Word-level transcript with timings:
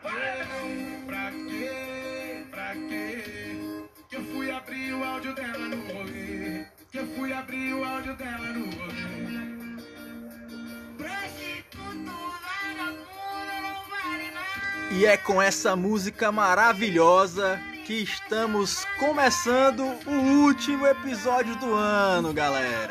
Pra? 0.00 0.10
Pra 1.06 1.30
quê? 1.30 2.44
Pra 2.50 2.72
quê? 2.72 3.24
Que 4.08 4.16
eu 4.16 4.24
fui 4.24 4.50
abrir 4.50 4.92
o 4.94 5.04
áudio 5.04 5.34
dela 5.34 5.58
no 5.58 5.76
rolê. 5.92 6.64
Que 6.90 6.98
eu 6.98 7.06
fui 7.14 7.32
abrir 7.32 7.74
o 7.74 7.84
áudio 7.84 8.16
dela 8.16 8.38
no 8.38 8.64
rolê. 8.64 9.42
E 14.92 15.06
é 15.06 15.16
com 15.16 15.40
essa 15.40 15.74
música 15.74 16.30
maravilhosa 16.30 17.58
que 17.86 18.02
estamos 18.02 18.84
começando 18.98 19.80
o 20.06 20.44
último 20.44 20.86
episódio 20.86 21.56
do 21.56 21.72
ano, 21.72 22.32
galera. 22.32 22.90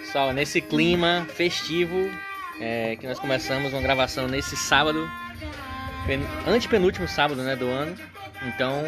Pessoal, 0.00 0.32
nesse 0.32 0.60
clima 0.60 1.26
festivo 1.34 2.08
é, 2.60 2.96
que 2.96 3.06
nós 3.06 3.18
começamos 3.18 3.72
uma 3.72 3.82
gravação 3.82 4.28
nesse 4.28 4.56
sábado, 4.56 5.08
pen- 6.06 6.20
antepenúltimo 6.46 7.08
sábado 7.08 7.42
né, 7.42 7.56
do 7.56 7.66
ano. 7.66 7.96
Então 8.46 8.82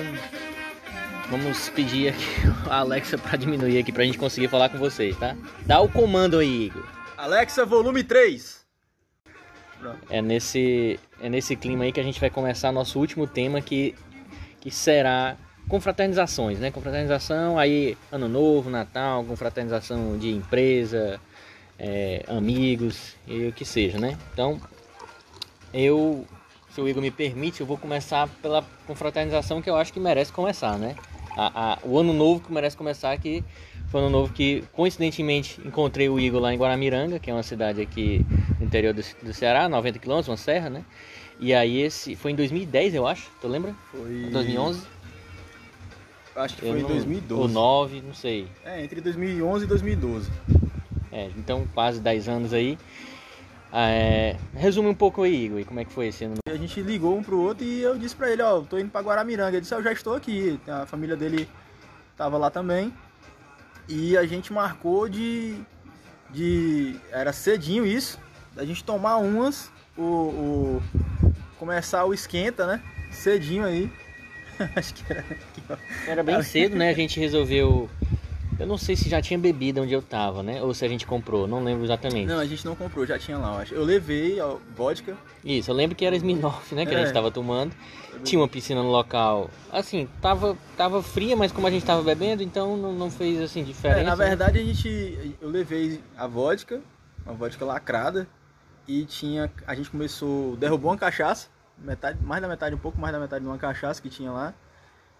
vamos 1.30 1.69
pedir 1.71 2.09
aqui 2.11 2.25
a 2.71 2.79
Alexa 2.79 3.16
para 3.19 3.37
diminuir 3.37 3.79
aqui 3.79 3.91
pra 3.93 4.05
gente 4.05 4.19
conseguir 4.19 4.49
falar 4.49 4.69
com 4.69 4.79
vocês, 4.79 5.16
tá? 5.16 5.35
Dá 5.66 5.80
o 5.80 5.89
comando 5.89 6.39
aí, 6.39 6.66
Igor. 6.66 6.85
Alexa, 7.16 7.65
volume 7.65 8.03
3. 8.05 8.63
É 10.09 10.23
nesse, 10.23 10.99
é 11.21 11.29
nesse 11.29 11.57
clima 11.57 11.85
aí 11.85 11.93
que 11.93 11.99
a 11.99 12.05
gente 12.05 12.21
vai 12.21 12.30
começar 12.30 12.71
nosso 12.71 13.01
último 13.01 13.27
tema 13.27 13.61
que, 13.61 13.95
que 14.61 14.71
será 14.71 15.37
confraternizações, 15.69 16.61
né? 16.61 16.71
Confraternização, 16.71 17.59
aí 17.59 17.97
ano 18.11 18.29
novo, 18.29 18.71
Natal, 18.71 19.25
confraternização 19.25 20.16
de 20.19 20.30
empresa, 20.30 21.21
é, 21.85 22.25
amigos 22.29 23.15
e 23.27 23.49
o 23.49 23.53
que 23.53 23.65
seja, 23.65 23.99
né? 23.99 24.17
Então, 24.33 24.61
eu, 25.75 26.25
se 26.73 26.80
o 26.80 26.89
Igor 26.89 27.02
me 27.02 27.11
permite, 27.11 27.61
eu 27.61 27.66
vou 27.66 27.77
começar 27.77 28.29
pela 28.41 28.65
confraternização 28.87 29.61
que 29.61 29.69
eu 29.69 29.74
acho 29.77 29.93
que 29.93 29.99
merece 29.99 30.33
começar, 30.33 30.79
né? 30.79 30.95
A, 31.37 31.73
a- 31.73 31.79
o 31.83 31.99
ano 31.99 32.13
novo 32.13 32.41
que 32.41 32.52
merece 32.52 32.77
começar 32.77 33.16
que 33.19 33.43
foi 33.89 34.01
um 34.01 34.05
ano 34.07 34.13
novo 34.21 34.33
que 34.33 34.63
coincidentemente 34.73 35.61
encontrei 35.66 36.09
o 36.09 36.21
Igor 36.21 36.41
lá 36.41 36.55
em 36.55 36.59
Guaramiranga, 36.59 37.19
que 37.19 37.30
é 37.30 37.35
uma 37.35 37.43
cidade 37.43 37.80
aqui 37.80 38.24
no 38.61 38.67
interior 38.67 38.95
do, 38.95 39.02
do 39.23 39.35
Ceará, 39.35 39.69
90 39.69 39.99
quilômetros, 39.99 40.29
uma 40.29 40.37
serra, 40.37 40.71
né? 40.71 40.85
E 41.41 41.52
aí 41.52 41.80
esse 41.80 42.15
foi 42.15 42.30
em 42.30 42.37
2010, 42.37 42.95
eu 42.95 43.07
acho, 43.07 43.29
tu 43.41 43.49
lembra? 43.49 43.74
Foi 43.91 44.29
2011? 44.30 44.80
Acho 46.37 46.57
que 46.57 46.65
Eu 46.65 46.71
foi 46.71 46.79
em 46.79 46.83
não- 46.83 46.89
2012. 46.91 47.43
Ou 47.43 47.49
9, 47.49 48.01
não 48.07 48.15
sei. 48.15 48.46
É, 48.65 48.83
entre 48.83 49.01
2011 49.01 49.65
e 49.65 49.69
2012. 49.69 50.30
É, 51.13 51.30
então 51.37 51.66
quase 51.74 52.01
10 52.01 52.29
anos 52.29 52.52
aí. 52.52 52.79
Ah, 53.71 53.88
É, 53.91 54.37
resume 54.55 54.88
um 54.88 54.95
pouco 54.95 55.23
aí, 55.23 55.45
Igor, 55.46 55.59
e 55.60 55.65
como 55.65 55.80
é 55.80 55.85
que 55.85 55.93
foi 55.93 56.09
esse 56.09 56.24
ano? 56.24 56.35
A 56.49 56.57
gente 56.57 56.80
ligou 56.82 57.16
um 57.16 57.23
pro 57.23 57.38
outro 57.41 57.65
e 57.65 57.80
eu 57.82 57.96
disse 57.96 58.15
pra 58.15 58.30
ele, 58.30 58.43
ó, 58.43 58.60
tô 58.60 58.79
indo 58.79 58.91
pra 58.91 59.01
Guaramiranga. 59.01 59.51
Ele 59.57 59.60
disse, 59.63 59.74
eu 59.74 59.83
já 59.83 59.93
estou 59.93 60.15
aqui. 60.15 60.60
A 60.68 60.85
família 60.87 61.16
dele 61.16 61.49
tava 62.16 62.37
lá 62.37 62.51
também. 62.51 62.93
E 63.88 64.16
a 64.16 64.25
gente 64.27 64.53
marcou 64.53 65.09
de. 65.09 65.56
de 66.31 66.97
era 67.10 67.33
cedinho 67.33 67.84
isso. 67.87 68.19
Da 68.55 68.65
gente 68.65 68.84
tomar 68.84 69.16
umas, 69.16 69.71
o, 69.97 70.03
o- 70.03 70.83
começar 71.59 72.05
o 72.05 72.12
esquenta, 72.15 72.66
né? 72.66 72.83
Cedinho 73.10 73.65
aí. 73.65 73.91
Acho 74.77 74.93
que 74.94 75.10
era 75.12 75.21
aqui. 75.21 75.62
Era 76.06 76.22
bem 76.22 76.43
cedo, 76.43 76.77
né? 76.77 76.91
A 76.91 76.94
gente 76.94 77.19
resolveu. 77.19 77.88
Eu 78.59 78.67
não 78.67 78.77
sei 78.78 78.95
se 78.95 79.09
já 79.09 79.21
tinha 79.21 79.39
bebida 79.39 79.81
onde 79.81 79.93
eu 79.93 80.03
tava, 80.03 80.43
né? 80.43 80.62
Ou 80.62 80.72
se 80.75 80.84
a 80.84 80.89
gente 80.89 81.06
comprou, 81.06 81.47
não 81.47 81.65
lembro 81.65 81.84
exatamente. 81.84 82.27
Não, 82.27 82.39
a 82.39 82.47
gente 82.47 82.65
não 82.65 82.77
comprou, 82.77 83.05
já 83.06 83.19
tinha 83.19 83.39
lá, 83.39 83.55
eu 83.55 83.59
acho. 83.61 83.75
Eu 83.75 83.83
levei 83.84 84.41
ó, 84.41 84.56
vodka. 84.77 85.17
Isso, 85.45 85.71
eu 85.71 85.75
lembro 85.75 85.97
que 85.97 86.05
era 86.05 86.15
Smirnoff, 86.15 86.75
né? 86.75 86.84
Que 86.87 86.95
a 86.95 86.99
É. 86.99 87.05
gente 87.05 87.15
tava 87.15 87.31
tomando. 87.31 87.75
Tinha 88.25 88.41
uma 88.41 88.47
piscina 88.49 88.83
no 88.83 88.91
local. 88.91 89.50
Assim, 89.73 90.09
tava, 90.21 90.56
tava 90.77 91.03
fria, 91.03 91.35
mas 91.37 91.51
como 91.51 91.67
a 91.67 91.71
gente 91.71 91.85
tava 91.85 92.03
bebendo, 92.03 92.43
então 92.43 92.77
não, 92.77 92.93
não 92.93 93.11
fez 93.11 93.41
assim 93.41 93.65
diferença. 93.65 94.01
É, 94.01 94.05
na 94.05 94.15
né? 94.17 94.27
verdade 94.29 94.59
a 94.59 94.62
gente. 94.62 95.35
Eu 95.41 95.49
levei 95.49 96.01
a 96.17 96.27
vodka, 96.27 96.81
uma 97.25 97.35
vodka 97.35 97.65
lacrada, 97.65 98.29
e 98.87 99.05
tinha. 99.07 99.51
A 99.67 99.75
gente 99.75 99.91
começou. 99.91 100.57
derrubou 100.57 100.91
uma 100.91 100.99
cachaça, 100.99 101.49
metade, 101.79 102.19
mais 102.23 102.43
da 102.43 102.49
metade, 102.49 102.75
um 102.75 102.79
pouco 102.79 103.01
mais 103.01 103.12
da 103.12 103.19
metade 103.19 103.43
de 103.43 103.51
uma 103.51 103.59
cachaça 103.59 104.01
que 104.01 104.11
tinha 104.11 104.31
lá. 104.31 104.55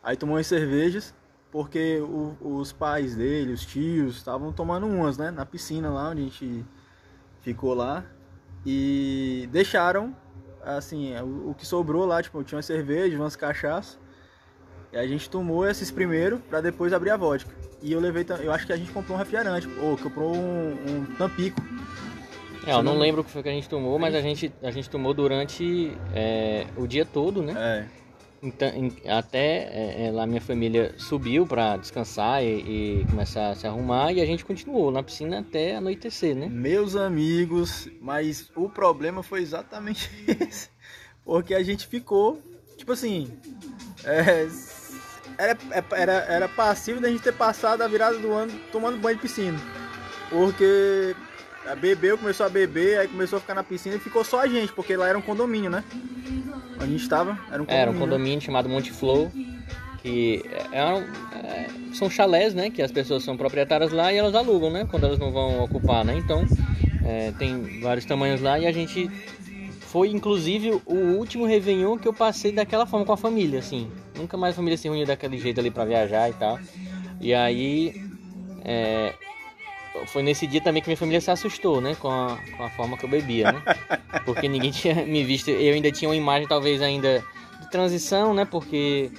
Aí 0.03 0.17
tomou 0.17 0.37
umas 0.37 0.47
cervejas, 0.47 1.15
porque 1.53 2.01
o- 2.01 2.35
os 2.41 2.73
pais 2.73 3.15
dele, 3.15 3.53
os 3.53 3.65
tios, 3.65 4.17
estavam 4.17 4.51
tomando 4.53 4.87
umas, 4.87 5.19
né? 5.19 5.31
Na 5.31 5.45
piscina 5.45 5.91
lá 5.91 6.09
onde 6.09 6.23
a 6.23 6.25
gente 6.25 6.65
ficou 7.43 7.75
lá. 7.75 8.05
E 8.65 9.49
deixaram, 9.53 10.17
assim, 10.65 11.15
o, 11.21 11.51
o 11.51 11.55
que 11.55 11.67
sobrou 11.67 12.07
lá, 12.07 12.23
tipo, 12.23 12.43
tinha 12.43 12.57
umas 12.57 12.65
cervejas, 12.65 13.21
umas 13.21 13.37
cachaças. 13.37 13.99
E 14.93 14.97
a 14.97 15.07
gente 15.07 15.29
tomou 15.29 15.67
esses 15.67 15.91
primeiro 15.91 16.39
pra 16.39 16.61
depois 16.63 16.93
abrir 16.93 17.11
a 17.11 17.17
vodka. 17.17 17.55
E 17.83 17.93
eu 17.93 18.01
levei, 18.01 18.25
eu 18.43 18.53
acho 18.53 18.67
que 18.67 18.73
a 18.73 18.77
gente 18.77 18.91
comprou 18.91 19.17
um 19.17 19.19
refrigerante, 19.19 19.69
ou 19.81 19.99
comprou 19.99 20.35
um, 20.35 20.71
um 20.73 21.05
tampico. 21.19 21.61
É, 22.65 22.73
eu 22.73 22.83
não 22.83 22.97
lembro 22.97 23.21
o 23.23 23.25
que 23.25 23.31
foi 23.31 23.43
que 23.43 23.49
a 23.49 23.53
gente 23.53 23.69
tomou, 23.69 23.99
mas 23.99 24.15
a 24.15 24.21
gente, 24.21 24.53
a 24.63 24.71
gente 24.71 24.89
tomou 24.89 25.13
durante 25.13 25.99
é, 26.15 26.67
o 26.77 26.87
dia 26.87 27.05
todo, 27.05 27.43
né? 27.43 27.55
É. 27.57 28.02
Então, 28.43 28.69
em- 28.71 28.97
até 29.09 29.69
é, 29.73 30.07
é, 30.07 30.11
lá 30.11 30.27
minha 30.27 30.41
família 30.41 30.95
subiu 30.99 31.47
pra 31.47 31.77
descansar 31.77 32.43
e, 32.43 33.03
e 33.03 33.07
começar 33.09 33.51
a 33.51 33.55
se 33.55 33.67
arrumar 33.69 34.13
e 34.13 34.21
a 34.21 34.27
gente 34.27 34.45
continuou 34.45 34.91
na 34.91 35.03
piscina 35.03 35.39
até 35.41 35.77
anoitecer, 35.77 36.35
né? 36.35 36.49
Meus 36.49 36.97
amigos, 36.97 37.89
mas 38.01 38.51
o 38.57 38.69
problema 38.69 39.23
foi 39.23 39.43
exatamente 39.43 40.11
esse. 40.27 40.69
Porque 41.25 41.55
a 41.55 41.63
gente 41.63 41.87
ficou, 41.87 42.43
tipo 42.77 42.91
assim, 42.91 43.31
é, 44.05 44.49
era, 45.39 45.57
era, 45.93 46.13
era 46.13 46.49
passivo 46.49 47.01
da 47.01 47.09
gente 47.09 47.23
ter 47.23 47.33
passado 47.35 47.83
a 47.83 47.87
virada 47.87 48.19
do 48.19 48.33
ano 48.33 48.53
tomando 48.73 48.99
banho 48.99 49.17
de 49.17 49.23
piscina. 49.23 49.59
Porque 50.29 51.15
bebeu, 51.81 52.19
começou 52.19 52.47
a 52.47 52.49
beber, 52.49 52.99
aí 52.99 53.09
começou 53.09 53.37
a 53.39 53.41
ficar 53.41 53.55
na 53.55 53.63
piscina 53.65 53.97
e 53.97 53.99
ficou 53.99 54.25
só 54.25 54.41
a 54.41 54.47
gente, 54.49 54.73
porque 54.73 54.97
lá 54.97 55.09
era 55.09 55.17
um 55.19 55.23
condomínio, 55.23 55.71
né? 55.71 55.85
Onde 56.77 56.85
a 56.85 56.87
gente 56.87 57.09
tava, 57.09 57.39
era 57.51 57.63
um 57.63 57.67
condomínio. 57.67 57.75
Era 57.75 57.91
um 57.91 57.99
condomínio 57.99 58.41
chamado 58.41 58.69
Monte 58.69 58.93
Flow, 58.93 59.33
que 60.03 60.45
é, 60.73 60.79
é 60.79 60.85
um- 60.87 61.03
é, 61.37 61.67
são 61.95 62.11
chalés, 62.11 62.55
né? 62.55 62.71
Que 62.71 62.83
as 62.83 62.91
pessoas 62.91 63.23
são 63.23 63.37
proprietárias 63.37 63.93
lá 63.93 64.13
e 64.13 64.17
elas 64.17 64.35
alugam, 64.35 64.71
né? 64.71 64.87
Quando 64.91 65.05
elas 65.07 65.19
não 65.19 65.31
vão 65.31 65.63
ocupar, 65.63 66.05
né? 66.05 66.17
Então, 66.17 66.45
é, 67.05 67.33
tem 67.39 67.81
vários 67.81 68.05
tamanhos 68.05 68.41
lá 68.41 68.59
e 68.59 68.67
a 68.67 68.73
gente 68.73 69.09
foi, 69.81 70.09
inclusive, 70.09 70.81
o 70.87 70.95
último 71.19 71.45
Réveillon 71.47 71.99
que 71.99 72.09
eu 72.09 72.13
passei 72.15 72.51
daquela 72.51 72.87
forma 72.87 73.05
com 73.07 73.13
a 73.13 73.17
família, 73.17 73.59
assim. 73.61 73.91
Nunca 74.17 74.37
mais 74.37 74.55
a 74.55 74.57
família 74.57 74.77
se 74.77 74.89
reuniu 74.89 75.07
daquele 75.07 75.39
jeito 75.39 75.61
ali 75.61 75.71
pra 75.71 75.85
viajar 75.85 76.29
e 76.31 76.33
tal. 76.33 76.59
E 77.21 77.33
aí, 77.35 77.95
é, 78.65 79.15
foi 80.07 80.23
nesse 80.23 80.47
dia 80.47 80.61
também 80.61 80.83
que 80.83 80.89
minha 80.89 80.97
família 80.97 81.21
se 81.21 81.31
assustou, 81.31 81.81
né? 81.81 81.95
Com 81.95 82.09
a, 82.09 82.39
com 82.57 82.65
a 82.65 82.71
forma 82.71 82.97
que 82.97 83.05
eu 83.05 83.09
bebia, 83.09 83.53
né? 83.53 83.63
Porque 84.25 84.49
ninguém 84.49 84.71
tinha 84.71 84.95
me 85.07 85.23
visto. 85.25 85.51
Eu 85.51 85.75
ainda 85.75 85.91
tinha 85.91 86.09
uma 86.09 86.17
imagem, 86.17 86.49
talvez, 86.49 86.81
ainda 86.81 87.25
de 87.61 87.71
transição, 87.71 88.33
né? 88.33 88.45
Porque 88.45 89.11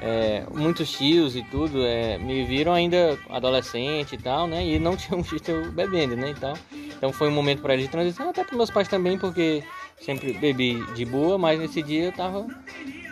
é, 0.00 0.44
muitos 0.54 0.92
tios 0.92 1.34
e 1.34 1.42
tudo 1.42 1.84
é, 1.84 2.18
me 2.18 2.44
viram 2.44 2.72
ainda 2.72 3.18
adolescente 3.28 4.14
e 4.14 4.18
tal, 4.18 4.46
né? 4.46 4.64
E 4.64 4.78
não 4.78 4.94
tinham 4.96 5.22
visto 5.22 5.48
eu 5.50 5.70
bebendo, 5.72 6.16
né? 6.16 6.30
E 6.30 6.34
tal. 6.34 6.56
Então 6.96 7.12
foi 7.12 7.28
um 7.28 7.32
momento 7.32 7.62
para 7.62 7.74
eles 7.74 7.86
de 7.86 7.90
transição, 7.90 8.30
até 8.30 8.44
para 8.44 8.56
meus 8.56 8.70
pais 8.70 8.88
também, 8.88 9.18
porque 9.18 9.62
sempre 10.00 10.32
bebi 10.32 10.84
de 10.94 11.04
boa, 11.04 11.38
mas 11.38 11.58
nesse 11.58 11.82
dia 11.82 12.04
eu 12.04 12.12
tava. 12.12 12.46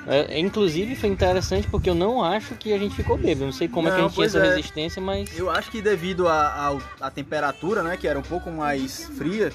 É, 0.07 0.39
inclusive 0.39 0.95
foi 0.95 1.09
interessante 1.09 1.69
porque 1.69 1.91
eu 1.91 1.95
não 1.95 2.23
acho 2.23 2.55
que 2.55 2.73
a 2.73 2.79
gente 2.79 2.95
ficou 2.95 3.17
bêbado. 3.17 3.47
Não 3.47 3.53
sei 3.53 3.69
como 3.69 3.89
é 3.89 3.91
que 3.91 3.97
a 3.97 4.03
Não, 4.03 4.09
gente 4.09 4.15
tinha 4.15 4.27
essa 4.27 4.39
é. 4.39 4.55
resistência, 4.55 5.03
mas. 5.03 5.37
Eu 5.37 5.51
acho 5.51 5.71
que 5.71 5.83
devido 5.83 6.29
à 6.29 7.11
temperatura, 7.13 7.83
né, 7.83 7.97
que 7.97 8.07
era 8.07 8.19
um 8.19 8.23
pouco 8.23 8.51
mais 8.51 9.07
fria, 9.17 9.53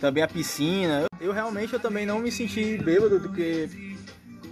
também 0.00 0.22
a 0.22 0.28
piscina, 0.28 1.02
eu, 1.20 1.28
eu 1.28 1.32
realmente 1.32 1.72
eu 1.72 1.80
também 1.80 2.06
não 2.06 2.18
me 2.18 2.30
senti 2.30 2.78
bêbado, 2.78 3.20
porque 3.20 3.68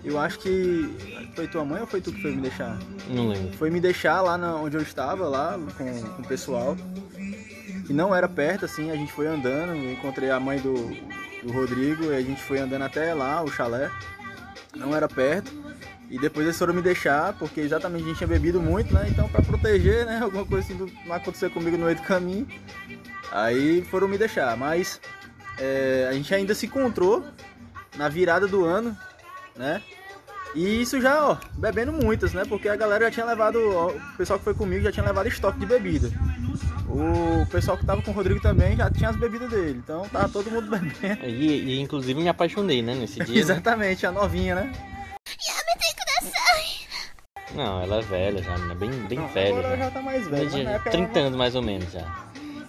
eu 0.05 0.19
acho 0.19 0.39
que 0.39 0.95
foi 1.35 1.49
tua 1.49 1.65
mãe 1.65 1.81
ou 1.81 1.87
foi 1.87 2.01
tu 2.01 2.13
que 2.13 2.21
foi 2.21 2.33
me 2.33 2.43
deixar? 2.43 2.79
Não 3.09 3.29
lembro. 3.29 3.57
Foi 3.57 3.71
me 3.71 3.81
deixar 3.81 4.21
lá 4.21 4.37
na, 4.37 4.55
onde 4.57 4.77
eu 4.77 4.83
estava, 4.83 5.27
lá 5.27 5.59
com, 5.77 6.03
com 6.03 6.23
o 6.23 6.27
pessoal, 6.27 6.77
que 7.87 7.93
não 7.93 8.15
era 8.15 8.29
perto, 8.29 8.67
assim, 8.67 8.91
a 8.91 8.97
gente 8.97 9.13
foi 9.13 9.27
andando, 9.27 9.75
eu 9.75 9.93
encontrei 9.93 10.31
a 10.31 10.39
mãe 10.39 10.59
do, 10.59 10.75
do 11.43 11.53
Rodrigo 11.53 12.05
e 12.13 12.15
a 12.15 12.21
gente 12.21 12.43
foi 12.43 12.59
andando 12.59 12.83
até 12.83 13.15
lá, 13.15 13.43
o 13.43 13.51
chalé, 13.51 13.91
não 14.75 14.95
era 14.95 15.09
perto. 15.09 15.53
E 16.11 16.19
depois 16.19 16.47
eles 16.47 16.59
foram 16.59 16.75
me 16.75 16.83
deixar, 16.83 17.33
porque 17.35 17.61
exatamente 17.61 18.05
a 18.05 18.09
gente 18.09 18.19
tinha 18.19 18.29
bebido 18.29 18.61
muito, 18.61 18.93
né? 18.93 19.07
Então 19.09 19.29
pra 19.29 19.43
proteger, 19.43 20.05
né? 20.07 20.21
Alguma 20.23 20.45
coisa 20.45 20.65
assim 20.65 20.93
não 21.07 21.15
acontecer 21.15 21.51
comigo 21.51 21.77
no 21.77 21.87
meio 21.87 21.97
do 21.97 22.03
caminho. 22.03 22.47
Aí 23.33 23.83
foram 23.91 24.07
me 24.07 24.19
deixar. 24.19 24.57
Mas 24.57 25.01
é, 25.59 26.07
a 26.09 26.13
gente 26.13 26.35
ainda 26.35 26.55
se 26.55 26.67
encontrou 26.67 27.25
na 27.97 28.09
virada 28.09 28.47
do 28.47 28.65
ano, 28.65 28.97
né? 29.57 29.83
E 30.55 30.83
isso 30.83 31.01
já, 31.01 31.25
ó, 31.25 31.37
bebendo 31.55 31.93
muitas, 31.93 32.33
né? 32.33 32.45
Porque 32.49 32.69
a 32.69 32.77
galera 32.77 33.07
já 33.07 33.11
tinha 33.11 33.27
levado, 33.27 33.59
ó, 33.75 33.89
o 33.89 34.17
pessoal 34.17 34.39
que 34.39 34.45
foi 34.45 34.55
comigo 34.55 34.85
já 34.85 34.93
tinha 34.93 35.05
levado 35.05 35.27
estoque 35.27 35.59
de 35.59 35.67
bebida. 35.67 36.13
O, 36.89 37.47
pessoal 37.51 37.77
que 37.79 37.87
tava 37.87 38.03
com 38.03 38.11
o 38.11 38.15
Rodrigo 38.15 38.41
também 38.41 38.77
já 38.77 38.91
tinha 38.91 39.09
as 39.11 39.17
bebidas 39.17 39.51
dele. 39.51 39.81
Então 39.83 40.09
tava 40.09 40.29
todo 40.29 40.51
mundo 40.51 40.69
bebendo. 40.71 41.25
E, 41.25 41.75
e 41.77 41.81
inclusive 41.81 42.21
me 42.21 42.29
apaixonei, 42.29 42.83
né, 42.83 42.95
nesse 42.95 43.17
dia. 43.25 43.35
né? 43.35 43.41
Exatamente, 43.41 44.07
a 44.07 44.13
novinha, 44.13 44.55
né? 44.55 44.73
Não, 47.55 47.81
ela 47.83 47.99
é 47.99 48.03
velha 48.03 48.43
já, 48.43 48.53
menina, 48.57 48.75
bem, 48.75 48.91
bem 49.09 49.19
Não, 49.21 49.29
velha. 49.29 49.51
Agora 49.59 49.77
já. 49.77 49.85
já 49.85 49.91
tá 49.93 50.03
mais 50.03 50.27
velha. 50.27 50.45
mas 50.51 50.55
época 50.67 50.91
30 50.91 51.19
ela- 51.19 51.27
anos 51.29 51.39
mais 51.39 51.55
ou 51.55 51.63
menos 51.63 51.93
já. 51.93 52.05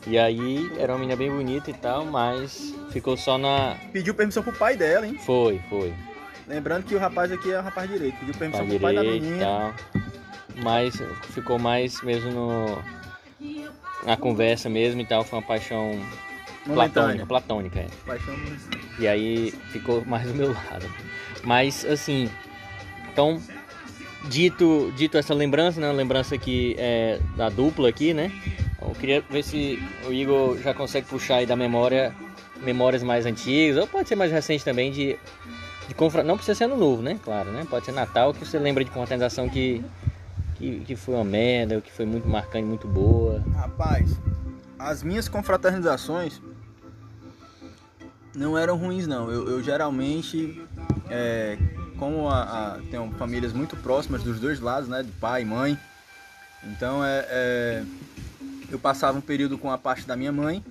E 0.05 0.19
aí 0.19 0.71
era 0.77 0.93
uma 0.93 0.99
menina 0.99 1.15
bem 1.17 1.31
bonita 1.31 1.71
e 1.71 1.73
tal, 1.73 2.05
mas 2.05 2.71
ficou 2.91 3.17
só 3.17 3.35
na. 3.37 3.75
Pediu 3.91 4.13
permissão 4.13 4.43
pro 4.43 4.53
pai 4.53 4.77
dela, 4.77 5.07
hein? 5.07 5.17
Foi, 5.25 5.59
foi. 5.69 5.91
Lembrando 6.47 6.83
que 6.83 6.93
o 6.93 6.99
rapaz 6.99 7.31
aqui 7.31 7.51
é 7.51 7.59
o 7.59 7.63
rapaz 7.63 7.89
direito. 7.89 8.15
Pediu 8.19 8.35
permissão 8.35 8.63
Pra 8.67 8.75
pro 8.75 8.81
pai 8.81 8.93
da 8.95 9.03
e 9.03 9.19
menina. 9.19 9.43
tal. 9.43 9.73
Mas 10.61 10.93
ficou 11.33 11.57
mais 11.57 11.99
mesmo 12.03 12.29
no. 12.31 12.83
Na 14.05 14.15
conversa 14.15 14.69
mesmo 14.69 15.01
e 15.01 15.05
tal, 15.05 15.23
foi 15.23 15.39
uma 15.39 15.45
paixão 15.45 15.99
Momentânea. 16.65 17.25
platônica, 17.25 17.25
platônica, 17.25 17.79
é. 17.79 17.87
Paixão. 18.05 18.35
E 18.99 19.07
aí 19.07 19.51
ficou 19.71 20.03
mais 20.05 20.27
do 20.27 20.33
meu 20.33 20.53
lado. 20.53 20.85
Mas 21.43 21.85
assim, 21.85 22.29
então 23.11 23.41
dito, 24.29 24.93
dito 24.95 25.17
essa 25.17 25.33
lembrança, 25.33 25.79
né, 25.79 25.91
lembrança 25.91 26.35
aqui 26.35 26.75
é, 26.77 27.19
da 27.35 27.49
dupla 27.49 27.89
aqui, 27.89 28.13
né? 28.13 28.31
Eu 28.81 28.93
queria 28.93 29.21
ver 29.29 29.43
se 29.43 29.81
o 30.07 30.13
Igor 30.13 30.57
já 30.59 30.73
consegue 30.73 31.07
puxar 31.07 31.37
aí 31.37 31.45
da 31.45 31.55
memória 31.55 32.13
memórias 32.61 33.03
mais 33.03 33.25
antigas, 33.25 33.77
ou 33.77 33.87
pode 33.87 34.07
ser 34.07 34.15
mais 34.15 34.31
recente 34.31 34.63
também 34.63 34.91
de 34.91 35.17
de 35.87 35.93
confra... 35.93 36.23
não 36.23 36.35
precisa 36.35 36.55
ser 36.55 36.63
ano 36.63 36.77
novo, 36.77 37.01
né? 37.01 37.19
Claro, 37.23 37.51
né? 37.51 37.65
Pode 37.69 37.85
ser 37.85 37.91
Natal 37.91 38.33
que 38.33 38.39
você 38.39 38.57
lembra 38.57 38.83
de 38.83 38.89
confraternização 38.89 39.47
que 39.47 39.83
que, 40.55 40.79
que 40.81 40.95
foi 40.95 41.15
uma 41.15 41.23
merda, 41.23 41.79
que 41.81 41.91
foi 41.91 42.05
muito 42.05 42.27
marcante, 42.27 42.65
muito 42.65 42.87
boa. 42.87 43.43
Rapaz, 43.55 44.09
as 44.79 45.03
minhas 45.03 45.27
confraternizações 45.29 46.41
não 48.35 48.57
eram 48.57 48.75
ruins 48.77 49.07
não. 49.07 49.31
Eu, 49.31 49.49
eu 49.49 49.63
geralmente, 49.63 50.61
é, 51.09 51.57
como 51.97 52.27
a, 52.29 52.41
a- 52.75 52.79
tenho 52.91 53.09
famílias 53.17 53.53
muito 53.53 53.75
próximas 53.77 54.23
dos 54.23 54.39
dois 54.39 54.59
lados, 54.59 54.89
né? 54.89 55.03
De 55.03 55.11
pai 55.13 55.41
e 55.43 55.45
mãe. 55.45 55.77
Então 56.63 57.03
é, 57.05 57.25
é, 57.29 57.83
eu 58.71 58.79
passava 58.79 59.17
um 59.17 59.21
período 59.21 59.57
com 59.57 59.69
a 59.71 59.77
parte 59.77 60.05
da 60.07 60.15
minha 60.15 60.31
mãe 60.31 60.63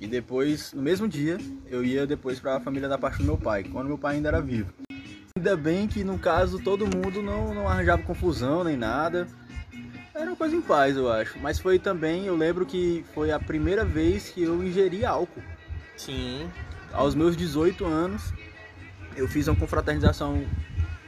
e 0.00 0.06
depois, 0.06 0.72
no 0.72 0.82
mesmo 0.82 1.06
dia, 1.06 1.38
eu 1.68 1.84
ia 1.84 2.06
depois 2.06 2.40
para 2.40 2.56
a 2.56 2.60
família 2.60 2.88
da 2.88 2.96
parte 2.98 3.18
do 3.18 3.24
meu 3.24 3.36
pai, 3.36 3.64
quando 3.64 3.86
meu 3.88 3.98
pai 3.98 4.16
ainda 4.16 4.28
era 4.28 4.40
vivo. 4.40 4.72
Ainda 5.36 5.54
bem 5.56 5.86
que 5.86 6.02
no 6.02 6.18
caso 6.18 6.58
todo 6.58 6.86
mundo 6.86 7.20
não, 7.22 7.52
não 7.54 7.68
arranjava 7.68 8.02
confusão 8.02 8.64
nem 8.64 8.76
nada. 8.76 9.28
Era 10.14 10.30
uma 10.30 10.36
coisa 10.36 10.56
em 10.56 10.62
paz, 10.62 10.96
eu 10.96 11.12
acho. 11.12 11.38
Mas 11.38 11.58
foi 11.58 11.78
também, 11.78 12.24
eu 12.24 12.34
lembro 12.34 12.64
que 12.64 13.04
foi 13.14 13.30
a 13.30 13.38
primeira 13.38 13.84
vez 13.84 14.30
que 14.30 14.42
eu 14.42 14.64
ingeri 14.64 15.04
álcool. 15.04 15.42
Sim. 15.94 16.48
Aos 16.90 17.14
meus 17.14 17.36
18 17.36 17.84
anos, 17.84 18.32
eu 19.14 19.28
fiz 19.28 19.46
uma 19.46 19.54
confraternização 19.56 20.42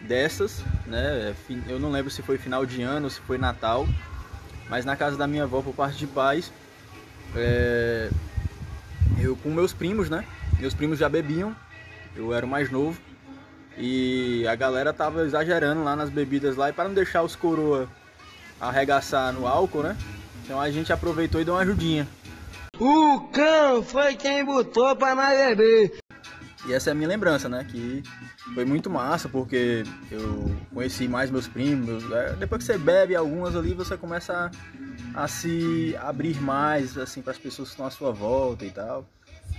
dessas, 0.02 0.62
né? 0.86 1.34
Fi- 1.46 1.62
Eu 1.66 1.80
não 1.80 1.90
lembro 1.90 2.10
se 2.10 2.20
foi 2.20 2.36
final 2.36 2.66
de 2.66 2.82
ano 2.82 3.04
ou 3.04 3.10
se 3.10 3.20
foi 3.20 3.38
Natal, 3.38 3.88
mas 4.68 4.84
na 4.84 4.94
casa 4.94 5.16
da 5.16 5.26
minha 5.26 5.44
avó, 5.44 5.62
por 5.62 5.74
parte 5.74 5.96
de 5.96 6.06
pais, 6.06 6.52
é, 7.34 8.10
eu 9.18 9.34
com 9.36 9.48
meus 9.50 9.72
primos, 9.72 10.10
né? 10.10 10.22
Meus 10.58 10.74
primos 10.74 10.98
já 10.98 11.08
bebiam, 11.08 11.56
eu 12.14 12.34
era 12.34 12.44
o 12.44 12.48
mais 12.48 12.70
novo, 12.70 13.00
e 13.78 14.46
a 14.46 14.54
galera 14.54 14.92
tava 14.92 15.24
exagerando 15.24 15.84
lá 15.84 15.94
nas 15.94 16.10
bebidas 16.10 16.56
lá, 16.56 16.68
e 16.68 16.72
para 16.72 16.88
não 16.88 16.94
deixar 16.94 17.22
os 17.22 17.36
coroa 17.36 17.88
arregaçar 18.60 19.32
no 19.32 19.46
álcool, 19.46 19.82
né? 19.82 19.96
Então 20.44 20.60
a 20.60 20.70
gente 20.70 20.92
aproveitou 20.92 21.40
e 21.40 21.44
deu 21.44 21.54
uma 21.54 21.60
ajudinha. 21.60 22.06
O 22.78 23.20
cão 23.32 23.82
foi 23.82 24.14
quem 24.14 24.44
botou 24.44 24.94
pra 24.96 25.14
nós 25.14 25.36
beber. 25.36 25.98
E 26.66 26.72
essa 26.72 26.90
é 26.90 26.92
a 26.92 26.94
minha 26.94 27.08
lembrança, 27.08 27.48
né? 27.48 27.64
Que 27.64 28.02
foi 28.54 28.64
muito 28.64 28.90
massa, 28.90 29.28
porque 29.28 29.84
eu 30.10 30.54
conheci 30.72 31.08
mais 31.08 31.30
meus 31.30 31.46
primos. 31.48 32.04
É, 32.12 32.34
Depois 32.34 32.60
que 32.62 32.66
você 32.66 32.78
bebe 32.78 33.16
algumas 33.16 33.56
ali, 33.56 33.74
você 33.74 33.96
começa 33.96 34.50
a, 35.14 35.24
a 35.24 35.28
se 35.28 35.96
abrir 36.00 36.40
mais, 36.40 36.98
assim, 36.98 37.22
para 37.22 37.32
as 37.32 37.38
pessoas 37.38 37.68
que 37.68 37.74
estão 37.74 37.86
à 37.86 37.90
sua 37.90 38.12
volta 38.12 38.64
e 38.64 38.70
tal. 38.70 39.08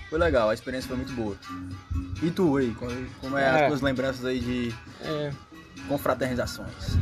Foi 0.10 0.18
legal, 0.18 0.50
a 0.50 0.54
experiência 0.54 0.88
foi 0.88 0.98
muito 0.98 1.14
boa. 1.14 1.36
E 2.22 2.32
tu 2.32 2.58
aí, 2.58 2.72
como- 2.72 2.92
como 3.22 3.38
é 3.38 3.48
as 3.48 3.62
É. 3.62 3.68
tuas 3.68 3.82
lembranças 3.82 4.26
aí 4.26 4.40
de 4.40 4.74
É, 5.02 5.32
confraternizações? 5.88 6.98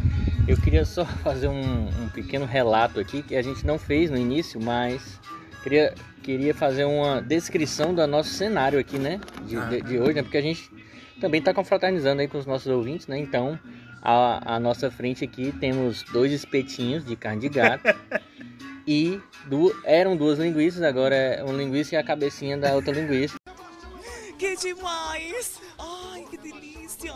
Eu 0.47 0.57
queria 0.57 0.85
só 0.85 1.05
fazer 1.23 1.47
um, 1.47 1.87
um 1.87 2.09
pequeno 2.09 2.45
relato 2.45 2.99
aqui 2.99 3.21
que 3.23 3.35
a 3.35 3.41
gente 3.41 3.65
não 3.65 3.79
fez 3.79 4.09
no 4.11 4.17
início, 4.17 4.61
mas 4.61 5.19
queria, 5.63 5.93
queria 6.21 6.53
fazer 6.53 6.85
uma 6.85 7.21
descrição 7.21 7.93
do 7.93 8.05
nosso 8.05 8.29
cenário 8.31 8.77
aqui, 8.79 8.97
né? 8.99 9.19
De, 9.45 9.55
de, 9.69 9.81
de 9.81 9.99
hoje, 9.99 10.13
né? 10.15 10.23
Porque 10.23 10.37
a 10.37 10.41
gente 10.41 10.69
também 11.21 11.39
está 11.39 11.53
confraternizando 11.53 12.21
aí 12.21 12.27
com 12.27 12.37
os 12.37 12.45
nossos 12.45 12.67
ouvintes, 12.67 13.07
né? 13.07 13.17
Então, 13.17 13.57
à, 14.01 14.55
à 14.55 14.59
nossa 14.59 14.91
frente 14.91 15.23
aqui 15.23 15.51
temos 15.53 16.03
dois 16.11 16.31
espetinhos 16.31 17.05
de 17.05 17.15
carne 17.15 17.41
de 17.41 17.49
gato 17.49 17.83
e 18.87 19.19
du- 19.45 19.75
eram 19.83 20.15
duas 20.15 20.39
linguiças, 20.39 20.81
agora 20.81 21.15
é 21.15 21.43
uma 21.43 21.53
linguiça 21.53 21.95
e 21.95 21.97
a 21.97 22.03
cabecinha 22.03 22.57
da 22.57 22.73
outra 22.73 22.93
linguiça. 22.93 23.35
Que 24.39 24.55
demais! 24.55 25.59
Ai, 25.77 26.23
que 26.29 26.37
delícia! 26.37 27.11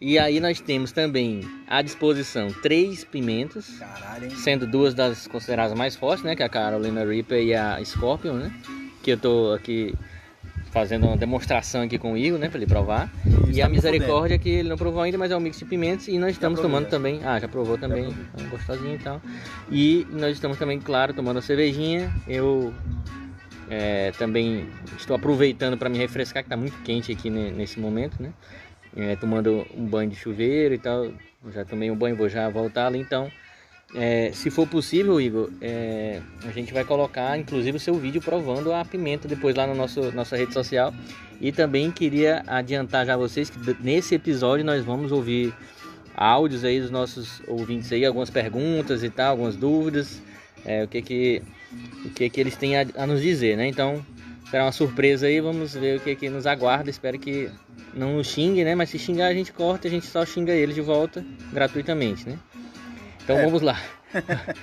E 0.00 0.18
aí 0.18 0.38
nós 0.38 0.60
temos 0.60 0.92
também 0.92 1.40
à 1.66 1.80
disposição 1.80 2.52
três 2.62 3.04
pimentas. 3.04 3.78
Caralho, 3.78 4.30
sendo 4.36 4.66
duas 4.66 4.92
das 4.92 5.26
consideradas 5.26 5.76
mais 5.76 5.96
fortes, 5.96 6.24
né, 6.24 6.36
que 6.36 6.42
é 6.42 6.46
a 6.46 6.48
Carolina 6.48 7.04
Reaper 7.04 7.42
e 7.42 7.54
a 7.54 7.82
Scorpion, 7.84 8.34
né, 8.34 8.52
que 9.02 9.12
eu 9.12 9.18
tô 9.18 9.52
aqui 9.52 9.94
fazendo 10.74 11.06
uma 11.06 11.16
demonstração 11.16 11.82
aqui 11.82 11.96
com 11.96 12.12
o 12.12 12.16
Igor, 12.18 12.36
né, 12.36 12.48
para 12.48 12.58
ele 12.58 12.66
provar. 12.66 13.08
Isso, 13.30 13.52
e 13.52 13.60
tá 13.60 13.66
a 13.66 13.68
Misericórdia 13.68 14.36
que 14.36 14.48
ele 14.48 14.68
não 14.68 14.76
provou 14.76 15.00
ainda, 15.00 15.16
mas 15.16 15.30
é 15.30 15.36
um 15.36 15.40
mix 15.40 15.56
de 15.56 15.64
pimentas 15.64 16.08
e 16.08 16.18
nós 16.18 16.32
estamos 16.32 16.58
provei, 16.58 16.72
tomando 16.72 16.84
já. 16.86 16.90
também. 16.90 17.20
Ah, 17.24 17.38
já 17.38 17.46
provou 17.46 17.78
também, 17.78 18.06
provei. 18.06 18.26
é 18.44 18.50
gostosinho 18.50 18.94
e 18.96 18.98
tal. 18.98 19.22
E 19.70 20.04
nós 20.10 20.32
estamos 20.32 20.58
também, 20.58 20.80
claro, 20.80 21.14
tomando 21.14 21.38
a 21.38 21.42
cervejinha. 21.42 22.12
Eu 22.26 22.74
é, 23.70 24.10
também 24.18 24.66
estou 24.96 25.14
aproveitando 25.14 25.78
para 25.78 25.88
me 25.88 25.96
refrescar, 25.96 26.42
que 26.42 26.48
está 26.48 26.56
muito 26.56 26.76
quente 26.82 27.12
aqui 27.12 27.30
ne- 27.30 27.52
nesse 27.52 27.78
momento, 27.78 28.20
né? 28.20 28.32
É, 28.96 29.14
tomando 29.14 29.64
um 29.76 29.86
banho 29.86 30.10
de 30.10 30.16
chuveiro 30.16 30.74
e 30.74 30.78
tal. 30.78 31.12
Já 31.52 31.64
tomei 31.64 31.88
um 31.88 31.96
banho, 31.96 32.16
vou 32.16 32.28
já 32.28 32.48
voltar 32.48 32.88
ali. 32.88 32.98
Então, 32.98 33.30
é, 33.94 34.30
se 34.32 34.50
for 34.50 34.66
possível, 34.66 35.20
Igor, 35.20 35.50
é, 35.60 36.20
a 36.44 36.50
gente 36.50 36.72
vai 36.72 36.84
colocar, 36.84 37.38
inclusive, 37.38 37.76
o 37.76 37.80
seu 37.80 37.94
vídeo 37.94 38.20
provando 38.20 38.72
a 38.72 38.84
pimenta 38.84 39.28
depois 39.28 39.54
lá 39.54 39.66
na 39.66 39.74
nosso, 39.74 40.10
nossa 40.12 40.36
rede 40.36 40.52
social. 40.52 40.92
E 41.40 41.52
também 41.52 41.90
queria 41.90 42.42
adiantar 42.46 43.06
já 43.06 43.16
vocês 43.16 43.50
que 43.50 43.58
nesse 43.80 44.14
episódio 44.14 44.64
nós 44.64 44.84
vamos 44.84 45.12
ouvir 45.12 45.54
áudios 46.16 46.64
aí 46.64 46.80
dos 46.80 46.90
nossos 46.90 47.42
ouvintes 47.46 47.92
aí, 47.92 48.04
algumas 48.04 48.30
perguntas 48.30 49.02
e 49.02 49.10
tal, 49.10 49.32
algumas 49.32 49.56
dúvidas, 49.56 50.22
é, 50.64 50.84
o 50.84 50.88
que 50.88 51.02
que 51.02 51.42
o 52.04 52.10
que 52.10 52.30
que 52.30 52.40
eles 52.40 52.56
têm 52.56 52.76
a, 52.76 52.86
a 52.96 53.06
nos 53.06 53.20
dizer, 53.20 53.56
né? 53.56 53.66
Então, 53.66 54.04
será 54.50 54.64
uma 54.64 54.72
surpresa 54.72 55.26
aí, 55.26 55.40
vamos 55.40 55.74
ver 55.74 55.98
o 55.98 56.00
que 56.00 56.14
que 56.14 56.28
nos 56.28 56.46
aguarda. 56.46 56.88
Espero 56.88 57.18
que 57.18 57.50
não 57.92 58.16
nos 58.16 58.28
xingue, 58.28 58.64
né? 58.64 58.74
Mas 58.74 58.90
se 58.90 58.98
xingar 58.98 59.26
a 59.26 59.34
gente 59.34 59.52
corta, 59.52 59.88
a 59.88 59.90
gente 59.90 60.06
só 60.06 60.24
xinga 60.24 60.52
eles 60.52 60.74
de 60.74 60.80
volta 60.80 61.24
gratuitamente, 61.52 62.28
né? 62.28 62.38
Então 63.24 63.38
É. 63.38 63.44
vamos 63.44 63.62
lá. 63.62 63.76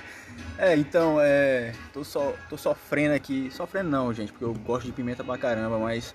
É, 0.58 0.76
então, 0.76 1.18
é. 1.20 1.72
Tô, 1.92 2.04
só, 2.04 2.34
tô 2.48 2.56
sofrendo 2.56 3.14
aqui. 3.14 3.50
Sofrendo 3.50 3.90
não, 3.90 4.12
gente, 4.14 4.30
porque 4.32 4.44
eu 4.44 4.54
gosto 4.54 4.86
de 4.86 4.92
pimenta 4.92 5.24
pra 5.24 5.36
caramba, 5.36 5.76
mas 5.78 6.14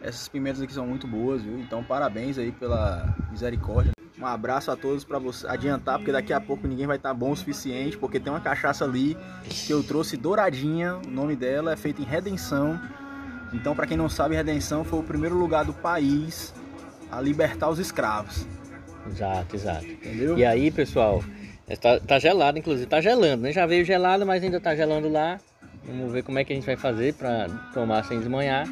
essas 0.00 0.28
pimentas 0.28 0.62
aqui 0.62 0.72
são 0.72 0.86
muito 0.86 1.06
boas, 1.06 1.42
viu? 1.42 1.58
Então, 1.58 1.82
parabéns 1.84 2.38
aí 2.38 2.50
pela 2.52 3.14
misericórdia. 3.30 3.92
Um 4.18 4.26
abraço 4.26 4.70
a 4.70 4.76
todos 4.76 5.04
pra 5.04 5.18
você 5.18 5.46
adiantar, 5.46 5.98
porque 5.98 6.10
daqui 6.12 6.32
a 6.32 6.40
pouco 6.40 6.66
ninguém 6.66 6.86
vai 6.86 6.96
estar 6.96 7.12
bom 7.12 7.32
o 7.32 7.36
suficiente, 7.36 7.98
porque 7.98 8.18
tem 8.18 8.32
uma 8.32 8.40
cachaça 8.40 8.84
ali 8.84 9.16
que 9.44 9.70
eu 9.72 9.82
trouxe 9.82 10.16
douradinha, 10.16 10.96
o 10.96 11.10
nome 11.10 11.36
dela 11.36 11.72
é 11.72 11.76
feita 11.76 12.00
em 12.00 12.04
Redenção. 12.04 12.80
Então, 13.52 13.74
pra 13.76 13.86
quem 13.86 13.96
não 13.96 14.08
sabe, 14.08 14.34
Redenção 14.36 14.84
foi 14.84 15.00
o 15.00 15.02
primeiro 15.04 15.36
lugar 15.36 15.64
do 15.64 15.72
país 15.74 16.54
a 17.10 17.20
libertar 17.20 17.68
os 17.68 17.78
escravos, 17.78 18.46
Exato, 19.06 19.54
exato. 19.56 19.84
entendeu? 19.84 20.38
E 20.38 20.44
aí, 20.44 20.70
pessoal, 20.70 21.22
tá, 21.80 22.00
tá 22.00 22.18
gelado, 22.18 22.58
inclusive, 22.58 22.86
tá 22.86 23.00
gelando, 23.00 23.42
né? 23.42 23.52
Já 23.52 23.66
veio 23.66 23.84
gelado, 23.84 24.26
mas 24.26 24.42
ainda 24.42 24.60
tá 24.60 24.74
gelando 24.74 25.08
lá. 25.08 25.38
Vamos 25.84 26.12
ver 26.12 26.22
como 26.22 26.38
é 26.38 26.44
que 26.44 26.52
a 26.52 26.56
gente 26.56 26.66
vai 26.66 26.76
fazer 26.76 27.14
para 27.14 27.48
tomar 27.72 28.04
sem 28.04 28.18
desmanhar. 28.18 28.66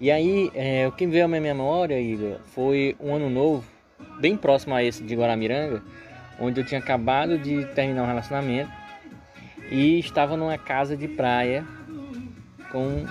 E 0.00 0.10
aí, 0.10 0.50
é, 0.54 0.86
o 0.86 0.92
que 0.92 1.06
veio 1.06 1.24
à 1.24 1.28
minha 1.28 1.40
memória, 1.40 2.00
Igor, 2.00 2.38
foi 2.54 2.96
um 3.00 3.14
ano 3.14 3.30
novo, 3.30 3.64
bem 4.20 4.36
próximo 4.36 4.74
a 4.74 4.82
esse 4.82 5.02
de 5.02 5.14
Guaramiranga, 5.14 5.82
onde 6.40 6.60
eu 6.60 6.64
tinha 6.64 6.80
acabado 6.80 7.38
de 7.38 7.64
terminar 7.66 8.02
um 8.02 8.06
relacionamento 8.06 8.70
e 9.70 9.98
estava 9.98 10.36
numa 10.36 10.58
casa 10.58 10.96
de 10.96 11.08
praia 11.08 11.64
com 12.70 13.06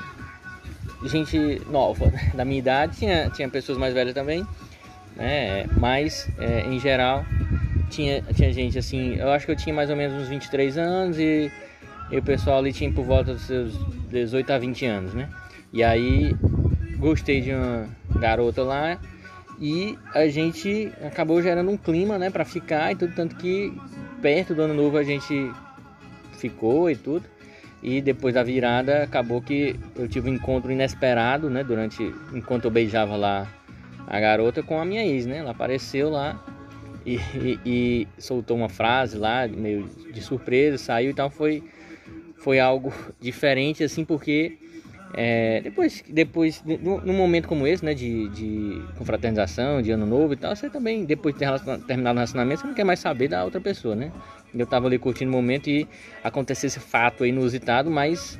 gente 1.07 1.61
nova, 1.69 2.07
né? 2.07 2.31
da 2.33 2.45
minha 2.45 2.59
idade, 2.59 2.97
tinha, 2.97 3.29
tinha 3.29 3.49
pessoas 3.49 3.77
mais 3.77 3.93
velhas 3.93 4.13
também, 4.13 4.45
né? 5.15 5.65
Mas, 5.77 6.29
é, 6.37 6.61
em 6.61 6.79
geral, 6.79 7.25
tinha, 7.91 8.21
tinha 8.33 8.51
gente 8.51 8.79
assim, 8.79 9.15
eu 9.15 9.29
acho 9.29 9.45
que 9.45 9.51
eu 9.51 9.55
tinha 9.55 9.75
mais 9.75 9.89
ou 9.89 9.95
menos 9.95 10.19
uns 10.19 10.29
23 10.29 10.77
anos 10.77 11.19
e 11.19 11.51
E 12.11 12.17
o 12.17 12.23
pessoal 12.23 12.57
ali 12.59 12.73
tinha 12.73 12.91
por 12.91 13.05
volta 13.05 13.33
dos 13.33 13.43
seus 13.43 13.73
18 14.09 14.51
a 14.51 14.57
20 14.57 14.85
anos, 14.85 15.13
né? 15.13 15.29
E 15.71 15.81
aí 15.83 16.35
gostei 16.97 17.39
de 17.41 17.53
uma 17.53 17.87
garota 18.19 18.63
lá 18.63 18.99
e 19.59 19.97
a 20.13 20.27
gente 20.27 20.91
acabou 21.05 21.41
gerando 21.41 21.71
um 21.71 21.77
clima, 21.77 22.17
né, 22.17 22.29
para 22.29 22.43
ficar 22.43 22.91
e 22.91 22.95
tudo 22.95 23.13
tanto 23.15 23.35
que 23.37 23.71
perto 24.21 24.53
do 24.53 24.63
ano 24.63 24.73
novo 24.73 24.97
a 24.97 25.03
gente 25.03 25.51
ficou 26.33 26.89
e 26.89 26.95
tudo. 26.95 27.25
E 27.81 28.01
depois 28.01 28.35
da 28.35 28.43
virada 28.43 29.03
acabou 29.03 29.41
que 29.41 29.79
eu 29.95 30.07
tive 30.07 30.29
um 30.29 30.33
encontro 30.33 30.71
inesperado, 30.71 31.49
né, 31.49 31.63
durante 31.63 32.13
enquanto 32.33 32.65
eu 32.65 32.71
beijava 32.71 33.15
lá 33.15 33.47
a 34.05 34.19
garota 34.19 34.61
com 34.61 34.79
a 34.79 34.85
minha 34.85 35.05
ex, 35.05 35.25
né? 35.25 35.37
Ela 35.37 35.51
apareceu 35.51 36.09
lá 36.09 36.43
e, 37.05 37.15
e, 37.15 37.59
e 37.65 38.07
soltou 38.17 38.57
uma 38.57 38.69
frase 38.69 39.17
lá 39.17 39.47
meio 39.47 39.87
de 40.13 40.21
surpresa, 40.21 40.77
saiu, 40.77 41.11
então 41.11 41.29
foi 41.29 41.63
foi 42.37 42.59
algo 42.59 42.91
diferente 43.19 43.83
assim 43.83 44.03
porque 44.03 44.57
é, 45.13 45.59
depois, 45.61 46.03
depois 46.07 46.63
num 46.65 47.13
momento 47.13 47.47
como 47.47 47.67
esse, 47.67 47.83
né, 47.83 47.93
de, 47.93 48.29
de 48.29 48.81
confraternização, 48.97 49.81
de 49.81 49.91
ano 49.91 50.05
novo 50.05 50.33
e 50.33 50.37
tal, 50.37 50.55
você 50.55 50.69
também, 50.69 51.03
depois 51.03 51.35
de 51.35 51.39
ter 51.39 51.47
terminado 51.85 52.15
o 52.15 52.19
relacionamento, 52.19 52.61
você 52.61 52.67
não 52.67 52.73
quer 52.73 52.85
mais 52.85 52.99
saber 52.99 53.27
da 53.27 53.43
outra 53.43 53.59
pessoa, 53.59 53.95
né? 53.95 54.11
Eu 54.53 54.65
tava 54.65 54.87
ali 54.87 54.97
curtindo 54.97 55.29
o 55.29 55.33
momento 55.33 55.69
e 55.69 55.87
aconteceu 56.23 56.67
esse 56.67 56.79
fato 56.79 57.25
inusitado, 57.25 57.89
mas 57.91 58.39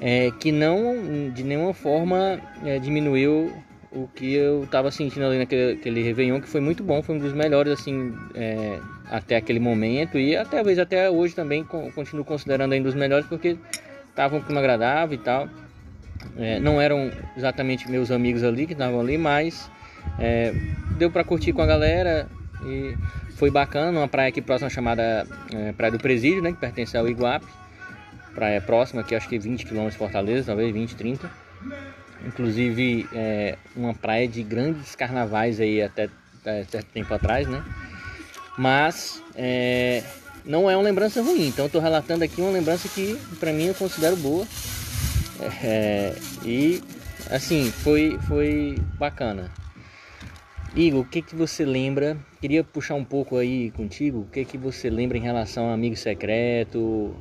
é, 0.00 0.30
que 0.38 0.52
não 0.52 1.30
de 1.30 1.42
nenhuma 1.42 1.74
forma 1.74 2.40
é, 2.64 2.78
diminuiu 2.78 3.52
o 3.94 4.08
que 4.08 4.32
eu 4.34 4.66
tava 4.70 4.90
sentindo 4.90 5.26
ali 5.26 5.38
naquele 5.38 5.72
aquele 5.72 6.02
Réveillon, 6.02 6.40
que 6.40 6.48
foi 6.48 6.60
muito 6.60 6.82
bom, 6.82 7.02
foi 7.02 7.16
um 7.16 7.18
dos 7.18 7.32
melhores, 7.32 7.72
assim, 7.72 8.14
é, 8.34 8.78
até 9.10 9.36
aquele 9.36 9.60
momento 9.60 10.18
e 10.18 10.34
até, 10.36 10.56
talvez 10.56 10.78
até 10.78 11.10
hoje 11.10 11.34
também 11.34 11.64
continuo 11.64 12.24
considerando 12.24 12.72
ainda 12.72 12.88
os 12.88 12.94
melhores, 12.94 13.26
porque 13.26 13.56
estavam 14.08 14.38
um 14.38 14.42
clima 14.42 14.60
agradável 14.60 15.14
e 15.14 15.22
tal. 15.22 15.48
É, 16.38 16.58
não 16.60 16.80
eram 16.80 17.10
exatamente 17.36 17.90
meus 17.90 18.10
amigos 18.10 18.42
ali 18.42 18.66
que 18.66 18.72
estavam 18.72 19.00
ali, 19.00 19.18
mas 19.18 19.70
é, 20.18 20.54
deu 20.96 21.10
para 21.10 21.24
curtir 21.24 21.52
com 21.52 21.60
a 21.60 21.66
galera 21.66 22.28
e 22.64 22.96
foi 23.36 23.50
bacana. 23.50 23.98
Uma 23.98 24.08
praia 24.08 24.28
aqui 24.28 24.40
próxima 24.40 24.70
chamada 24.70 25.26
é, 25.52 25.72
Praia 25.72 25.92
do 25.92 25.98
Presídio, 25.98 26.42
né, 26.42 26.52
que 26.52 26.58
pertence 26.58 26.96
ao 26.96 27.08
Iguape. 27.08 27.46
Praia 28.34 28.60
próxima, 28.62 29.02
aqui 29.02 29.14
acho 29.14 29.28
que 29.28 29.38
20 29.38 29.66
km 29.66 29.88
de 29.88 29.96
Fortaleza, 29.98 30.46
talvez 30.46 30.72
20, 30.72 30.96
30. 30.96 31.30
Inclusive 32.26 33.08
é, 33.12 33.56
uma 33.74 33.94
praia 33.94 34.28
de 34.28 34.42
grandes 34.42 34.94
carnavais 34.94 35.60
aí 35.60 35.82
até, 35.82 36.08
até 36.40 36.64
certo 36.64 36.86
tempo 36.92 37.12
atrás, 37.12 37.48
né? 37.48 37.64
Mas 38.56 39.22
é, 39.34 40.02
não 40.44 40.70
é 40.70 40.76
uma 40.76 40.82
lembrança 40.82 41.22
ruim, 41.22 41.48
então 41.48 41.66
estou 41.66 41.80
relatando 41.80 42.22
aqui 42.24 42.40
uma 42.40 42.50
lembrança 42.50 42.88
que 42.88 43.18
para 43.40 43.52
mim 43.52 43.66
eu 43.66 43.74
considero 43.74 44.16
boa 44.16 44.46
é, 45.62 46.14
e 46.44 46.82
assim, 47.30 47.70
foi, 47.70 48.18
foi 48.28 48.76
bacana. 48.98 49.50
Igor, 50.74 51.00
o 51.00 51.04
que, 51.04 51.20
que 51.20 51.34
você 51.34 51.64
lembra? 51.64 52.16
Queria 52.40 52.64
puxar 52.64 52.94
um 52.94 53.04
pouco 53.04 53.36
aí 53.36 53.70
contigo. 53.72 54.20
O 54.20 54.26
que, 54.26 54.44
que 54.44 54.56
você 54.56 54.88
lembra 54.88 55.18
em 55.18 55.20
relação 55.20 55.66
ao 55.66 55.72
amigo 55.72 55.96
secreto? 55.96 57.14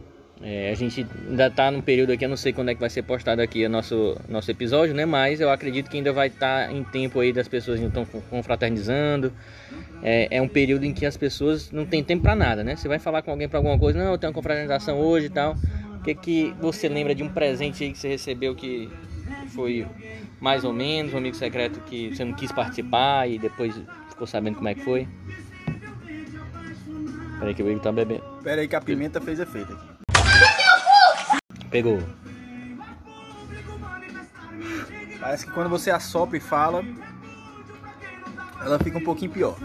É, 0.43 0.71
a 0.71 0.74
gente 0.74 1.05
ainda 1.29 1.48
está 1.48 1.69
num 1.69 1.81
período 1.81 2.12
aqui, 2.12 2.25
eu 2.25 2.29
não 2.29 2.38
sei 2.38 2.51
quando 2.51 2.69
é 2.69 2.74
que 2.74 2.79
vai 2.79 2.89
ser 2.89 3.03
postado 3.03 3.41
aqui 3.41 3.63
o 3.63 3.69
nosso, 3.69 4.17
nosso 4.27 4.50
episódio, 4.50 4.93
né? 4.95 5.05
Mas 5.05 5.39
eu 5.39 5.51
acredito 5.51 5.89
que 5.89 5.98
ainda 5.98 6.12
vai 6.12 6.27
estar 6.27 6.67
tá 6.67 6.74
em 6.74 6.83
tempo 6.83 7.19
aí 7.19 7.31
das 7.31 7.48
pessoas 7.48 7.79
ainda 7.79 8.00
estão 8.00 8.21
confraternizando. 8.29 9.31
É, 10.01 10.38
é 10.38 10.41
um 10.41 10.48
período 10.48 10.83
em 10.83 10.93
que 10.93 11.05
as 11.05 11.15
pessoas 11.15 11.71
não 11.71 11.86
têm 11.86 12.03
tempo 12.03 12.24
para 12.24 12.36
nada, 12.36 12.63
né? 12.63 12.75
Você 12.75 12.88
vai 12.88 12.98
falar 12.98 13.21
com 13.21 13.29
alguém 13.29 13.48
para 13.48 13.60
alguma 13.60 13.77
coisa, 13.77 14.03
não, 14.03 14.12
eu 14.12 14.17
tenho 14.17 14.31
uma 14.31 14.36
confraternização 14.36 15.00
hoje 15.00 15.27
e 15.27 15.29
tal. 15.29 15.55
O 16.00 16.03
que, 16.03 16.15
que 16.15 16.55
você 16.60 16.89
lembra 16.89 17.13
de 17.13 17.21
um 17.21 17.29
presente 17.29 17.83
aí 17.83 17.91
que 17.91 18.00
você 18.00 18.07
recebeu 18.07 18.55
que 18.55 18.89
foi 19.50 19.86
mais 20.39 20.63
ou 20.63 20.74
menos, 20.74 21.13
um 21.13 21.17
amigo 21.17 21.36
secreto 21.36 21.79
que 21.81 22.15
você 22.15 22.25
não 22.25 22.33
quis 22.33 22.51
participar 22.51 23.29
e 23.29 23.38
depois 23.38 23.79
ficou 24.10 24.25
sabendo 24.25 24.55
como 24.55 24.69
é 24.69 24.74
que 24.74 24.81
foi? 24.81 25.07
Peraí 27.39 27.53
que 27.53 27.62
o 27.62 27.69
Igor 27.69 27.81
tá 27.81 27.91
bebendo. 27.91 28.24
Peraí 28.43 28.67
que 28.67 28.75
a 28.75 28.81
pimenta 28.81 29.21
fez 29.21 29.39
efeito 29.39 29.74
aqui. 29.74 29.90
Pegou. 31.72 32.04
Parece 35.20 35.46
que 35.46 35.51
quando 35.51 35.70
você 35.70 35.90
assopra 35.90 36.38
e 36.38 36.40
fala, 36.40 36.84
ela 38.62 38.78
fica 38.78 38.98
um 38.98 39.04
pouquinho 39.04 39.32
pior. 39.32 39.58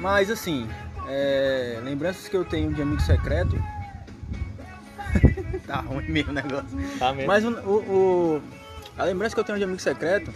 Mas 0.00 0.30
assim, 0.30 0.68
é... 1.06 1.80
lembranças 1.84 2.28
que 2.28 2.36
eu 2.36 2.44
tenho 2.44 2.72
de 2.72 2.80
amigo 2.80 3.02
secreto 3.02 3.56
tá 5.66 5.80
ruim 5.80 6.08
mesmo 6.08 6.30
o 6.30 6.34
negócio. 6.34 6.98
Tá 6.98 7.12
mesmo. 7.12 7.28
Mas 7.28 7.44
o, 7.44 7.50
o, 7.50 8.42
a 8.96 9.04
lembrança 9.04 9.34
que 9.34 9.40
eu 9.40 9.44
tenho 9.44 9.58
de 9.58 9.64
amigo 9.64 9.80
secreto 9.80 10.32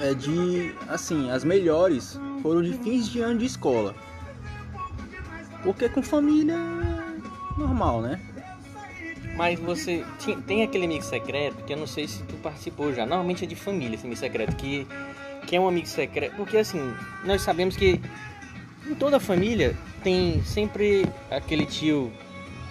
é 0.00 0.14
de, 0.14 0.74
assim, 0.88 1.30
as 1.30 1.44
melhores 1.44 2.18
foram 2.42 2.62
de 2.62 2.76
fins 2.78 3.08
de 3.08 3.20
ano 3.20 3.38
de 3.38 3.46
escola. 3.46 3.94
Porque 5.62 5.88
com 5.88 6.02
família 6.02 6.56
normal, 7.56 8.00
né? 8.00 8.20
Mas 9.36 9.60
você 9.60 10.04
tem 10.46 10.62
aquele 10.62 10.86
amigo 10.86 11.04
secreto 11.04 11.62
que 11.64 11.72
eu 11.72 11.76
não 11.76 11.86
sei 11.86 12.08
se 12.08 12.22
tu 12.22 12.34
participou 12.36 12.92
já. 12.94 13.04
Normalmente 13.04 13.44
é 13.44 13.46
de 13.46 13.54
família 13.54 13.94
esse 13.94 14.06
amigo 14.06 14.18
secreto, 14.18 14.56
que, 14.56 14.86
que 15.46 15.54
é 15.54 15.60
um 15.60 15.68
amigo 15.68 15.86
secreto. 15.86 16.36
Porque 16.36 16.56
assim, 16.56 16.94
nós 17.24 17.42
sabemos 17.42 17.76
que 17.76 18.00
em 18.86 18.94
toda 18.94 19.20
família 19.20 19.76
tem 20.02 20.42
sempre 20.42 21.06
aquele 21.30 21.66
tio 21.66 22.10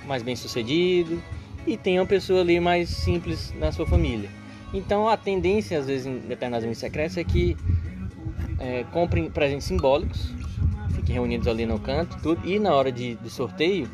mais 0.08 0.24
bem 0.24 0.36
sucedido 0.36 1.22
e 1.68 1.78
tem 1.78 2.00
uma 2.00 2.06
pessoa 2.06 2.42
ali 2.42 2.60
mais 2.60 2.90
simples 2.90 3.54
na 3.60 3.72
sua 3.72 3.86
família. 3.86 4.30
Então 4.74 5.08
a 5.08 5.16
tendência, 5.16 5.78
às 5.80 5.86
vezes, 5.86 6.08
em 6.08 6.18
determinados 6.20 6.64
amigos 6.64 6.80
secretos 6.80 7.18
é 7.18 7.24
que 7.24 7.56
é, 8.60 8.84
comprem 8.92 9.30
presentes 9.30 9.68
simbólicos, 9.68 10.34
fiquem 10.96 11.14
reunidos 11.14 11.48
ali 11.48 11.66
no 11.66 11.80
canto, 11.80 12.18
tudo, 12.24 12.42
e 12.48 12.58
na 12.58 12.74
hora 12.74 12.92
de, 12.92 13.16
de 13.16 13.30
sorteio 13.30 13.88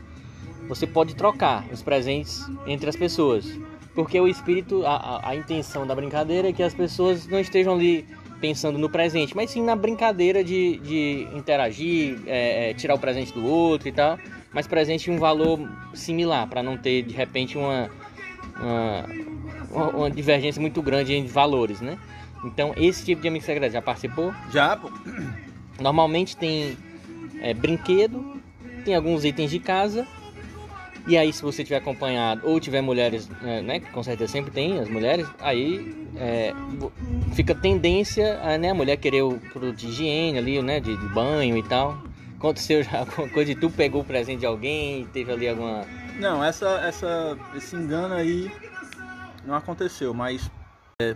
você 0.72 0.88
pode 0.88 1.16
trocar 1.16 1.66
os 1.72 1.82
presentes 1.82 2.46
entre 2.66 2.90
as 2.90 2.96
pessoas. 2.96 3.46
Porque 3.94 4.20
o 4.20 4.28
espírito, 4.28 4.86
a, 4.86 4.96
a, 4.96 5.30
a, 5.30 5.36
intenção 5.36 5.86
da 5.86 5.94
brincadeira 5.94 6.50
é 6.50 6.54
que 6.54 6.64
as 6.64 6.74
pessoas 6.74 7.28
não 7.28 7.40
estejam 7.40 7.74
ali 7.74 8.06
pensando 8.40 8.80
no 8.80 8.90
presente, 8.90 9.36
mas 9.36 9.52
sim 9.52 9.62
na 9.62 9.76
brincadeira 9.76 10.44
de, 10.44 10.78
de 10.78 11.28
interagir, 11.36 12.20
é, 12.26 12.70
é, 12.70 12.74
tirar 12.74 12.96
o 12.96 13.00
presente 13.00 13.34
do 13.34 13.46
outro 13.46 13.88
e 13.88 13.92
tal 13.92 14.18
mas 14.54 14.68
presente 14.68 15.10
um 15.10 15.18
valor 15.18 15.60
similar, 15.94 16.48
para 16.48 16.62
não 16.62 16.78
ter 16.78 17.04
de 17.04 17.14
repente 17.14 17.58
uma, 17.58 17.90
uma, 19.70 19.88
uma, 19.90 20.12
divergência 20.12 20.62
muito 20.62 20.82
grande 20.82 21.14
em 21.14 21.26
valores, 21.26 21.80
né? 21.80 21.98
Então, 22.44 22.74
esse 22.76 23.06
tipo 23.06 23.22
de 23.22 23.28
amigo 23.28 23.46
secreto 23.46 23.72
já 23.72 23.82
participou? 23.82 24.34
Já, 24.52 24.76
pô. 24.76 24.92
Normalmente 25.80 26.36
tem 26.36 26.78
é, 27.40 27.54
brinquedo, 27.54 28.42
tem 28.84 28.96
alguns 28.96 29.24
itens 29.24 29.50
de 29.50 29.60
casa. 29.60 30.06
E 31.08 31.18
aí, 31.18 31.34
se 31.34 31.42
você 31.42 31.64
tiver 31.64 31.78
acompanhado 31.78 32.48
ou 32.48 32.60
tiver 32.60 32.82
mulheres, 32.82 33.30
é, 33.44 33.62
né, 33.62 33.80
que 33.80 33.90
com 33.90 34.04
certeza 34.04 34.32
sempre 34.32 34.52
tem 34.52 34.80
as 34.80 34.88
mulheres, 34.88 35.28
aí 35.40 36.08
é, 36.16 36.54
fica 37.34 37.56
tendência 37.56 38.40
a, 38.42 38.58
né, 38.58 38.70
a 38.70 38.74
mulher 38.74 38.98
querer 38.98 39.24
o 39.24 39.40
produto 39.52 39.76
de 39.76 39.88
higiene 39.88 40.38
ali, 40.38 40.62
né, 40.62 40.80
de, 40.80 40.96
de 40.96 41.10
banho 41.10 41.58
e 41.58 41.64
tal. 41.64 41.98
Aconteceu 42.38 42.84
já 42.84 43.00
alguma 43.06 43.28
coisa 43.30 43.52
e 43.52 43.56
tu 43.56 43.70
pegou 43.70 44.02
o 44.02 44.06
presente 44.06 44.42
de 44.42 44.46
alguém, 44.46 45.08
teve 45.12 45.32
ali 45.32 45.48
alguma. 45.48 45.86
Não, 46.20 46.44
essa, 46.44 46.70
essa, 46.82 47.38
esse 47.56 47.76
engano 47.76 48.14
aí 48.14 48.52
não 49.46 49.56
aconteceu, 49.56 50.14
mas 50.14 50.50
é, 51.02 51.16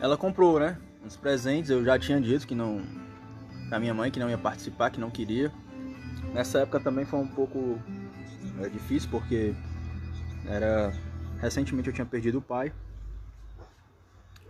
ela 0.00 0.16
comprou, 0.16 0.60
né? 0.60 0.76
Os 1.04 1.16
presentes, 1.16 1.70
eu 1.70 1.84
já 1.84 1.98
tinha 1.98 2.20
dito 2.20 2.46
que 2.46 2.54
não. 2.54 2.82
Pra 3.68 3.80
minha 3.80 3.94
mãe 3.94 4.10
que 4.10 4.20
não 4.20 4.28
ia 4.28 4.36
participar, 4.36 4.90
que 4.90 5.00
não 5.00 5.10
queria. 5.10 5.50
Nessa 6.34 6.60
época 6.60 6.78
também 6.78 7.06
foi 7.06 7.20
um 7.20 7.26
pouco 7.26 7.78
é, 8.60 8.68
difícil 8.68 9.08
porque 9.10 9.54
era. 10.46 10.92
Recentemente 11.40 11.88
eu 11.88 11.94
tinha 11.94 12.06
perdido 12.06 12.38
o 12.38 12.42
pai. 12.42 12.72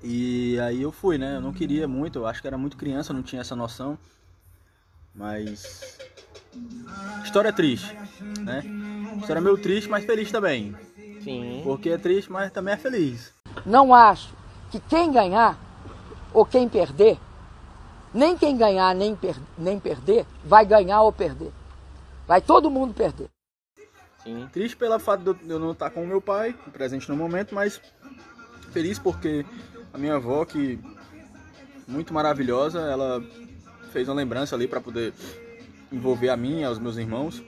E 0.03 0.59
aí 0.61 0.83
eu 0.83 0.91
fui, 0.91 1.17
né? 1.17 1.37
Eu 1.37 1.41
não 1.41 1.53
queria 1.53 1.87
muito, 1.87 2.19
eu 2.19 2.27
acho 2.27 2.41
que 2.41 2.47
era 2.47 2.59
muito 2.59 2.77
criança, 2.77 3.13
não 3.13 3.23
tinha 3.23 3.41
essa 3.41 3.57
noção. 3.57 3.99
Mas. 5.15 5.99
História 7.25 7.53
triste, 7.53 7.97
né? 8.41 8.63
História 9.21 9.41
meio 9.41 9.57
triste, 9.57 9.89
mas 9.89 10.05
feliz 10.05 10.31
também. 10.31 10.75
Sim. 11.23 11.61
Porque 11.65 11.91
é 11.91 11.99
triste, 11.99 12.31
mas 12.31 12.51
também 12.51 12.75
é 12.75 12.77
feliz. 12.77 13.33
Não 13.65 13.95
acho 13.95 14.35
que 14.71 14.81
quem 14.81 15.13
ganhar 15.13 15.59
ou 16.33 16.45
quem 16.45 16.69
perder, 16.69 17.19
nem 18.13 18.37
quem 18.37 18.57
ganhar 18.57 18.95
nem, 18.95 19.15
per 19.15 19.37
nem 19.57 19.79
perder, 19.79 20.27
vai 20.45 20.65
ganhar 20.67 21.03
ou 21.03 21.13
perder. 21.13 21.53
Vai 22.27 22.41
todo 22.41 22.71
mundo 22.71 22.93
perder. 22.93 23.29
Sim. 24.23 24.49
Triste 24.53 24.77
pelo 24.77 24.99
fato 24.99 25.35
de 25.35 25.51
eu 25.51 25.59
não 25.59 25.73
estar 25.73 25.91
com 25.91 26.03
o 26.05 26.07
meu 26.07 26.21
pai, 26.21 26.55
presente 26.73 27.09
no 27.09 27.17
momento, 27.17 27.55
mas 27.55 27.81
feliz 28.71 28.99
porque 28.99 29.45
a 29.93 29.99
minha 29.99 30.15
avó, 30.15 30.45
que 30.45 30.79
muito 31.87 32.15
maravilhosa, 32.15 32.81
ela 32.81 33.23
fez 33.93 34.09
uma 34.09 34.15
lembrança 34.15 34.55
ali 34.55 34.67
para 34.69 34.81
poder 34.81 35.13
envolver 35.91 36.29
a 36.31 36.37
mim 36.37 36.61
e 36.61 36.65
aos 36.65 36.79
meus 36.79 36.97
irmãos. 36.97 37.43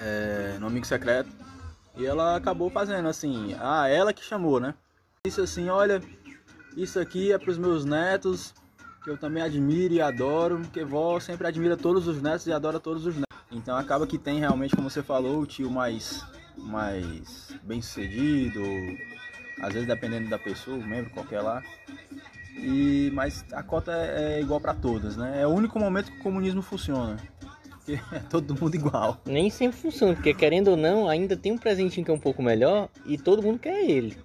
é, 0.00 0.56
no 0.60 0.66
Amigo 0.66 0.86
Secreto. 0.86 1.30
E 1.96 2.06
ela 2.06 2.36
acabou 2.36 2.70
fazendo 2.70 3.08
assim, 3.08 3.56
ah, 3.60 3.88
ela 3.88 4.12
que 4.12 4.24
chamou, 4.24 4.60
né? 4.60 4.74
Disse 5.26 5.40
assim, 5.40 5.68
olha, 5.68 6.00
isso 6.76 7.00
aqui 7.00 7.32
é 7.32 7.38
para 7.38 7.50
os 7.50 7.58
meus 7.58 7.84
netos, 7.84 8.54
que 9.02 9.10
eu 9.10 9.18
também 9.18 9.42
admiro 9.42 9.94
e 9.94 10.00
adoro, 10.00 10.60
porque 10.60 10.84
vó 10.84 11.18
sempre 11.18 11.46
admira 11.48 11.76
todos 11.76 12.06
os 12.06 12.22
netos 12.22 12.46
e 12.46 12.52
adora 12.52 12.78
todos 12.78 13.04
os 13.04 13.14
netos. 13.16 13.27
Então 13.50 13.76
acaba 13.76 14.06
que 14.06 14.18
tem 14.18 14.38
realmente, 14.38 14.76
como 14.76 14.90
você 14.90 15.02
falou, 15.02 15.40
o 15.40 15.46
tio 15.46 15.70
mais, 15.70 16.24
mais 16.56 17.48
bem 17.62 17.80
sucedido, 17.80 18.62
às 19.60 19.72
vezes 19.72 19.88
dependendo 19.88 20.28
da 20.28 20.38
pessoa, 20.38 20.76
o 20.76 20.86
membro 20.86 21.10
qualquer 21.10 21.40
lá. 21.40 21.62
E, 22.56 23.10
mas 23.14 23.44
a 23.52 23.62
cota 23.62 23.92
é, 23.92 24.38
é 24.38 24.40
igual 24.40 24.60
para 24.60 24.74
todas, 24.74 25.16
né? 25.16 25.40
É 25.40 25.46
o 25.46 25.50
único 25.50 25.78
momento 25.78 26.10
que 26.10 26.18
o 26.18 26.22
comunismo 26.22 26.60
funciona. 26.60 27.16
Porque 27.70 27.98
é 28.12 28.18
todo 28.18 28.54
mundo 28.54 28.74
igual. 28.74 29.20
Nem 29.24 29.48
sempre 29.48 29.78
funciona, 29.78 30.14
porque 30.14 30.34
querendo 30.34 30.68
ou 30.68 30.76
não, 30.76 31.08
ainda 31.08 31.36
tem 31.36 31.52
um 31.52 31.58
presentinho 31.58 32.04
que 32.04 32.10
é 32.10 32.14
um 32.14 32.18
pouco 32.18 32.42
melhor 32.42 32.88
e 33.06 33.16
todo 33.16 33.42
mundo 33.42 33.58
quer 33.58 33.88
ele. 33.88 34.18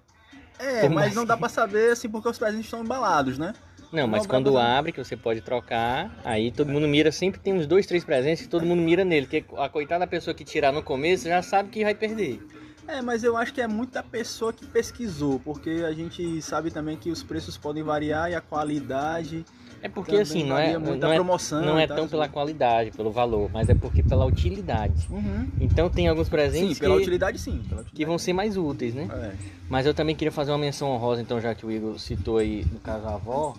É, 0.60 0.88
mas 0.88 1.14
não 1.14 1.26
dá 1.26 1.36
pra 1.36 1.50
saber 1.50 1.92
assim 1.92 2.10
porque 2.10 2.28
os 2.30 2.38
presentes 2.38 2.66
estão 2.66 2.82
embalados, 2.82 3.38
né? 3.38 3.54
Não, 3.94 4.08
mas 4.08 4.26
quando 4.26 4.58
abre, 4.58 4.92
que 4.92 4.98
você 5.04 5.16
pode 5.16 5.40
trocar, 5.42 6.12
aí 6.26 6.52
todo 6.52 6.68
mundo 6.72 6.88
mira, 6.88 7.12
sempre 7.12 7.40
tem 7.40 7.54
uns 7.54 7.68
dois, 7.68 7.86
três 7.86 8.04
presentes 8.04 8.42
que 8.42 8.50
todo 8.50 8.66
mundo 8.66 8.82
mira 8.82 9.06
nele, 9.06 9.28
porque 9.28 9.46
a 9.56 9.70
coitada 9.70 10.08
pessoa 10.08 10.34
que 10.34 10.44
tirar 10.44 10.72
no 10.72 10.82
começo 10.82 11.28
já 11.28 11.44
sabe 11.44 11.70
que 11.70 11.84
vai 11.84 11.94
perder. 11.94 12.42
É, 12.88 13.04
mas 13.04 13.24
eu 13.24 13.38
acho 13.38 13.54
que 13.54 13.62
é 13.62 13.68
muito 13.68 13.92
da 13.92 14.02
pessoa 14.02 14.52
que 14.52 14.66
pesquisou, 14.66 15.40
porque 15.40 15.84
a 15.88 15.94
gente 15.94 16.42
sabe 16.42 16.72
também 16.72 16.98
que 16.98 17.12
os 17.12 17.22
preços 17.22 17.56
podem 17.56 17.84
variar 17.84 18.32
e 18.32 18.36
a 18.36 18.42
qualidade. 18.42 19.46
É 19.84 19.90
porque 19.90 20.12
Também 20.12 20.22
assim, 20.22 20.44
não 20.46 20.58
é, 20.58 20.80
não 20.80 21.12
é, 21.12 21.16
promoção 21.16 21.62
não 21.62 21.78
é 21.78 21.86
tão 21.86 21.98
assim. 21.98 22.08
pela 22.08 22.30
qualidade, 22.30 22.92
pelo 22.92 23.12
valor, 23.12 23.50
mas 23.52 23.68
é 23.68 23.76
porque 23.76 24.02
pela 24.02 24.24
utilidade. 24.26 25.06
Uhum. 25.10 25.46
Então 25.60 25.90
tem 25.90 26.08
alguns 26.08 26.28
Sim, 26.28 26.32
presentes 26.32 26.80
pela 26.80 26.96
que, 26.96 27.02
utilidade 27.02 27.38
sim. 27.38 27.52
Pela 27.68 27.82
utilidade. 27.82 27.92
que 27.94 28.06
vão 28.06 28.18
ser 28.18 28.32
mais 28.32 28.56
úteis, 28.56 28.96
né? 28.96 29.10
É. 29.12 29.34
Mas 29.70 29.86
eu 29.86 29.94
também 29.94 30.16
queria 30.16 30.32
fazer 30.32 30.52
uma 30.52 30.58
menção 30.58 30.90
honrosa, 30.90 31.22
então, 31.22 31.42
já 31.42 31.54
que 31.54 31.66
o 31.66 31.72
Igor 31.72 32.00
citou 32.00 32.38
aí, 32.38 32.66
no 32.72 32.80
caso, 32.80 33.06
a 33.06 33.16
avó, 33.16 33.56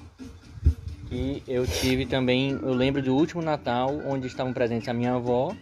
que 1.09 1.43
eu 1.47 1.67
tive 1.67 2.07
também, 2.07 2.53
eu 2.53 2.73
lembro 2.73 3.03
do 3.03 3.15
último 3.15 3.43
Natal, 3.43 3.95
onde 4.07 4.27
estavam 4.27 4.55
presentes 4.55 4.89
a 4.89 4.95
minha 4.95 5.13
avó 5.13 5.55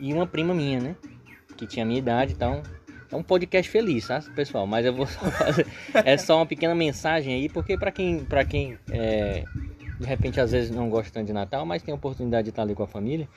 e 0.00 0.14
uma 0.14 0.26
prima 0.26 0.54
minha, 0.54 0.80
né? 0.80 0.96
Que 1.58 1.66
tinha 1.66 1.84
a 1.84 1.86
minha 1.86 1.98
idade, 1.98 2.32
então... 2.32 2.62
É 3.08 3.14
um 3.14 3.22
podcast 3.22 3.70
feliz, 3.70 4.08
tá, 4.08 4.20
pessoal? 4.34 4.66
Mas 4.66 4.84
eu 4.84 4.92
vou 4.92 5.06
só 5.06 5.20
fazer... 5.30 5.66
É 5.92 6.16
só 6.16 6.38
uma 6.38 6.46
pequena 6.46 6.74
mensagem 6.74 7.34
aí, 7.34 7.48
porque 7.48 7.78
para 7.78 7.92
quem, 7.92 8.24
pra 8.24 8.44
quem 8.44 8.76
é, 8.90 9.44
de 9.98 10.06
repente, 10.06 10.40
às 10.40 10.52
vezes 10.52 10.70
não 10.70 10.88
gosta 10.88 11.12
tanto 11.12 11.26
de 11.26 11.32
Natal, 11.32 11.64
mas 11.64 11.82
tem 11.82 11.92
a 11.92 11.96
oportunidade 11.96 12.44
de 12.44 12.50
estar 12.50 12.62
ali 12.62 12.74
com 12.74 12.82
a 12.82 12.86
família, 12.86 13.28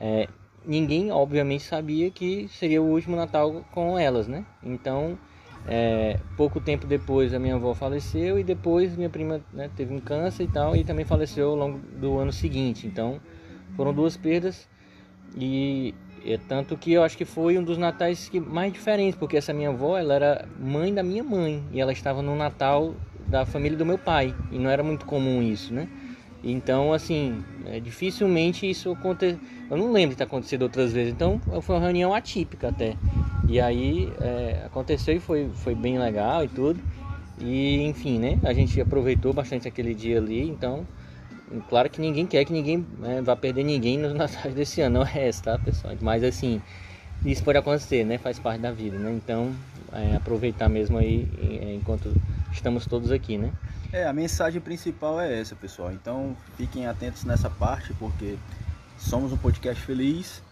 é, 0.00 0.28
ninguém, 0.64 1.10
obviamente, 1.10 1.64
sabia 1.64 2.10
que 2.10 2.48
seria 2.48 2.80
o 2.80 2.86
último 2.86 3.16
Natal 3.16 3.64
com 3.72 3.98
elas, 3.98 4.26
né? 4.26 4.44
Então, 4.62 5.18
é, 5.66 6.18
pouco 6.36 6.60
tempo 6.60 6.86
depois 6.86 7.32
a 7.32 7.38
minha 7.38 7.54
avó 7.54 7.72
faleceu 7.74 8.38
e 8.38 8.44
depois 8.44 8.96
minha 8.96 9.08
prima 9.08 9.40
né, 9.52 9.70
teve 9.74 9.94
um 9.94 10.00
câncer 10.00 10.44
e 10.44 10.48
tal 10.48 10.76
e 10.76 10.84
também 10.84 11.04
faleceu 11.04 11.50
ao 11.50 11.56
longo 11.56 11.78
do 11.78 12.18
ano 12.18 12.32
seguinte. 12.32 12.86
Então 12.86 13.18
foram 13.76 13.92
duas 13.92 14.16
perdas 14.16 14.68
e 15.36 15.94
é 16.24 16.38
tanto 16.48 16.76
que 16.76 16.92
eu 16.92 17.02
acho 17.02 17.16
que 17.16 17.24
foi 17.24 17.58
um 17.58 17.64
dos 17.64 17.78
natais 17.78 18.28
que 18.28 18.38
mais 18.38 18.72
diferentes, 18.72 19.18
porque 19.18 19.36
essa 19.36 19.52
minha 19.52 19.70
avó 19.70 19.96
ela 19.96 20.14
era 20.14 20.48
mãe 20.60 20.92
da 20.92 21.02
minha 21.02 21.24
mãe 21.24 21.62
e 21.72 21.80
ela 21.80 21.92
estava 21.92 22.22
no 22.22 22.36
Natal 22.36 22.94
da 23.26 23.46
família 23.46 23.76
do 23.76 23.86
meu 23.86 23.98
pai 23.98 24.34
e 24.50 24.58
não 24.58 24.68
era 24.68 24.82
muito 24.82 25.06
comum 25.06 25.42
isso, 25.42 25.72
né? 25.72 25.88
Então, 26.44 26.92
assim, 26.92 27.42
é, 27.64 27.80
dificilmente 27.80 28.68
isso 28.68 28.92
aconteceu. 28.92 29.40
Eu 29.70 29.78
não 29.78 29.90
lembro 29.90 30.10
de 30.10 30.16
ter 30.16 30.24
acontecido 30.24 30.62
outras 30.62 30.92
vezes. 30.92 31.12
Então, 31.12 31.40
foi 31.62 31.74
uma 31.74 31.80
reunião 31.80 32.12
atípica 32.12 32.68
até. 32.68 32.96
E 33.48 33.58
aí 33.58 34.12
é, 34.20 34.62
aconteceu 34.66 35.16
e 35.16 35.20
foi, 35.20 35.48
foi 35.54 35.74
bem 35.74 35.98
legal 35.98 36.44
e 36.44 36.48
tudo. 36.48 36.78
E 37.40 37.82
enfim, 37.82 38.18
né? 38.18 38.38
A 38.42 38.52
gente 38.52 38.78
aproveitou 38.78 39.32
bastante 39.32 39.66
aquele 39.66 39.94
dia 39.94 40.18
ali. 40.18 40.42
Então, 40.42 40.86
claro 41.70 41.88
que 41.88 41.98
ninguém 41.98 42.26
quer 42.26 42.44
que 42.44 42.52
ninguém 42.52 42.84
né, 42.98 43.22
vá 43.22 43.34
perder 43.34 43.64
ninguém 43.64 43.98
nos 43.98 44.12
natais 44.14 44.54
desse 44.54 44.82
ano. 44.82 44.98
Não 44.98 45.06
é 45.06 45.28
essa, 45.28 45.42
tá, 45.42 45.58
pessoal? 45.58 45.94
Mas 46.02 46.22
assim, 46.22 46.60
isso 47.24 47.42
pode 47.42 47.56
acontecer, 47.56 48.04
né? 48.04 48.18
Faz 48.18 48.38
parte 48.38 48.60
da 48.60 48.70
vida, 48.70 48.98
né? 48.98 49.12
Então, 49.12 49.50
é, 49.94 50.16
aproveitar 50.16 50.68
mesmo 50.68 50.98
aí 50.98 51.26
é, 51.42 51.74
enquanto 51.74 52.12
estamos 52.52 52.84
todos 52.84 53.10
aqui, 53.10 53.38
né? 53.38 53.50
É, 53.94 54.08
a 54.08 54.12
mensagem 54.12 54.60
principal 54.60 55.20
é 55.20 55.40
essa, 55.40 55.54
pessoal. 55.54 55.92
Então 55.92 56.36
fiquem 56.56 56.88
atentos 56.88 57.22
nessa 57.22 57.48
parte, 57.48 57.94
porque 57.94 58.36
somos 58.98 59.32
um 59.32 59.36
podcast 59.36 59.80
feliz. 59.84 60.42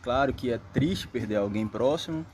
Claro 0.00 0.32
que 0.32 0.50
é 0.50 0.58
triste 0.72 1.06
perder 1.06 1.36
alguém 1.36 1.68
próximo, 1.68 2.24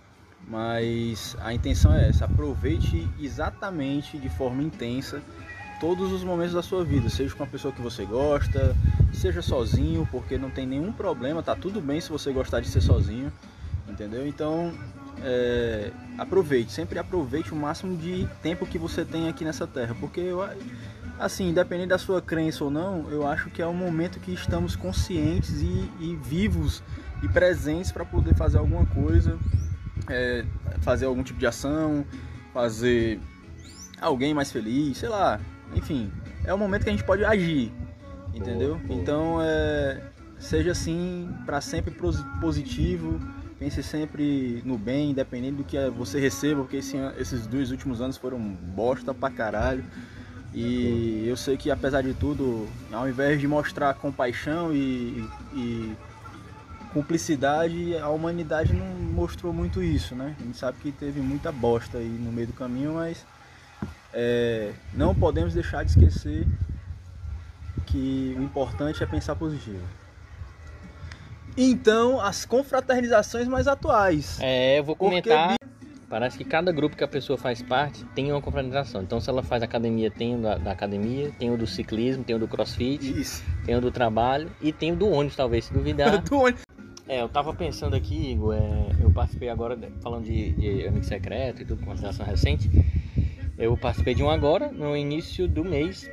mas 0.47 1.37
a 1.41 1.53
intenção 1.53 1.93
é 1.93 2.09
essa: 2.09 2.27
aproveite 2.27 3.09
exatamente 3.19 4.17
de 4.17 4.29
forma 4.29 4.63
intensa 4.63 5.21
todos 5.81 6.13
os 6.13 6.23
momentos 6.23 6.55
da 6.55 6.63
sua 6.63 6.85
vida, 6.85 7.09
seja 7.09 7.35
com 7.35 7.43
a 7.43 7.47
pessoa 7.49 7.75
que 7.75 7.83
você 7.83 8.05
gosta, 8.05 8.77
seja 9.13 9.43
sozinho, 9.43 10.07
porque 10.13 10.39
não 10.39 10.49
tem 10.49 10.65
nenhum 10.65 10.93
problema, 10.93 11.43
tá 11.43 11.57
tudo 11.57 11.81
bem 11.81 12.01
se 12.01 12.09
você 12.09 12.33
gostar 12.33 12.61
de 12.61 12.69
ser 12.69 12.83
sozinho, 12.83 13.33
entendeu? 13.89 14.25
Então 14.25 14.73
é, 15.23 15.91
aproveite, 16.19 16.73
sempre 16.73 16.99
aproveite 16.99 17.53
o 17.53 17.57
máximo 17.57 17.97
de 17.97 18.29
tempo 18.43 18.67
que 18.67 18.79
você 18.79 19.05
tem 19.05 19.29
aqui 19.29 19.45
nessa 19.45 19.67
terra, 19.67 19.95
porque 19.99 20.21
eu, 20.21 20.47
assim, 21.19 21.49
independente 21.49 21.89
da 21.89 21.99
sua 21.99 22.21
crença 22.21 22.65
ou 22.65 22.71
não, 22.71 23.09
eu 23.11 23.27
acho 23.27 23.51
que 23.51 23.63
é 23.63 23.67
o 23.67 23.75
momento 23.75 24.19
que 24.21 24.33
estamos 24.33 24.77
conscientes 24.77 25.61
e, 25.63 25.91
e 26.01 26.17
vivos 26.17 26.83
e 27.23 27.29
presentes 27.29 27.93
para 27.93 28.05
poder 28.05 28.35
fazer 28.35 28.59
alguma 28.59 28.85
coisa, 28.87 29.39
é, 30.09 30.45
fazer 30.81 31.07
algum 31.07 31.23
tipo 31.23 31.39
de 31.39 31.47
ação, 31.47 32.05
fazer 32.53 33.21
alguém 34.01 34.35
mais 34.35 34.51
feliz, 34.51 34.99
sei 34.99 35.09
lá, 35.09 35.41
enfim, 35.75 36.11
é 36.45 36.53
o 36.53 36.59
momento 36.59 36.83
que 36.83 36.89
a 36.91 36.93
gente 36.93 37.05
pode 37.05 37.25
agir, 37.25 37.73
entendeu? 38.35 38.81
Então, 38.91 39.39
é, 39.41 40.03
seja 40.39 40.73
assim 40.73 41.31
para 41.47 41.61
sempre 41.61 41.93
posi- 41.93 42.25
positivo, 42.41 43.21
pense 43.63 43.81
sempre 43.81 44.61
no 44.65 44.77
bem, 44.77 45.13
independente 45.13 45.55
do 45.55 45.63
que 45.63 45.79
você 45.91 46.19
receba, 46.19 46.63
porque 46.63 46.79
esse 46.79 46.97
esses 47.17 47.47
dois 47.47 47.71
últimos 47.71 48.01
anos 48.01 48.17
foram 48.17 48.41
bosta 48.41 49.15
pra 49.15 49.31
caralho. 49.31 49.85
E 50.53 51.25
eu 51.29 51.37
sei 51.37 51.57
que 51.57 51.71
apesar 51.71 52.03
de 52.03 52.13
tudo, 52.13 52.69
ao 52.91 53.09
invés 53.09 53.41
de 53.41 53.47
mostrar 53.47 53.95
compaixão 53.95 54.75
e, 54.75 55.25
e 55.55 55.97
cumplicidade, 56.93 57.97
a 57.99 58.09
humanidade 58.09 58.73
não 58.73 58.85
mostrou 58.85 59.53
muito 59.53 59.81
isso, 59.81 60.17
né? 60.17 60.35
A 60.41 60.43
gente 60.43 60.59
sabe 60.59 60.79
que 60.79 60.91
teve 60.91 61.21
muita 61.21 61.53
bosta 61.53 61.99
aí 61.99 62.09
no 62.09 62.33
meio 62.33 62.49
do 62.49 62.53
caminho, 62.53 62.95
mas 62.95 63.25
é, 64.13 64.73
não 64.93 65.15
podemos 65.15 65.55
deixar 65.55 65.85
de 65.85 65.93
esquecer 65.93 66.49
que 67.87 68.35
o 68.37 68.43
importante 68.43 69.05
é 69.05 69.07
pensar 69.07 69.37
positivo. 69.37 70.02
Então, 71.57 72.21
as 72.21 72.45
confraternizações 72.45 73.47
mais 73.47 73.69
atuais. 73.69 74.39
É, 74.41 74.79
eu 74.79 74.85
vou 74.85 74.97
Porque 74.97 75.23
comentar. 75.29 75.57
Parece 76.09 76.37
que 76.37 76.45
cada 76.45 76.71
grupo 76.71 76.95
que 76.95 77.03
a 77.03 77.09
pessoa 77.09 77.39
faz 77.39 77.63
parte 77.63 78.05
tem 78.15 78.31
uma 78.31 78.43
confraternização. 78.43 79.03
Então, 79.03 79.19
se 79.19 79.31
ela 79.31 79.43
faz 79.43 79.63
academia, 79.63 80.11
tem 80.11 80.35
o 80.35 80.43
da, 80.43 80.59
da 80.59 80.71
academia, 80.73 81.33
tem 81.39 81.51
o 81.51 81.57
do 81.57 81.67
ciclismo, 81.67 82.23
tem 82.23 82.37
o 82.37 82.39
do 82.39 82.47
crossfit, 82.47 83.19
Isso. 83.19 83.43
tem 83.65 83.75
o 83.77 83.81
do 83.81 83.91
trabalho 83.91 84.51
e 84.61 84.73
tem 84.73 84.93
o 84.93 84.97
do 84.97 85.09
ônibus, 85.09 85.37
talvez, 85.37 85.65
se 85.65 85.73
duvidar. 85.73 86.21
Do 86.23 86.39
ônibus. 86.39 86.65
É, 87.09 87.23
eu 87.23 87.29
tava 87.29 87.55
pensando 87.55 87.97
aqui, 87.97 88.33
Igor, 88.33 88.55
é, 88.55 89.03
eu 89.03 89.11
participei 89.11 89.49
agora, 89.49 89.79
falando 90.03 90.25
de, 90.25 90.53
de 90.53 90.87
Amigo 90.87 91.05
Secreto 91.05 91.63
e 91.63 91.65
tudo, 91.65 91.79
confraternização 91.79 92.27
recente. 92.27 92.71
Eu 93.57 93.77
participei 93.77 94.15
de 94.15 94.23
um 94.23 94.29
agora, 94.29 94.71
no 94.71 94.95
início 94.95 95.49
do 95.49 95.65
mês. 95.65 96.09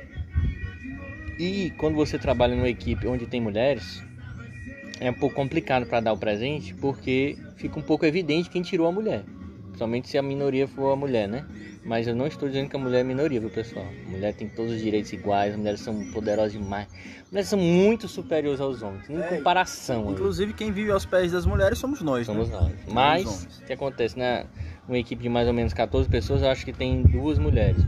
E 1.38 1.72
quando 1.78 1.94
você 1.94 2.18
trabalha 2.18 2.54
numa 2.54 2.68
equipe 2.68 3.06
onde 3.06 3.26
tem 3.26 3.40
mulheres, 3.40 4.02
é 5.00 5.10
um 5.10 5.14
pouco 5.14 5.34
complicado 5.34 5.86
para 5.86 6.00
dar 6.00 6.12
o 6.12 6.18
presente, 6.18 6.74
porque 6.74 7.36
fica 7.56 7.78
um 7.78 7.82
pouco 7.82 8.04
evidente 8.06 8.50
quem 8.50 8.62
tirou 8.62 8.86
a 8.86 8.92
mulher. 8.92 9.24
Principalmente 9.64 10.08
se 10.08 10.18
a 10.18 10.22
minoria 10.22 10.68
for 10.68 10.92
a 10.92 10.96
mulher, 10.96 11.26
né? 11.26 11.44
Mas 11.82 12.06
eu 12.06 12.14
não 12.14 12.26
estou 12.26 12.46
dizendo 12.46 12.68
que 12.68 12.76
a 12.76 12.78
mulher 12.78 13.00
é 13.00 13.04
minoria, 13.04 13.40
viu, 13.40 13.48
pessoal? 13.48 13.86
A 14.06 14.10
mulher 14.10 14.34
tem 14.34 14.46
todos 14.48 14.72
os 14.74 14.82
direitos 14.82 15.10
iguais, 15.14 15.52
as 15.52 15.56
mulheres 15.58 15.80
são 15.80 16.04
poderosas 16.12 16.52
demais. 16.52 16.86
As 17.22 17.30
mulheres 17.30 17.48
são 17.48 17.58
muito 17.58 18.06
superiores 18.06 18.60
aos 18.60 18.82
homens, 18.82 19.08
em 19.08 19.16
É, 19.18 19.22
comparação. 19.22 20.06
aí. 20.08 20.12
Inclusive, 20.12 20.52
quem 20.52 20.70
vive 20.70 20.90
aos 20.90 21.06
pés 21.06 21.32
das 21.32 21.46
mulheres 21.46 21.78
somos 21.78 22.02
nós, 22.02 22.26
Somos 22.26 22.50
né? 22.50 22.58
nós. 22.60 22.72
Mas, 22.92 23.58
o 23.62 23.64
que 23.64 23.72
acontece, 23.72 24.18
né? 24.18 24.44
Uma 24.86 24.98
equipe 24.98 25.22
de 25.22 25.28
mais 25.30 25.48
ou 25.48 25.54
menos 25.54 25.72
14 25.72 26.06
pessoas, 26.10 26.42
eu 26.42 26.50
acho 26.50 26.64
que 26.66 26.72
tem 26.74 27.02
duas 27.02 27.38
mulheres. 27.38 27.82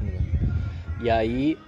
E 1.03 1.11
aí, 1.11 1.59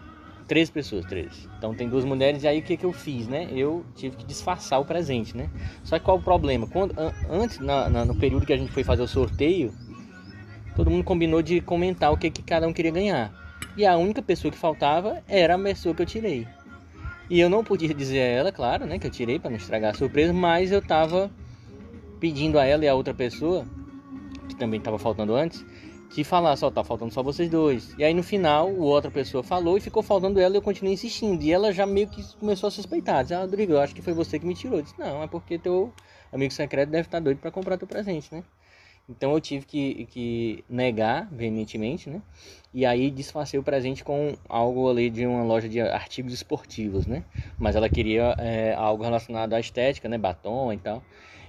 13 0.46 0.70
pessoas, 0.70 1.04
13. 1.06 1.30
Então 1.58 1.74
tem 1.74 1.88
duas 1.88 2.04
mulheres, 2.04 2.42
e 2.42 2.48
aí 2.48 2.58
o 2.58 2.62
que, 2.62 2.76
que 2.76 2.84
eu 2.84 2.92
fiz, 2.92 3.26
né? 3.26 3.48
Eu 3.50 3.84
tive 3.96 4.16
que 4.16 4.26
disfarçar 4.26 4.80
o 4.80 4.84
presente, 4.84 5.36
né? 5.36 5.48
Só 5.82 5.98
que 5.98 6.04
qual 6.04 6.18
o 6.18 6.22
problema? 6.22 6.66
Quando, 6.66 6.94
an- 6.98 7.12
antes, 7.30 7.58
na- 7.60 7.88
na- 7.88 8.04
no 8.04 8.14
período 8.14 8.44
que 8.44 8.52
a 8.52 8.56
gente 8.56 8.70
foi 8.70 8.84
fazer 8.84 9.02
o 9.02 9.08
sorteio, 9.08 9.74
todo 10.76 10.90
mundo 10.90 11.04
combinou 11.04 11.40
de 11.40 11.60
comentar 11.60 12.12
o 12.12 12.16
que, 12.16 12.30
que 12.30 12.42
cada 12.42 12.68
um 12.68 12.72
queria 12.72 12.90
ganhar. 12.90 13.32
E 13.76 13.86
a 13.86 13.96
única 13.96 14.20
pessoa 14.22 14.52
que 14.52 14.58
faltava 14.58 15.22
era 15.26 15.54
a 15.54 15.58
pessoa 15.58 15.94
que 15.94 16.02
eu 16.02 16.06
tirei. 16.06 16.46
E 17.30 17.40
eu 17.40 17.48
não 17.48 17.64
podia 17.64 17.92
dizer 17.94 18.20
a 18.20 18.24
ela, 18.24 18.52
claro, 18.52 18.84
né, 18.84 18.98
que 18.98 19.06
eu 19.06 19.10
tirei 19.10 19.38
para 19.38 19.50
não 19.50 19.56
estragar 19.56 19.92
a 19.94 19.96
surpresa, 19.96 20.32
mas 20.32 20.70
eu 20.70 20.82
tava 20.82 21.30
pedindo 22.20 22.58
a 22.58 22.64
ela 22.64 22.84
e 22.84 22.88
a 22.88 22.94
outra 22.94 23.14
pessoa, 23.14 23.66
que 24.48 24.54
também 24.54 24.78
estava 24.78 24.98
faltando 24.98 25.34
antes, 25.34 25.64
que 26.14 26.22
falasse, 26.22 26.64
ó, 26.64 26.70
tá 26.70 26.84
faltando 26.84 27.12
só 27.12 27.24
vocês 27.24 27.50
dois. 27.50 27.92
E 27.98 28.04
aí 28.04 28.14
no 28.14 28.22
final, 28.22 28.72
outra 28.76 29.10
pessoa 29.10 29.42
falou 29.42 29.76
e 29.76 29.80
ficou 29.80 30.00
faltando 30.00 30.38
ela 30.38 30.54
e 30.54 30.58
eu 30.58 30.62
continuei 30.62 30.94
insistindo. 30.94 31.42
E 31.42 31.50
ela 31.50 31.72
já 31.72 31.84
meio 31.84 32.06
que 32.06 32.22
começou 32.36 32.68
a 32.68 32.70
suspeitar. 32.70 33.24
Disse, 33.24 33.34
ah, 33.34 33.40
Rodrigo, 33.40 33.72
eu 33.72 33.80
acho 33.80 33.92
que 33.92 34.00
foi 34.00 34.12
você 34.12 34.38
que 34.38 34.46
me 34.46 34.54
tirou. 34.54 34.78
Eu 34.78 34.82
disse, 34.82 34.94
não, 34.96 35.24
é 35.24 35.26
porque 35.26 35.58
teu 35.58 35.92
amigo 36.32 36.52
secreto 36.52 36.90
deve 36.90 37.08
estar 37.08 37.18
doido 37.18 37.38
para 37.38 37.50
comprar 37.50 37.76
teu 37.76 37.88
presente, 37.88 38.32
né? 38.32 38.44
Então 39.08 39.32
eu 39.32 39.40
tive 39.40 39.66
que, 39.66 40.06
que 40.06 40.64
negar 40.68 41.28
veementemente, 41.32 42.08
né? 42.08 42.22
E 42.72 42.86
aí 42.86 43.10
disfarcei 43.10 43.58
o 43.58 43.62
presente 43.62 44.04
com 44.04 44.36
algo 44.48 44.88
ali 44.88 45.10
de 45.10 45.26
uma 45.26 45.42
loja 45.42 45.68
de 45.68 45.80
artigos 45.80 46.32
esportivos, 46.32 47.06
né? 47.06 47.24
Mas 47.58 47.74
ela 47.74 47.88
queria 47.88 48.36
é, 48.38 48.72
algo 48.72 49.02
relacionado 49.02 49.52
à 49.52 49.58
estética, 49.58 50.08
né? 50.08 50.16
Batom 50.16 50.72
e 50.72 50.78
tal. 50.78 51.02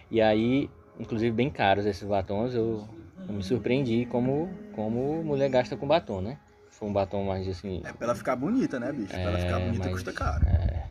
E 0.10 0.19
aí, 0.21 0.69
inclusive 0.99 1.32
bem 1.32 1.51
caros 1.51 1.86
esses 1.86 2.04
batons, 2.04 2.56
eu, 2.56 2.84
eu 3.28 3.34
me 3.34 3.44
surpreendi 3.44 4.06
como, 4.06 4.50
como 4.74 5.24
mulher 5.24 5.50
gasta 5.50 5.76
com 5.76 5.88
batom, 5.88 6.22
né? 6.22 6.38
Foi 6.72 6.90
um 6.90 6.94
batom 6.94 7.24
mais 7.24 7.48
assim. 7.48 7.82
É 7.86 7.94
pra 7.94 8.08
ela 8.08 8.16
ficar 8.16 8.36
bonita, 8.36 8.80
né, 8.80 8.92
bicho? 8.92 9.08
Pra 9.10 9.20
ela 9.22 9.38
ficar 9.40 9.60
É, 9.62 9.66
bonita 9.66 9.84
mas- 9.86 9.94
custa 9.94 10.12
caro. 10.14 10.46
é. 10.46 10.84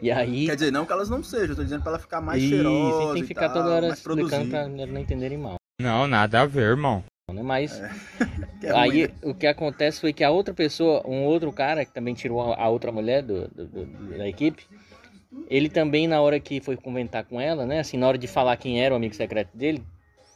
E 0.00 0.10
aí. 0.10 0.46
Quer 0.46 0.54
dizer, 0.54 0.70
não 0.72 0.86
que 0.86 0.92
elas 0.92 1.10
não 1.10 1.22
sejam, 1.22 1.48
eu 1.50 1.56
tô 1.56 1.62
dizendo 1.62 1.82
pra 1.82 1.90
ela 1.92 1.98
ficar 1.98 2.20
mais 2.22 2.42
Isso, 2.42 2.54
cheirosa. 2.54 3.02
e 3.10 3.12
tem 3.12 3.22
que 3.22 3.28
ficar 3.28 3.48
tal, 3.50 3.62
toda 3.62 3.74
hora 3.74 3.88
explicando 3.88 4.48
pra 4.48 4.64
eles 4.66 4.90
não 4.94 5.00
entenderem 5.00 5.36
mal. 5.36 5.56
Não, 5.80 6.06
nada 6.06 6.40
a 6.40 6.46
ver, 6.46 6.62
irmão. 6.70 7.04
Né? 7.30 7.42
Mas 7.42 7.72
Que 8.60 8.68
é 8.68 8.70
ruim, 8.72 8.80
aí 8.80 9.08
né? 9.08 9.14
o 9.22 9.34
que 9.34 9.46
acontece 9.46 10.00
foi 10.00 10.14
que 10.14 10.24
a 10.24 10.30
outra 10.30 10.54
pessoa, 10.54 11.02
um 11.06 11.24
outro 11.24 11.52
cara 11.52 11.84
que 11.84 11.92
também 11.92 12.14
tirou 12.14 12.40
a 12.54 12.62
a 12.62 12.68
outra 12.70 12.90
mulher 12.90 13.22
do, 13.22 13.46
do- 13.48 13.66
do- 13.66 14.16
da 14.16 14.26
equipe, 14.26 14.64
ele 15.50 15.68
também 15.68 16.08
na 16.08 16.20
hora 16.22 16.40
que 16.40 16.58
foi 16.60 16.76
comentar 16.78 17.24
com 17.24 17.38
ela, 17.38 17.66
né, 17.66 17.80
assim, 17.80 17.98
na 17.98 18.08
hora 18.08 18.16
de 18.16 18.26
falar 18.26 18.56
quem 18.56 18.80
era 18.82 18.94
o 18.94 18.96
amigo 18.96 19.14
secreto 19.14 19.54
dele, 19.54 19.82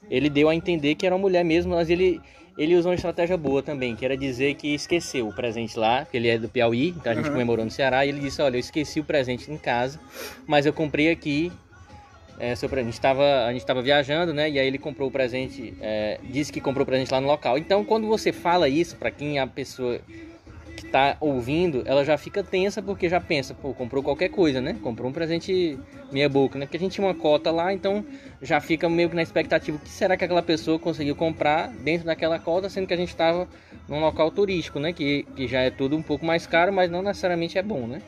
ele 0.08 0.30
deu 0.30 0.48
a 0.48 0.54
entender 0.54 0.94
que 0.94 1.04
era 1.06 1.14
uma 1.14 1.20
mulher 1.20 1.44
mesmo, 1.44 1.74
mas 1.74 1.90
ele 1.90 2.20
ele 2.58 2.76
usou 2.76 2.90
uma 2.90 2.94
estratégia 2.94 3.38
boa 3.38 3.62
também, 3.62 3.96
que 3.96 4.04
era 4.04 4.14
dizer 4.16 4.54
que 4.54 4.74
esqueceu 4.74 5.26
o 5.26 5.32
presente 5.32 5.78
lá, 5.78 6.04
que 6.04 6.16
ele 6.16 6.28
é 6.28 6.36
do 6.36 6.46
Piauí, 6.46 6.88
então 6.88 7.10
a 7.10 7.14
gente 7.14 7.26
Uhum. 7.26 7.32
comemorou 7.32 7.64
no 7.64 7.70
Ceará, 7.70 8.04
e 8.04 8.10
ele 8.10 8.20
disse, 8.20 8.42
olha, 8.42 8.56
eu 8.56 8.60
esqueci 8.60 9.00
o 9.00 9.04
presente 9.04 9.50
em 9.50 9.56
casa, 9.56 9.98
mas 10.46 10.66
eu 10.66 10.72
comprei 10.72 11.10
aqui 11.10 11.50
é, 12.40 12.56
seu 12.56 12.70
a 12.72 12.82
gente 12.82 12.94
estava 13.58 13.82
viajando, 13.82 14.32
né? 14.32 14.48
E 14.48 14.58
aí 14.58 14.66
ele 14.66 14.78
comprou 14.78 15.08
o 15.08 15.12
presente, 15.12 15.74
é, 15.80 16.18
disse 16.24 16.50
que 16.50 16.58
comprou 16.58 16.84
o 16.84 16.86
presente 16.86 17.12
lá 17.12 17.20
no 17.20 17.26
local. 17.26 17.58
Então, 17.58 17.84
quando 17.84 18.06
você 18.06 18.32
fala 18.32 18.66
isso 18.66 18.96
para 18.96 19.10
quem 19.10 19.36
é 19.36 19.42
a 19.42 19.46
pessoa 19.46 20.00
que 20.80 20.90
tá 20.90 21.16
ouvindo, 21.20 21.82
ela 21.84 22.04
já 22.04 22.16
fica 22.16 22.42
tensa 22.42 22.82
porque 22.82 23.08
já 23.08 23.20
pensa, 23.20 23.54
pô, 23.54 23.74
comprou 23.74 24.02
qualquer 24.02 24.28
coisa, 24.28 24.60
né? 24.60 24.76
Comprou 24.82 25.10
um 25.10 25.12
presente 25.12 25.78
meia 26.10 26.28
boca, 26.28 26.58
né? 26.58 26.66
Porque 26.66 26.76
a 26.76 26.80
gente 26.80 26.92
tinha 26.92 27.06
uma 27.06 27.14
cota 27.14 27.50
lá, 27.50 27.72
então 27.72 28.04
já 28.40 28.60
fica 28.60 28.88
meio 28.88 29.10
que 29.10 29.16
na 29.16 29.22
expectativa 29.22 29.76
o 29.76 29.80
que 29.80 29.88
será 29.88 30.16
que 30.16 30.24
aquela 30.24 30.42
pessoa 30.42 30.78
conseguiu 30.78 31.14
comprar 31.14 31.68
dentro 31.68 32.06
daquela 32.06 32.38
cota, 32.38 32.68
sendo 32.68 32.86
que 32.86 32.94
a 32.94 32.96
gente 32.96 33.10
estava 33.10 33.48
num 33.88 34.00
local 34.00 34.30
turístico, 34.30 34.78
né? 34.78 34.92
Que, 34.92 35.24
que 35.36 35.46
já 35.46 35.60
é 35.60 35.70
tudo 35.70 35.96
um 35.96 36.02
pouco 36.02 36.24
mais 36.24 36.46
caro, 36.46 36.72
mas 36.72 36.90
não 36.90 37.02
necessariamente 37.02 37.58
é 37.58 37.62
bom, 37.62 37.86
né? 37.86 38.00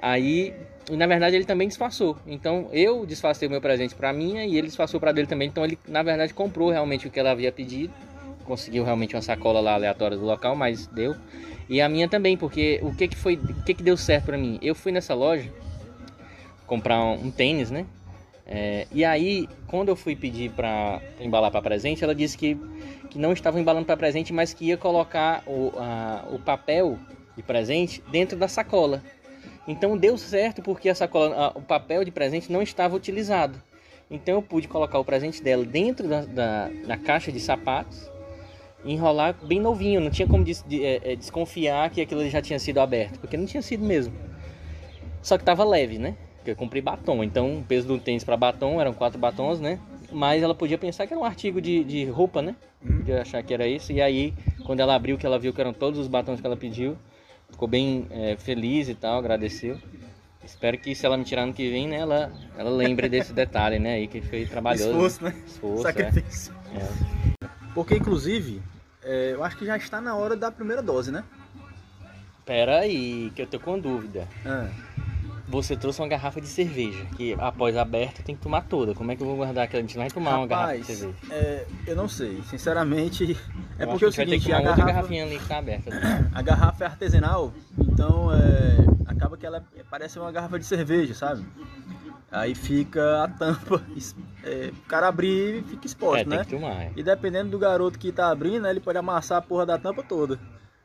Aí, 0.00 0.52
na 0.90 1.06
verdade 1.06 1.36
ele 1.36 1.44
também 1.44 1.68
disfarçou. 1.68 2.18
Então 2.26 2.68
eu 2.72 3.06
disfarcei 3.06 3.48
o 3.48 3.50
meu 3.50 3.60
presente 3.60 3.94
para 3.94 4.12
minha 4.12 4.44
e 4.44 4.56
ele 4.56 4.66
disfarçou 4.66 5.00
para 5.00 5.12
dele 5.12 5.26
também. 5.26 5.48
Então 5.48 5.64
ele 5.64 5.78
na 5.88 6.02
verdade 6.02 6.34
comprou 6.34 6.70
realmente 6.70 7.06
o 7.06 7.10
que 7.10 7.18
ela 7.18 7.30
havia 7.30 7.50
pedido. 7.50 7.92
Conseguiu 8.44 8.84
realmente 8.84 9.14
uma 9.16 9.22
sacola 9.22 9.60
lá 9.60 9.74
aleatória 9.74 10.16
do 10.16 10.24
local, 10.24 10.54
mas 10.54 10.86
deu. 10.86 11.14
E 11.68 11.80
a 11.80 11.88
minha 11.88 12.08
também, 12.08 12.36
porque 12.36 12.78
o 12.82 12.94
que 12.94 13.08
que 13.08 13.16
foi, 13.16 13.36
o 13.36 13.62
que 13.64 13.74
que 13.74 13.82
deu 13.82 13.96
certo 13.96 14.26
para 14.26 14.36
mim? 14.38 14.58
Eu 14.60 14.74
fui 14.74 14.92
nessa 14.92 15.14
loja 15.14 15.50
comprar 16.66 17.02
um, 17.02 17.26
um 17.26 17.30
tênis, 17.30 17.70
né? 17.70 17.86
É, 18.46 18.86
e 18.92 19.04
aí, 19.04 19.48
quando 19.66 19.88
eu 19.88 19.96
fui 19.96 20.14
pedir 20.14 20.50
para 20.50 21.00
embalar 21.18 21.50
para 21.50 21.62
presente, 21.62 22.04
ela 22.04 22.14
disse 22.14 22.36
que, 22.36 22.54
que 23.10 23.18
não 23.18 23.32
estava 23.32 23.58
embalando 23.58 23.86
para 23.86 23.96
presente, 23.96 24.32
mas 24.32 24.52
que 24.52 24.66
ia 24.66 24.76
colocar 24.76 25.42
o, 25.46 25.72
a- 25.78 26.24
o 26.30 26.38
papel 26.38 26.98
de 27.34 27.42
presente 27.42 28.02
dentro 28.12 28.36
da 28.36 28.46
sacola. 28.46 29.02
Então 29.66 29.96
deu 29.96 30.18
certo 30.18 30.60
porque 30.60 30.90
a 30.90 30.94
sacola, 30.94 31.34
a- 31.34 31.58
o 31.58 31.62
papel 31.62 32.04
de 32.04 32.10
presente 32.10 32.52
não 32.52 32.60
estava 32.60 32.94
utilizado. 32.94 33.58
Então 34.10 34.34
eu 34.34 34.42
pude 34.42 34.68
colocar 34.68 34.98
o 34.98 35.04
presente 35.04 35.42
dela 35.42 35.64
dentro 35.64 36.06
da, 36.06 36.20
da, 36.20 36.70
da 36.86 36.96
caixa 36.98 37.32
de 37.32 37.40
sapatos 37.40 38.10
enrolar 38.84 39.34
bem 39.42 39.60
novinho. 39.60 40.00
Não 40.00 40.10
tinha 40.10 40.26
como 40.28 40.44
des- 40.44 40.64
de- 40.66 40.84
é, 40.84 41.12
é, 41.12 41.16
desconfiar 41.16 41.90
que 41.90 42.00
aquilo 42.00 42.28
já 42.28 42.40
tinha 42.42 42.58
sido 42.58 42.78
aberto, 42.80 43.18
porque 43.18 43.36
não 43.36 43.46
tinha 43.46 43.62
sido 43.62 43.84
mesmo. 43.84 44.12
Só 45.22 45.36
que 45.36 45.42
estava 45.42 45.64
leve, 45.64 45.98
né? 45.98 46.16
Porque 46.36 46.50
eu 46.50 46.56
comprei 46.56 46.82
batom. 46.82 47.24
Então 47.24 47.58
o 47.58 47.62
peso 47.62 47.88
do 47.88 47.98
tênis 47.98 48.22
para 48.24 48.36
batom 48.36 48.80
eram 48.80 48.92
quatro 48.92 49.18
batons, 49.18 49.60
né? 49.60 49.78
Mas 50.12 50.42
ela 50.42 50.54
podia 50.54 50.76
pensar 50.78 51.06
que 51.06 51.12
era 51.14 51.20
um 51.20 51.24
artigo 51.24 51.60
de, 51.60 51.82
de 51.82 52.04
roupa, 52.04 52.42
né? 52.42 52.54
Podia 52.80 53.22
achar 53.22 53.42
que 53.42 53.52
era 53.54 53.66
isso. 53.66 53.90
E 53.92 54.00
aí, 54.00 54.34
quando 54.64 54.80
ela 54.80 54.94
abriu, 54.94 55.16
que 55.16 55.24
ela 55.26 55.38
viu 55.38 55.52
que 55.52 55.60
eram 55.60 55.72
todos 55.72 55.98
os 55.98 56.06
batons 56.06 56.40
que 56.40 56.46
ela 56.46 56.56
pediu, 56.56 56.96
ficou 57.50 57.66
bem 57.66 58.06
é, 58.10 58.36
feliz 58.36 58.88
e 58.88 58.94
tal, 58.94 59.18
agradeceu. 59.18 59.78
Espero 60.44 60.76
que 60.76 60.94
se 60.94 61.06
ela 61.06 61.16
me 61.16 61.24
tirar 61.24 61.44
ano 61.44 61.54
que 61.54 61.70
vem, 61.70 61.88
né, 61.88 61.96
ela, 61.96 62.30
ela 62.58 62.68
lembre 62.68 63.08
desse 63.08 63.32
detalhe, 63.34 63.78
né, 63.78 63.94
aí 63.94 64.06
que 64.06 64.20
foi 64.20 64.44
trabalhoso. 64.44 64.90
Esforço, 64.90 65.24
né? 65.24 65.34
Esforço, 65.46 65.88
é. 65.88 65.92
Sacrifício. 65.92 66.54
É. 66.76 67.46
Porque, 67.74 67.96
inclusive, 67.96 68.60
é, 69.04 69.32
eu 69.34 69.44
acho 69.44 69.56
que 69.56 69.66
já 69.66 69.76
está 69.76 70.00
na 70.00 70.14
hora 70.14 70.36
da 70.36 70.50
primeira 70.50 70.82
dose, 70.82 71.10
né? 71.12 71.24
Pera 72.44 72.80
aí, 72.80 73.32
que 73.34 73.42
eu 73.42 73.46
tô 73.46 73.58
com 73.58 73.78
dúvida. 73.78 74.28
Ah, 74.44 74.68
Você 75.48 75.76
trouxe 75.76 76.00
uma 76.00 76.08
garrafa 76.08 76.40
de 76.40 76.46
cerveja, 76.48 77.04
que 77.16 77.34
após 77.38 77.76
aberta 77.76 78.22
tem 78.22 78.34
que 78.34 78.42
tomar 78.42 78.62
toda. 78.62 78.94
Como 78.94 79.10
é 79.12 79.16
que 79.16 79.22
eu 79.22 79.26
vou 79.26 79.36
guardar 79.36 79.64
aquela? 79.64 79.80
A 79.82 79.86
gente 79.86 79.96
não 79.96 80.02
vai 80.02 80.10
tomar 80.10 80.38
uma 80.38 80.46
garrafa 80.46 80.72
de 80.74 80.80
rapaz, 80.80 80.98
cerveja. 80.98 81.18
é, 81.30 81.66
eu 81.86 81.96
não 81.96 82.08
sei. 82.08 82.42
Sinceramente, 82.50 83.36
é 83.78 83.84
Eu 83.84 83.88
porque 83.88 84.04
é 84.04 84.08
o 84.08 84.12
seguinte, 84.12 84.52
a 84.52 84.60
garrafa, 84.60 84.84
garrafinha 84.84 85.24
ali 85.24 85.38
que 85.38 85.46
tá 85.46 85.58
aberta. 85.58 85.90
a 86.34 86.42
garrafa 86.42 86.84
é 86.84 86.86
artesanal, 86.86 87.52
então 87.78 88.30
é, 88.34 88.76
acaba 89.06 89.36
que 89.38 89.46
ela 89.46 89.64
parece 89.90 90.18
uma 90.18 90.30
garrafa 90.32 90.58
de 90.58 90.64
cerveja, 90.66 91.14
sabe? 91.14 91.44
Aí 92.34 92.52
fica 92.54 93.22
a 93.24 93.28
tampa, 93.28 93.80
é, 94.42 94.70
o 94.70 94.88
cara 94.88 95.06
abrir 95.06 95.54
e 95.56 95.62
fica 95.62 95.86
exposto, 95.86 96.26
É, 96.26 96.36
né? 96.36 96.44
é. 96.82 96.90
E 96.96 97.02
dependendo 97.02 97.50
do 97.50 97.58
garoto 97.58 97.96
que 97.98 98.10
tá 98.10 98.28
abrindo, 98.28 98.62
né, 98.62 98.70
ele 98.70 98.80
pode 98.80 98.98
amassar 98.98 99.38
a 99.38 99.42
porra 99.42 99.64
da 99.64 99.78
tampa 99.78 100.02
toda. 100.02 100.38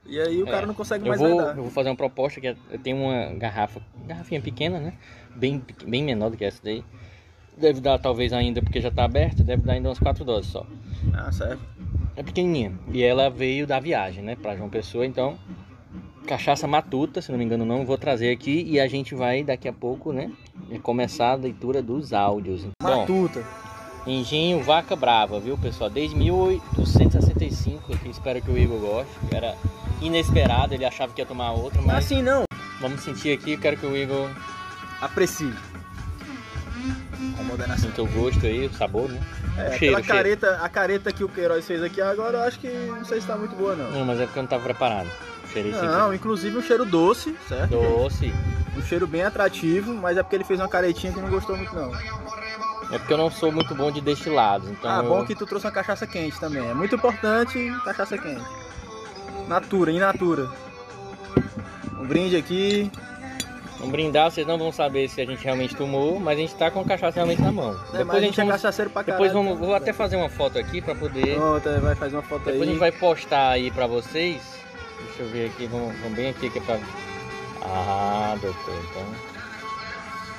E 0.05 0.19
aí 0.19 0.41
o 0.43 0.47
É, 0.47 0.51
cara 0.51 0.67
não 0.67 0.75
consegue 0.75 1.07
mais 1.07 1.19
vou, 1.19 1.41
andar. 1.41 1.57
eu 1.57 1.63
vou 1.63 1.71
fazer 1.71 1.89
uma 1.89 1.95
proposta 1.95 2.39
que 2.39 2.47
é- 2.47 2.55
eu 2.71 2.77
tenho 2.79 2.97
uma 2.97 3.33
garrafa, 3.33 3.81
garrafinha 4.05 4.39
pequena, 4.39 4.79
né? 4.79 4.93
Bem, 5.35 5.63
bem 5.85 6.03
menor 6.03 6.29
do 6.29 6.37
que 6.37 6.45
essa 6.45 6.61
daí. 6.63 6.83
Deve 7.57 7.81
dar 7.81 7.97
talvez 7.99 8.31
ainda, 8.31 8.61
porque 8.61 8.79
já 8.79 8.91
tá 8.91 9.03
aberta, 9.03 9.43
deve 9.43 9.63
dar 9.63 9.73
ainda 9.73 9.89
umas 9.89 9.99
quatro 9.99 10.23
doses 10.23 10.51
só. 10.51 10.65
Ah, 11.13 11.31
sério. 11.31 11.59
É 12.15 12.21
pequenininha. 12.23 12.73
E 12.91 13.03
ela 13.03 13.29
veio 13.29 13.65
da 13.65 13.79
viagem, 13.79 14.23
né? 14.23 14.35
Pra 14.35 14.55
João 14.55 14.69
Pessoa, 14.69 15.05
então. 15.05 15.37
Cachaça 16.29 16.67
matuta, 16.67 17.23
se 17.23 17.31
não 17.31 17.39
me 17.39 17.43
engano 17.43 17.65
não, 17.65 17.83
vou 17.83 17.97
trazer 17.97 18.29
aqui 18.31 18.63
e 18.69 18.79
a 18.79 18.87
gente 18.87 19.15
vai 19.15 19.43
daqui 19.43 19.67
a 19.67 19.73
pouco, 19.73 20.13
né? 20.13 20.31
Começar 20.83 21.31
a 21.31 21.33
leitura 21.33 21.81
dos 21.81 22.13
áudios. 22.13 22.67
Bom, 22.79 22.99
Matuta. 22.99 23.43
Engenho 24.05 24.61
Vaca 24.61 24.95
Brava, 24.95 25.39
viu 25.39 25.57
pessoal? 25.57 25.89
Desde 25.89 26.15
1865, 26.15 27.93
aqui 27.93 28.09
espero 28.09 28.39
que 28.43 28.51
o 28.51 28.55
Igor 28.55 28.79
goste. 28.79 29.11
Era 29.31 29.55
inesperado, 30.03 30.75
ele 30.75 30.85
achava 30.85 31.11
que 31.11 31.19
ia 31.19 31.25
tomar 31.25 31.53
outra, 31.53 31.81
mas 31.81 32.05
Assim 32.05 32.21
não. 32.21 32.43
vamos 32.79 33.01
sentir 33.01 33.35
aqui, 33.35 33.57
quero 33.57 33.77
que 33.77 33.87
o 33.87 33.97
Igor 33.97 34.29
Aprecie. 35.01 35.51
Com 37.37 37.43
moderação. 37.43 37.89
sinta 37.89 38.03
o 38.03 38.07
gosto 38.07 38.45
aí, 38.45 38.67
o 38.67 38.73
sabor, 38.73 39.09
né? 39.09 39.19
É, 39.57 39.79
cheiro, 39.79 39.95
o 39.95 40.03
cheiro. 40.03 40.03
careta, 40.03 40.59
a 40.61 40.69
careta 40.69 41.11
que 41.11 41.23
o 41.23 41.29
Queiroz 41.29 41.65
fez 41.65 41.81
aqui 41.81 41.99
agora, 41.99 42.37
eu 42.37 42.43
acho 42.43 42.59
que 42.59 42.67
não 42.67 43.03
sei 43.03 43.19
se 43.19 43.25
tá 43.25 43.35
muito 43.35 43.55
boa 43.55 43.75
não. 43.75 43.89
Não, 43.89 44.05
mas 44.05 44.19
é 44.19 44.25
porque 44.25 44.37
eu 44.37 44.43
não 44.43 44.47
tava 44.47 44.63
preparado. 44.63 45.09
Não, 45.81 46.13
inclusive 46.13 46.57
um 46.57 46.61
cheiro 46.61 46.85
doce, 46.85 47.35
certo? 47.47 47.71
Doce. 47.71 48.33
Um 48.77 48.81
cheiro 48.81 49.07
bem 49.07 49.23
atrativo, 49.23 49.93
mas 49.93 50.17
é 50.17 50.23
porque 50.23 50.35
ele 50.35 50.43
fez 50.43 50.59
uma 50.59 50.69
caretinha 50.69 51.11
que 51.11 51.19
não 51.19 51.29
gostou 51.29 51.57
muito 51.57 51.73
não. 51.75 51.91
É 52.91 52.97
porque 52.97 53.13
eu 53.13 53.17
não 53.17 53.29
sou 53.29 53.51
muito 53.51 53.75
bom 53.75 53.91
de 53.91 54.01
destilados, 54.01 54.67
então 54.69 54.89
ah, 54.89 55.03
eu... 55.03 55.09
bom 55.09 55.25
que 55.25 55.35
tu 55.35 55.45
trouxe 55.45 55.65
uma 55.67 55.71
cachaça 55.71 56.07
quente 56.07 56.39
também. 56.39 56.67
É 56.67 56.73
muito 56.73 56.95
importante 56.95 57.71
cachaça 57.83 58.17
quente. 58.17 58.41
Natura, 59.47 59.91
in 59.91 59.99
natura. 59.99 60.49
Um 61.99 62.05
brinde 62.05 62.35
aqui. 62.35 62.91
Vamos 63.77 63.93
brindar, 63.93 64.29
vocês 64.29 64.45
não 64.45 64.57
vão 64.57 64.73
saber 64.73 65.07
se 65.07 65.21
a 65.21 65.25
gente 65.25 65.41
realmente 65.41 65.73
tomou, 65.73 66.19
mas 66.19 66.37
a 66.37 66.41
gente 66.41 66.53
tá 66.55 66.69
com 66.69 66.81
a 66.81 66.83
cachaça 66.83 67.15
realmente 67.15 67.41
na 67.41 67.51
mão. 67.51 67.79
É, 67.93 68.03
mas 68.03 68.17
a 68.17 68.19
gente 68.19 68.39
é 68.39 68.43
vamos- 68.43 68.61
cachaceiro 68.61 68.89
pra 68.91 69.03
caralho. 69.05 69.23
Depois 69.23 69.45
vamos, 69.45 69.57
vou 69.57 69.73
até 69.73 69.93
fazer 69.93 70.17
uma 70.17 70.29
foto 70.29 70.59
aqui 70.59 70.81
pra 70.81 70.93
poder. 70.93 71.35
Pronto, 71.35 71.81
vai 71.81 71.95
fazer 71.95 72.17
uma 72.17 72.21
foto 72.21 72.39
Depois 72.39 72.59
a 72.59 72.63
aí. 72.63 72.69
gente 72.69 72.79
vai 72.79 72.91
postar 72.91 73.49
aí 73.51 73.71
pra 73.71 73.87
vocês. 73.87 74.58
Deixa 75.19 75.35
eu 75.35 75.41
ver 75.41 75.47
aqui, 75.47 75.67
vamos, 75.67 75.93
vamos 75.99 76.15
bem 76.15 76.29
aqui 76.29 76.49
que 76.49 76.59
é 76.59 76.61
pra. 76.61 76.79
Ah, 77.61 78.37
doutor, 78.41 78.73
então. 78.89 79.05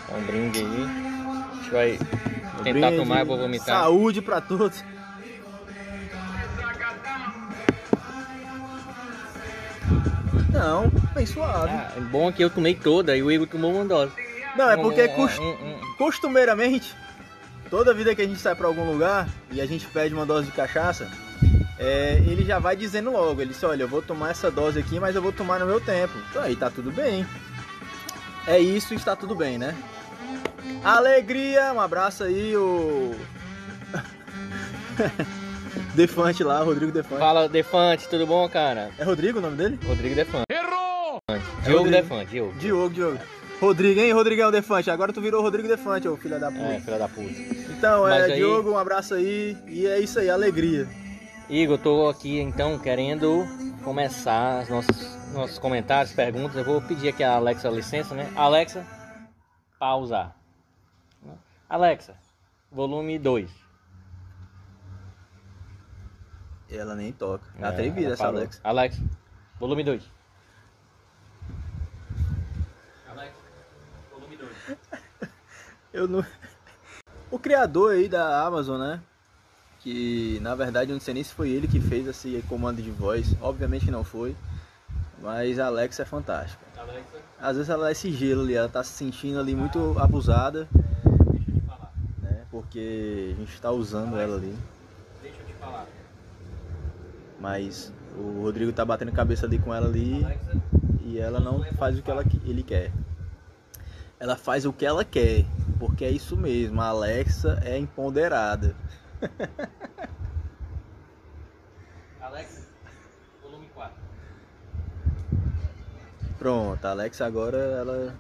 Dá 0.09 0.17
um 0.17 0.23
brinde 0.23 0.59
aí. 0.61 0.87
A 0.87 1.55
gente 1.57 1.71
vai 1.71 1.93
Um 1.93 2.63
tentar 2.63 2.87
brinde, 2.87 2.97
tomar, 2.97 3.21
eu 3.21 3.27
vou 3.27 3.37
vomitar. 3.37 3.67
Saúde 3.83 4.23
pra 4.23 4.41
todos. 4.41 4.83
Não, 10.53 10.89
bem 11.15 11.27
suave. 11.27 11.71
Ah, 11.73 11.93
é 11.97 12.01
bom 12.01 12.33
que 12.33 12.43
eu 12.43 12.51
tomei 12.51 12.75
toda 12.75 13.17
e 13.17 13.23
o 13.23 13.31
Igor 13.31 13.47
tomou 13.47 13.73
uma 13.73 13.85
dose. 13.85 14.13
Não, 14.57 14.71
é 14.71 14.77
porque 14.77 15.05
um- 15.05 15.15
cust- 15.15 15.39
um- 15.39 15.49
um- 15.51 15.95
costumeiramente 15.97 16.95
toda 17.69 17.95
vida 17.95 18.15
que 18.15 18.23
a 18.23 18.27
gente 18.27 18.41
sai 18.41 18.55
pra 18.55 18.67
algum 18.67 18.85
lugar 18.91 19.29
e 19.53 19.61
a 19.61 19.67
gente 19.67 19.87
pede 19.87 20.13
uma 20.15 20.27
dose 20.27 20.47
de 20.47 20.53
cachaça, 20.53 21.09
é, 21.83 22.23
ele 22.27 22.45
já 22.45 22.59
vai 22.59 22.77
dizendo 22.77 23.11
logo, 23.11 23.41
ele 23.41 23.53
disse, 23.53 23.65
olha, 23.65 23.85
eu 23.85 23.89
vou 23.89 24.03
tomar 24.03 24.33
essa 24.33 24.51
dose 24.51 24.79
aqui, 24.79 25.01
mas 25.01 25.17
eu 25.17 25.23
vou 25.23 25.33
tomar 25.33 25.59
no 25.59 25.65
meu 25.67 25.81
tempo. 25.81 26.13
Então 26.29 26.43
aí 26.43 26.55
tá 26.55 26.69
tudo 26.71 26.93
bem. 26.93 27.27
É 28.47 28.59
isso, 28.59 28.93
está 28.93 29.17
tudo 29.17 29.35
bem, 29.35 29.57
né? 29.59 29.75
Alegria, 30.85 31.73
um 31.73 31.81
abraço 31.81 32.23
aí, 32.25 32.55
o. 32.55 33.15
Defante 35.95 36.43
lá, 36.45 36.61
Rodrigo 36.63 36.93
Defante. 36.93 37.21
Fala, 37.21 37.49
Defante, 37.49 38.09
tudo 38.09 38.27
bom, 38.27 38.49
cara? 38.49 38.91
É 38.99 39.05
Rodrigo 39.05 39.39
o 39.39 39.43
nome 39.43 39.57
dele? 39.57 39.79
Rodrigo 39.87 40.15
Defante. 40.15 40.45
Errou! 40.51 41.19
Diogo 41.65 41.79
Rodrigo. 41.85 41.91
Defante, 41.91 42.31
Diogo. 42.31 42.55
Diogo, 42.59 42.95
Diogo. 42.95 43.19
Rodrigo, 43.61 44.01
hein? 44.01 44.13
Rodrigão 44.13 44.51
Defante. 44.51 44.91
Agora 44.91 45.13
tu 45.13 45.21
virou 45.21 45.43
Rodrigo 45.43 45.69
Defante, 45.69 46.09
ô 46.09 46.17
filho 46.17 46.41
da 46.41 46.51
puta. 46.51 46.63
É, 46.65 46.81
filha 46.81 46.99
da 46.99 47.09
puta. 47.09 47.31
Então, 47.71 48.03
Mas 48.03 48.23
é, 48.23 48.25
aí- 48.33 48.37
Diogo, 48.37 48.71
um 48.71 48.79
abraço 48.79 49.15
aí. 49.15 49.57
E 49.67 49.87
é 49.87 49.99
isso 50.01 50.19
aí, 50.19 50.31
alegria. 50.31 50.89
Igor, 51.51 51.79
tô 51.79 52.09
aqui 52.09 52.39
então 52.39 52.79
querendo 52.79 53.45
começar 53.83 54.63
os 54.63 54.69
nossos, 54.69 55.33
nossos 55.33 55.59
comentários, 55.59 56.15
perguntas. 56.15 56.57
Eu 56.57 56.65
vou 56.65 56.81
pedir 56.81 57.09
aqui 57.09 57.25
a 57.25 57.35
Alexa 57.35 57.69
licença, 57.69 58.15
né? 58.15 58.33
Alexa, 58.37 58.87
pausar. 59.77 60.37
Alexa, 61.69 62.15
volume 62.71 63.19
2. 63.19 63.51
Ela 66.71 66.95
nem 66.95 67.13
toca. 67.13 67.45
É, 67.59 67.65
Atrevida 67.65 68.07
ela 68.07 68.15
essa 68.15 68.23
parou. 68.23 68.39
Alexa. 68.39 68.61
Alexa, 68.63 69.03
volume 69.59 69.83
2. 69.83 70.11
Alexa, 73.09 73.41
volume 74.13 74.37
2. 74.37 74.57
Eu 75.93 76.07
não. 76.07 76.25
O 77.29 77.41
criador 77.41 77.95
aí 77.95 78.09
da 78.09 78.47
Amazon, 78.47 78.79
né? 78.79 79.03
Que 79.83 80.39
na 80.41 80.55
verdade 80.55 80.91
eu 80.91 80.95
não 80.95 81.01
sei 81.01 81.15
nem 81.15 81.25
se 81.25 81.33
foi 81.33 81.51
ele 81.51 81.67
que 81.67 81.81
fez 81.81 82.07
esse 82.07 82.43
comando 82.49 82.83
de 82.83 82.91
voz. 82.91 83.35
Obviamente 83.41 83.87
que 83.87 83.91
não 83.91 84.05
foi. 84.05 84.37
Mas 85.23 85.59
a 85.59 85.67
Alexa 85.67 86.03
é 86.03 86.05
fantástica. 86.05 86.65
Alexa, 86.79 87.19
Às 87.41 87.57
vezes 87.57 87.71
ela 87.71 87.85
dá 87.85 87.93
esse 87.93 88.11
gelo 88.11 88.43
ali, 88.43 88.55
ela 88.55 88.69
tá 88.69 88.83
se 88.83 88.93
sentindo 88.93 89.39
ali 89.39 89.55
muito 89.55 89.99
abusada, 89.99 90.67
deixa 91.31 91.51
eu 91.51 91.55
te 91.55 91.61
falar. 91.67 91.93
né? 92.23 92.45
Porque 92.51 93.35
a 93.37 93.41
gente 93.41 93.61
tá 93.61 93.71
usando 93.71 94.17
ela 94.19 94.37
ali. 94.37 94.57
Deixa 95.23 95.39
eu 95.41 95.47
te 95.47 95.53
falar. 95.55 95.87
Mas 97.39 97.93
o 98.17 98.43
Rodrigo 98.43 98.73
tá 98.73 98.85
batendo 98.85 99.13
cabeça 99.13 99.47
ali 99.47 99.59
com 99.59 99.75
ela 99.75 99.87
ali 99.87 100.25
Alexa, 100.25 100.57
e 101.05 101.19
ela 101.19 101.41
não 101.41 101.63
faz 101.75 101.99
o 101.99 102.03
que 102.03 102.11
ela, 102.11 102.25
ele 102.45 102.63
quer. 102.63 102.91
Ela 104.19 104.37
faz 104.37 104.65
o 104.67 104.73
que 104.73 104.85
ela 104.85 105.05
quer, 105.05 105.45
porque 105.79 106.05
é 106.05 106.11
isso 106.11 106.37
mesmo, 106.37 106.81
a 106.81 106.87
Alexa 106.87 107.59
é 107.63 107.79
empoderada. 107.79 108.75
Alexa, 112.21 112.67
volume 113.43 113.67
4. 113.75 113.95
Pronto, 116.39 116.85
a 116.85 116.91
Alexa 116.91 117.27
agora 117.27 117.59
ela 117.59 118.15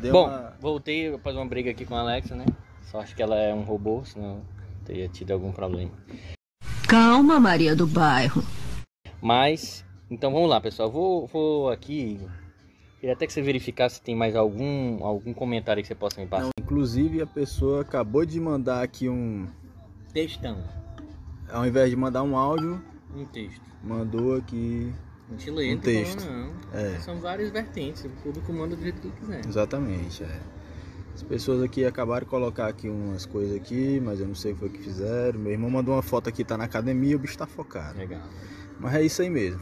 deu 0.00 0.12
Bom, 0.12 0.28
uma. 0.28 0.56
voltei 0.60 1.14
após 1.14 1.36
uma 1.36 1.46
briga 1.46 1.70
aqui 1.70 1.84
com 1.84 1.94
a 1.94 2.00
Alexa, 2.00 2.34
né? 2.34 2.44
Só 2.82 3.00
acho 3.00 3.14
que 3.16 3.22
ela 3.22 3.36
é 3.36 3.54
um 3.54 3.62
robô, 3.62 4.04
senão 4.04 4.42
teria 4.84 5.08
tido 5.08 5.32
algum 5.32 5.52
problema. 5.52 5.92
Calma, 6.88 7.40
Maria 7.40 7.74
do 7.74 7.86
Bairro. 7.86 8.42
Mas, 9.20 9.84
então 10.10 10.32
vamos 10.32 10.50
lá, 10.50 10.60
pessoal. 10.60 10.90
Vou, 10.90 11.26
vou 11.26 11.70
aqui. 11.70 12.20
Queria 13.00 13.14
até 13.14 13.26
que 13.26 13.32
você 13.32 13.40
verificasse 13.40 13.94
se 13.96 14.02
tem 14.02 14.14
mais 14.14 14.36
algum, 14.36 15.02
algum 15.04 15.32
comentário 15.32 15.82
que 15.82 15.88
você 15.88 15.94
possa 15.94 16.20
me 16.20 16.26
passar. 16.26 16.44
Não, 16.44 16.50
inclusive 16.60 17.22
a 17.22 17.26
pessoa 17.26 17.80
acabou 17.80 18.26
de 18.26 18.38
mandar 18.38 18.82
aqui 18.82 19.08
um. 19.08 19.48
Textão. 20.12 20.58
Ao 21.50 21.66
invés 21.66 21.90
de 21.90 21.96
mandar 21.96 22.22
um 22.22 22.36
áudio, 22.36 22.82
Um 23.14 23.24
texto. 23.26 23.60
mandou 23.82 24.36
aqui. 24.36 24.92
Não 25.46 25.54
lê, 25.54 25.70
Um 25.70 25.74
não 25.74 25.80
tem 25.80 26.04
texto. 26.04 26.18
problema, 26.18 26.46
não. 26.72 26.78
É. 26.78 26.98
São 27.00 27.16
várias 27.18 27.50
vertentes. 27.50 28.04
O 28.04 28.10
público 28.22 28.52
manda 28.52 28.76
do 28.76 28.82
jeito 28.82 29.00
que 29.00 29.10
quiser. 29.10 29.46
Exatamente, 29.46 30.22
é. 30.24 30.40
As 31.14 31.22
pessoas 31.22 31.62
aqui 31.62 31.84
acabaram 31.84 32.24
de 32.24 32.30
colocar 32.30 32.66
aqui 32.68 32.88
umas 32.88 33.26
coisas 33.26 33.54
aqui, 33.56 34.00
mas 34.02 34.20
eu 34.20 34.26
não 34.26 34.34
sei 34.34 34.52
o 34.52 34.54
que 34.54 34.60
foi 34.60 34.68
que 34.70 34.78
fizeram. 34.78 35.38
Meu 35.38 35.52
irmão 35.52 35.70
mandou 35.70 35.94
uma 35.94 36.02
foto 36.02 36.28
aqui, 36.28 36.42
tá 36.44 36.56
na 36.56 36.64
academia, 36.64 37.16
o 37.16 37.18
bicho 37.18 37.36
tá 37.36 37.46
focado. 37.46 37.98
Legal. 37.98 38.20
Mas 38.80 38.94
é 38.94 39.02
isso 39.02 39.20
aí 39.22 39.28
mesmo. 39.30 39.60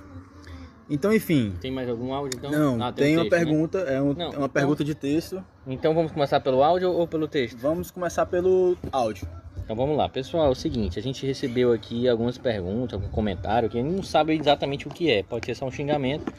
Então, 0.88 1.12
enfim. 1.12 1.54
Tem 1.60 1.70
mais 1.70 1.88
algum 1.88 2.12
áudio 2.12 2.36
então? 2.38 2.50
Não, 2.50 2.82
Ah, 2.84 2.92
tem, 2.92 3.16
o 3.16 3.20
uma 3.20 3.30
texto, 3.30 3.32
né? 3.32 3.44
pergunta, 3.44 3.78
é, 3.78 4.02
um- 4.02 4.12
Não, 4.12 4.22
é 4.22 4.26
uma 4.28 4.34
então- 4.36 4.48
pergunta 4.48 4.82
de 4.84 4.94
texto. 4.94 5.44
Então 5.66 5.94
vamos 5.94 6.10
começar 6.10 6.40
pelo 6.40 6.62
áudio 6.64 6.90
ou 6.90 7.06
pelo 7.06 7.28
texto? 7.28 7.56
Vamos 7.58 7.90
começar 7.92 8.26
pelo 8.26 8.76
áudio. 8.90 9.26
Então 9.70 9.76
vamos 9.76 9.96
lá, 9.96 10.08
pessoal. 10.08 10.46
É 10.46 10.48
o 10.48 10.54
seguinte, 10.56 10.98
a 10.98 11.02
gente 11.02 11.24
recebeu 11.24 11.72
aqui 11.72 12.08
algumas 12.08 12.36
perguntas, 12.36 12.94
algum 12.94 13.08
comentário 13.08 13.70
que 13.70 13.80
não 13.80 14.02
sabe 14.02 14.36
exatamente 14.36 14.88
o 14.88 14.90
que 14.90 15.08
é. 15.08 15.22
Pode 15.22 15.46
ser 15.46 15.54
só 15.54 15.64
um 15.64 15.70
xingamento. 15.70 16.34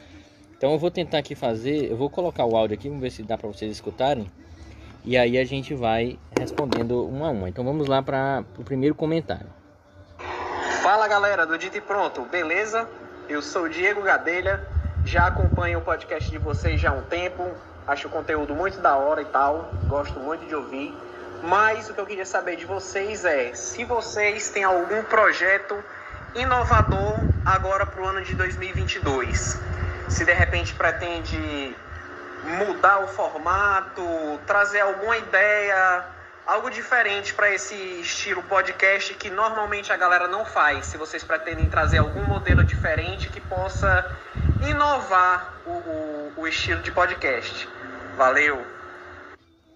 Então 0.58 0.74
eu 0.74 0.78
vou 0.78 0.92
tentar 0.92 1.20
aqui 1.20 1.34
fazer, 1.34 1.90
eu 1.90 1.96
vou 1.96 2.10
colocar 2.10 2.44
o 2.44 2.58
áudio 2.58 2.74
aqui, 2.74 2.90
vamos 2.90 3.02
ver 3.02 3.10
se 3.10 3.24
dá 3.24 3.38
para 3.38 3.48
vocês 3.48 3.72
escutarem. 3.72 4.30
E 5.06 5.18
aí 5.18 5.38
a 5.38 5.46
gente 5.46 5.74
vai 5.74 6.20
respondendo 6.38 7.08
uma 7.08 7.30
a 7.30 7.32
uma. 7.32 7.48
Então 7.48 7.64
vamos 7.64 7.88
lá 7.88 8.04
para 8.04 8.44
o 8.60 8.66
primeiro 8.66 8.96
comentário. 8.96 9.48
Fala 10.82 11.08
galera 11.08 11.48
do 11.48 11.58
Dito 11.58 11.78
e 11.78 11.82
Pronto, 11.82 12.24
beleza? 12.24 12.86
Eu 13.30 13.42
sou 13.42 13.64
o 13.64 13.70
Diego 13.70 14.02
Gadelha, 14.02 14.68
já 15.06 15.28
acompanho 15.28 15.80
o 15.80 15.82
podcast 15.82 16.30
de 16.30 16.38
vocês 16.38 16.82
já 16.82 16.90
há 16.90 16.94
um 16.96 17.04
tempo, 17.04 17.50
acho 17.88 18.10
o 18.10 18.12
conteúdo 18.12 18.54
muito 18.54 18.82
da 18.82 18.98
hora 18.98 19.22
e 19.22 19.26
tal, 19.26 19.72
gosto 19.88 20.20
muito 20.20 20.46
de 20.46 20.54
ouvir. 20.54 20.94
Mas 21.44 21.90
o 21.90 21.94
que 21.94 22.00
eu 22.00 22.06
queria 22.06 22.26
saber 22.26 22.56
de 22.56 22.66
vocês 22.66 23.26
é 23.26 23.54
se 23.54 23.84
vocês 23.84 24.50
têm 24.50 24.64
algum 24.64 25.04
projeto 25.04 25.84
inovador 26.36 27.20
agora 27.46 27.86
para 27.86 28.02
o 28.02 28.06
ano 28.06 28.22
de 28.22 28.36
2022. 28.36 29.60
Se 30.08 30.24
de 30.24 30.34
repente 30.34 30.74
pretende 30.74 31.76
mudar 32.44 33.00
o 33.00 33.08
formato, 33.08 34.04
trazer 34.46 34.82
alguma 34.82 35.18
ideia, 35.18 36.06
algo 36.46 36.70
diferente 36.70 37.34
para 37.34 37.50
esse 37.50 37.76
estilo 38.02 38.44
podcast 38.44 39.14
que 39.16 39.30
normalmente 39.30 39.92
a 39.92 39.98
galera 39.98 40.28
não 40.28 40.46
faz. 40.46 40.86
Se 40.88 40.98
vocês 40.98 41.24
pretendem 41.24 41.70
trazer 41.70 42.00
algum 42.00 42.24
modelo 42.24 42.64
diferente 42.64 43.30
que 43.30 43.42
possa 43.42 44.16
inovar 44.68 45.54
o, 45.66 45.72
o, 45.72 46.34
o 46.38 46.48
estilo 46.48 46.82
de 46.82 46.92
podcast. 46.92 47.68
Valeu! 48.16 48.81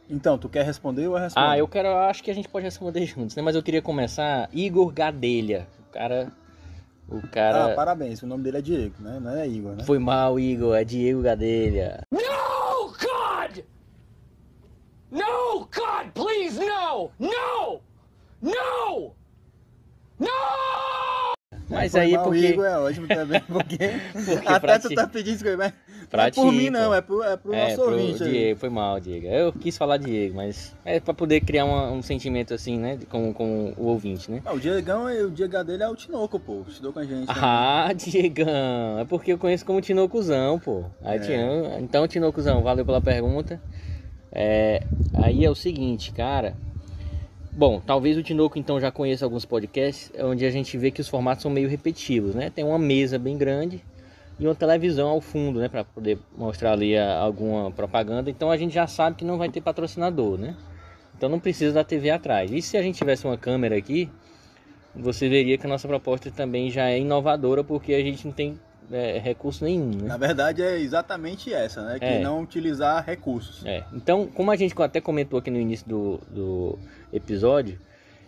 Então, 0.09 0.37
tu 0.37 0.47
quer 0.47 0.63
responder 0.63 1.07
ou 1.07 1.15
eu 1.17 1.21
respondo? 1.23 1.45
Ah, 1.47 1.57
eu 1.57 1.67
quero, 1.67 1.87
eu 1.87 1.97
acho 1.97 2.23
que 2.23 2.29
a 2.29 2.33
gente 2.35 2.47
pode 2.47 2.63
responder 2.65 3.05
juntos, 3.07 3.35
né? 3.35 3.41
Mas 3.41 3.55
eu 3.55 3.63
queria 3.63 3.81
começar 3.81 4.49
Igor 4.53 4.91
Gadelha. 4.91 5.67
O 5.87 5.91
cara 5.91 6.31
o 7.07 7.17
Ah, 7.17 7.27
cara 7.27 7.75
parabéns, 7.75 8.21
o 8.23 8.27
nome 8.27 8.43
dele 8.43 8.57
é 8.57 8.61
Diego, 8.61 8.95
né? 8.99 9.19
Não 9.21 9.31
é 9.35 9.47
Igor, 9.47 9.75
né? 9.75 9.83
foi 9.83 9.99
mal, 9.99 10.39
Igor, 10.39 10.75
é 10.75 10.83
Diego 10.83 11.21
Gadelha. 11.21 12.01
No, 12.11 12.87
God! 12.89 13.63
No, 15.11 15.59
God, 15.61 16.11
please, 16.13 16.59
no! 16.59 17.11
No! 17.19 17.81
No! 18.41 19.13
No! 20.19 20.27
Mas 21.69 21.91
Foi 21.93 22.01
aí 22.01 22.11
mal, 22.11 22.23
porque 22.25 22.47
Igor 22.49 22.65
é 22.65 22.77
ótimo 22.77 23.07
também, 23.07 23.41
porque, 23.47 23.77
Porque 24.23 24.47
até 24.47 24.77
tu 24.79 24.89
ti- 24.89 24.95
tá 24.95 25.07
pedindo 25.07 25.35
isso, 25.35 25.57
mas 25.57 25.73
é 26.27 26.31
por 26.31 26.51
ti, 26.51 26.55
mim 26.57 26.69
não, 26.69 26.93
é 26.93 27.01
pro, 27.01 27.23
é 27.23 27.35
pro 27.35 27.53
É, 27.53 27.63
nosso 27.63 27.81
pro 27.81 27.91
ouvinte 27.91 28.23
aí. 28.23 28.29
Diego, 28.29 28.59
foi 28.59 28.69
mal, 28.69 28.99
Diego. 28.99 29.25
Eu 29.27 29.51
quis 29.51 29.75
falar 29.77 29.97
Diego, 29.97 30.35
mas 30.35 30.75
é 30.85 30.99
pra 30.99 31.13
poder 31.13 31.41
criar 31.41 31.65
uma- 31.65 31.91
um 31.91 32.01
sentimento 32.03 32.53
assim, 32.53 32.77
né? 32.77 32.99
Com, 33.09 33.33
com 33.33 33.73
o 33.77 33.85
ouvinte, 33.87 34.29
né? 34.29 34.41
Ah, 34.45 34.53
o 34.53 34.59
Diegão, 34.59 35.05
o 35.05 35.31
Diego 35.31 35.63
dele 35.63 35.81
é 35.83 35.89
o 35.89 35.95
Tinoco, 35.95 36.39
pô, 36.39 36.63
estudou 36.67 36.93
com 36.93 36.99
a 36.99 37.03
gente. 37.05 37.27
né? 37.27 37.33
Ah, 37.35 37.89
Diegão, 37.97 38.99
é 38.99 39.05
porque 39.05 39.33
eu 39.33 39.37
conheço 39.39 39.65
como 39.65 39.81
Tinocuzão, 39.81 40.59
pô. 40.59 40.85
Aí, 41.03 41.17
É. 41.19 41.79
Então, 41.79 42.07
Tinocuzão, 42.07 42.61
valeu 42.61 42.85
pela 42.85 43.01
pergunta. 43.01 43.59
É, 44.31 44.83
aí 45.13 45.43
é 45.43 45.49
o 45.49 45.55
seguinte, 45.55 46.11
cara. 46.11 46.55
Bom, 47.57 47.79
talvez 47.79 48.17
o 48.17 48.21
Tinoco 48.21 48.59
então 48.59 48.81
já 48.81 48.91
conheça 48.91 49.23
alguns 49.23 49.45
podcasts 49.45 50.11
onde 50.19 50.45
a 50.45 50.49
gente 50.49 50.77
vê 50.77 50.91
que 50.91 50.99
os 50.99 51.07
formatos 51.07 51.41
são 51.41 51.49
meio 51.49 51.69
repetitivos, 51.69 52.35
né? 52.35 52.49
Tem 52.49 52.65
uma 52.65 52.77
mesa 52.77 53.17
bem 53.17 53.37
grande 53.37 53.81
e 54.37 54.45
uma 54.45 54.53
televisão 54.53 55.07
ao 55.07 55.21
fundo, 55.21 55.61
né, 55.61 55.69
para 55.69 55.85
poder 55.85 56.19
mostrar 56.37 56.73
ali 56.73 56.97
a- 56.97 57.17
alguma 57.17 57.71
propaganda. 57.71 58.29
Então 58.29 58.51
a 58.51 58.57
gente 58.57 58.73
já 58.73 58.85
sabe 58.87 59.15
que 59.15 59.23
não 59.23 59.37
vai 59.37 59.47
ter 59.47 59.61
patrocinador, 59.61 60.37
né? 60.37 60.53
Então 61.15 61.29
não 61.29 61.39
precisa 61.39 61.73
da 61.73 61.83
TV 61.85 62.09
atrás. 62.09 62.51
E 62.51 62.61
se 62.61 62.75
a 62.75 62.81
gente 62.81 62.97
tivesse 62.97 63.25
uma 63.25 63.37
câmera 63.37 63.77
aqui, 63.77 64.09
você 64.93 65.29
veria 65.29 65.57
que 65.57 65.65
a 65.65 65.69
nossa 65.69 65.87
proposta 65.87 66.29
também 66.29 66.69
já 66.69 66.89
é 66.89 66.99
inovadora 66.99 67.63
porque 67.63 67.93
a 67.93 68.01
gente 68.01 68.25
não 68.25 68.33
tem 68.33 68.59
é, 68.91 69.19
recurso 69.19 69.63
nenhum, 69.63 69.89
né? 69.89 70.07
Na 70.07 70.17
verdade 70.17 70.61
é 70.61 70.79
exatamente 70.79 71.53
essa, 71.53 71.83
né? 71.83 71.99
Que 71.99 72.05
É. 72.05 72.19
não 72.19 72.41
utilizar 72.41 73.03
recursos. 73.05 73.65
É, 73.65 73.83
então, 73.93 74.27
como 74.27 74.51
a 74.51 74.55
gente 74.55 74.73
até 74.81 75.01
comentou 75.01 75.39
aqui 75.39 75.49
no 75.51 75.59
início 75.59 75.87
do, 75.87 76.19
do 76.29 76.79
episódio, 77.11 77.79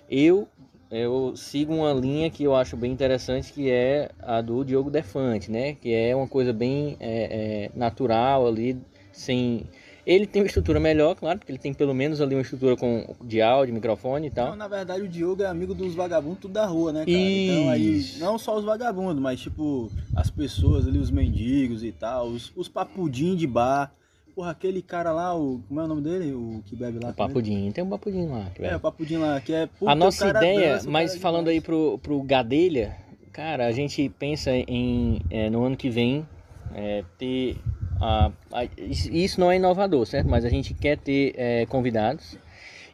eu, 0.10 0.48
eu 0.89 1.36
sigo 1.36 1.74
uma 1.74 1.93
linha 1.93 2.30
que 2.30 2.43
eu 2.43 2.56
acho 2.56 2.78
bem 2.78 2.91
interessante, 2.91 3.52
que 3.54 3.70
é 3.70 4.10
a 4.22 4.41
do 4.41 4.63
Diogo 4.63 4.89
Defante, 4.89 5.52
né? 5.52 5.74
Que 5.74 5.93
é 5.93 6.15
uma 6.15 6.28
coisa 6.28 6.54
bem 6.54 6.98
é, 7.00 7.70
é, 7.70 7.72
natural 7.78 8.48
ali, 8.48 8.78
sem... 9.12 9.65
Ele 10.08 10.26
tem 10.26 10.41
uma 10.41 10.48
estrutura 10.48 10.80
melhor, 10.80 11.15
claro, 11.15 11.38
porque 11.38 11.52
ele 11.52 11.60
tem 11.60 11.74
pelo 11.74 11.93
menos 11.93 12.22
ali 12.22 12.34
uma 12.34 12.41
estrutura 12.41 12.78
com, 12.78 13.13
de 13.22 13.41
áudio, 13.41 13.74
microfone 13.74 14.28
e 14.28 14.32
tal. 14.32 14.46
Então, 14.46 14.56
na 14.56 14.67
verdade, 14.70 15.02
o 15.02 15.08
Diogo 15.08 15.43
é 15.43 15.48
amigo 15.48 15.76
dos 15.76 15.93
vagabundos 15.93 16.39
tudo 16.39 16.54
da 16.54 16.65
rua, 16.65 16.93
né, 16.93 17.00
cara? 17.00 17.12
Então 17.12 17.70
aí, 17.70 17.98
Isso. 17.98 18.17
não 18.17 18.39
só 18.39 18.58
os 18.58 18.63
vagabundos, 18.63 19.22
mas 19.22 19.41
tipo, 19.41 19.91
as 20.15 20.30
pessoas 20.30 20.88
ali, 20.88 20.98
os 20.98 21.12
mendigos 21.12 21.84
e 21.84 21.91
tal, 21.91 22.28
os, 22.30 22.54
os 22.56 22.70
papudinhos 22.70 23.38
de 23.38 23.46
bar. 23.46 23.91
Porra, 24.34 24.52
aquele 24.52 24.82
cara 24.82 25.12
lá, 25.12 25.36
o. 25.36 25.60
Como 25.67 25.82
é 25.82 25.84
o 25.84 25.88
nome 25.88 26.02
dele? 26.02 26.32
O 26.32 26.63
que 26.65 26.74
bebe 26.74 27.00
lá? 27.04 27.10
O 27.10 27.13
papudinho, 27.13 27.74
tem 27.74 27.84
um 27.84 27.89
papudinho 27.89 28.32
lá. 28.32 28.50
que 28.56 28.63
É, 28.63 28.67
vai. 28.67 28.78
o 28.78 28.80
papudinho 28.80 29.20
lá, 29.20 29.41
que 29.41 29.52
é. 29.52 29.65
puta, 29.65 29.91
a 29.91 29.96
nossa 29.96 30.30
ideia, 30.30 30.76
dança, 30.76 30.89
mas 30.89 31.15
é 31.15 31.20
falando 31.20 31.50
aí 31.50 31.60
pro, 31.60 31.98
pro 31.98 32.22
Gadelha, 32.22 32.96
cara, 33.34 33.65
a 33.67 33.74
gente 33.74 34.08
pensa 34.17 34.52
em 34.56 35.20
é, 35.30 35.50
no 35.50 35.65
ano 35.65 35.76
que 35.76 35.89
vem 35.89 36.26
é, 36.74 37.04
ter. 37.17 37.58
A, 38.00 38.32
a- 38.52 38.68
isso 38.78 39.40
não 39.40 39.52
é 39.52 39.56
inovador, 39.56 40.06
certo? 40.06 40.28
Mas 40.30 40.46
a 40.46 40.50
gente 40.50 40.74
quer 40.74 40.98
ter 40.98 41.34
é, 41.38 41.66
convidados 41.66 42.38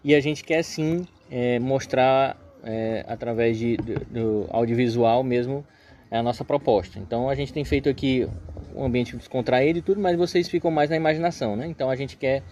e 0.03 0.13
a 0.15 0.19
gente 0.19 0.43
quer 0.43 0.63
sim 0.63 1.07
é, 1.31 1.59
mostrar 1.59 2.37
é, 2.63 3.05
através 3.07 3.57
de, 3.57 3.77
do, 3.77 3.93
do 4.05 4.47
audiovisual 4.49 5.23
mesmo 5.23 5.65
a 6.11 6.21
nossa 6.21 6.45
proposta. 6.45 6.99
Então 6.99 7.27
a 7.29 7.35
gente 7.35 7.51
tem 7.51 7.65
feito 7.65 7.89
aqui 7.89 8.27
um 8.75 8.83
ambiente 8.85 9.15
descontraído 9.15 9.79
e 9.79 9.81
tudo, 9.81 9.99
mas 9.99 10.15
vocês 10.17 10.47
ficam 10.47 10.69
mais 10.71 10.89
na 10.89 10.95
imaginação, 10.95 11.55
né? 11.55 11.67
Então 11.67 11.89
a 11.89 11.95
gente 11.95 12.17
quer 12.17 12.43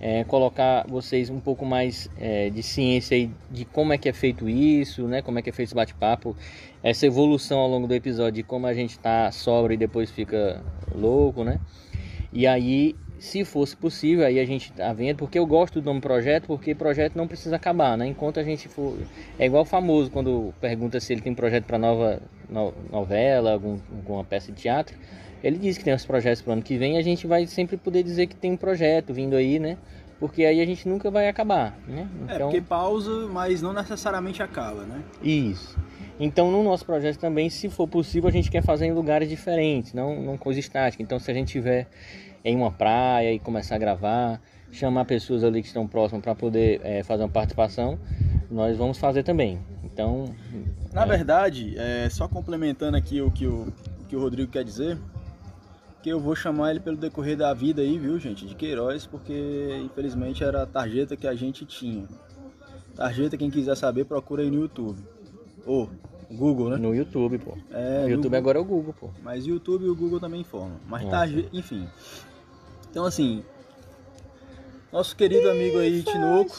é, 0.00 0.24
colocar 0.24 0.84
vocês 0.88 1.30
um 1.30 1.38
pouco 1.38 1.64
mais 1.64 2.10
é, 2.18 2.50
de 2.50 2.62
ciência 2.62 3.16
aí 3.16 3.30
de 3.50 3.64
como 3.64 3.92
é 3.92 3.98
que 3.98 4.08
é 4.08 4.12
feito 4.12 4.48
isso, 4.48 5.06
né? 5.06 5.22
Como 5.22 5.38
é 5.38 5.42
que 5.42 5.50
é 5.50 5.52
feito 5.52 5.68
esse 5.68 5.74
bate-papo, 5.74 6.36
essa 6.82 7.06
evolução 7.06 7.58
ao 7.60 7.68
longo 7.68 7.86
do 7.86 7.94
episódio 7.94 8.32
de 8.32 8.42
como 8.42 8.66
a 8.66 8.74
gente 8.74 8.98
tá 8.98 9.30
sóbrio 9.30 9.74
e 9.74 9.76
depois 9.76 10.10
fica 10.10 10.60
louco, 10.94 11.44
né? 11.44 11.60
E 12.32 12.46
aí, 12.46 12.96
se 13.18 13.44
fosse 13.44 13.76
possível, 13.76 14.24
aí 14.26 14.40
a 14.40 14.44
gente 14.44 14.72
tá 14.72 14.92
vendo, 14.92 15.18
porque 15.18 15.38
eu 15.38 15.46
gosto 15.46 15.80
do 15.80 15.84
nome 15.84 16.00
projeto, 16.00 16.46
porque 16.46 16.74
projeto 16.74 17.14
não 17.14 17.28
precisa 17.28 17.56
acabar, 17.56 17.96
né? 17.96 18.06
Enquanto 18.06 18.40
a 18.40 18.42
gente 18.42 18.68
for. 18.68 18.96
É 19.38 19.46
igual 19.46 19.62
o 19.62 19.66
famoso 19.66 20.10
quando 20.10 20.52
pergunta 20.60 20.98
se 20.98 21.12
ele 21.12 21.20
tem 21.20 21.34
projeto 21.34 21.64
para 21.64 21.78
nova 21.78 22.20
no- 22.48 22.72
novela, 22.90 23.52
algum, 23.52 23.78
alguma 23.94 24.24
peça 24.24 24.50
de 24.50 24.60
teatro. 24.62 24.96
Ele 25.42 25.58
diz 25.58 25.76
que 25.76 25.84
tem 25.84 25.92
os 25.92 26.06
projetos 26.06 26.40
para 26.40 26.50
o 26.50 26.52
ano 26.54 26.62
que 26.62 26.78
vem 26.78 26.94
e 26.94 26.98
a 26.98 27.02
gente 27.02 27.26
vai 27.26 27.46
sempre 27.46 27.76
poder 27.76 28.02
dizer 28.02 28.26
que 28.28 28.36
tem 28.36 28.52
um 28.52 28.56
projeto 28.56 29.12
vindo 29.12 29.34
aí, 29.36 29.58
né? 29.58 29.76
Porque 30.20 30.44
aí 30.44 30.60
a 30.60 30.64
gente 30.64 30.88
nunca 30.88 31.10
vai 31.10 31.28
acabar, 31.28 31.76
né? 31.86 32.08
É, 32.28 32.38
porque 32.38 32.60
pausa, 32.60 33.26
mas 33.26 33.60
não 33.60 33.72
necessariamente 33.72 34.40
acaba, 34.40 34.84
né? 34.84 35.02
Isso. 35.20 35.76
Então, 36.24 36.52
no 36.52 36.62
nosso 36.62 36.86
projeto 36.86 37.18
também, 37.18 37.50
se 37.50 37.68
for 37.68 37.88
possível, 37.88 38.28
a 38.28 38.32
gente 38.32 38.48
quer 38.48 38.62
fazer 38.62 38.86
em 38.86 38.92
lugares 38.92 39.28
diferentes, 39.28 39.92
não, 39.92 40.22
não 40.22 40.38
coisa 40.38 40.60
estática. 40.60 41.02
Então, 41.02 41.18
se 41.18 41.28
a 41.28 41.34
gente 41.34 41.48
tiver 41.48 41.88
em 42.44 42.54
uma 42.54 42.70
praia 42.70 43.32
e 43.32 43.40
começar 43.40 43.74
a 43.74 43.78
gravar, 43.78 44.40
chamar 44.70 45.04
pessoas 45.04 45.42
ali 45.42 45.60
que 45.60 45.66
estão 45.66 45.84
próximas 45.88 46.22
para 46.22 46.32
poder 46.32 46.80
eh, 46.84 47.02
fazer 47.02 47.24
uma 47.24 47.28
participação, 47.28 47.98
nós 48.48 48.76
vamos 48.76 48.98
fazer 48.98 49.24
também. 49.24 49.58
Então, 49.82 50.32
Na 50.92 51.02
É. 51.02 51.06
verdade, 51.06 51.74
é, 51.76 52.08
só 52.08 52.28
complementando 52.28 52.96
aqui 52.96 53.20
o 53.20 53.28
que 53.28 53.46
o, 53.48 53.62
o 54.00 54.04
que 54.08 54.14
o 54.14 54.20
Rodrigo 54.20 54.52
quer 54.52 54.62
dizer, 54.62 54.96
que 56.04 56.08
eu 56.10 56.20
vou 56.20 56.36
chamar 56.36 56.70
ele 56.70 56.78
pelo 56.80 56.96
decorrer 56.96 57.36
da 57.36 57.52
vida 57.52 57.82
aí, 57.82 57.98
viu, 57.98 58.16
gente, 58.20 58.46
de 58.46 58.54
Queiroz, 58.54 59.06
porque 59.06 59.80
infelizmente 59.84 60.44
era 60.44 60.62
a 60.62 60.66
tarjeta 60.66 61.16
que 61.16 61.26
a 61.26 61.34
gente 61.34 61.64
tinha. 61.66 62.04
Tarjeta, 62.94 63.36
quem 63.36 63.50
quiser 63.50 63.76
saber, 63.76 64.04
procura 64.04 64.42
aí 64.42 64.50
no 64.50 64.60
YouTube. 64.60 65.00
Ou 65.64 65.88
Google, 66.32 66.70
né? 66.70 66.76
no 66.76 66.94
YouTube, 66.94 67.38
pô. 67.38 67.56
É, 67.72 68.02
YouTube 68.02 68.22
Google. 68.24 68.38
agora 68.38 68.58
é 68.58 68.60
o 68.60 68.64
Google, 68.64 68.94
pô. 68.98 69.10
Mas 69.22 69.46
YouTube 69.46 69.84
e 69.84 69.88
o 69.88 69.94
Google 69.94 70.18
também 70.20 70.40
informam. 70.40 70.76
Mas 70.86 71.06
Ah, 71.06 71.10
tarjeta, 71.10 71.48
enfim. 71.52 71.86
Então 72.90 73.04
assim, 73.04 73.42
nosso 74.92 75.16
querido 75.16 75.48
amigo 75.50 75.78
aí, 75.78 76.02
Tinoco, 76.02 76.56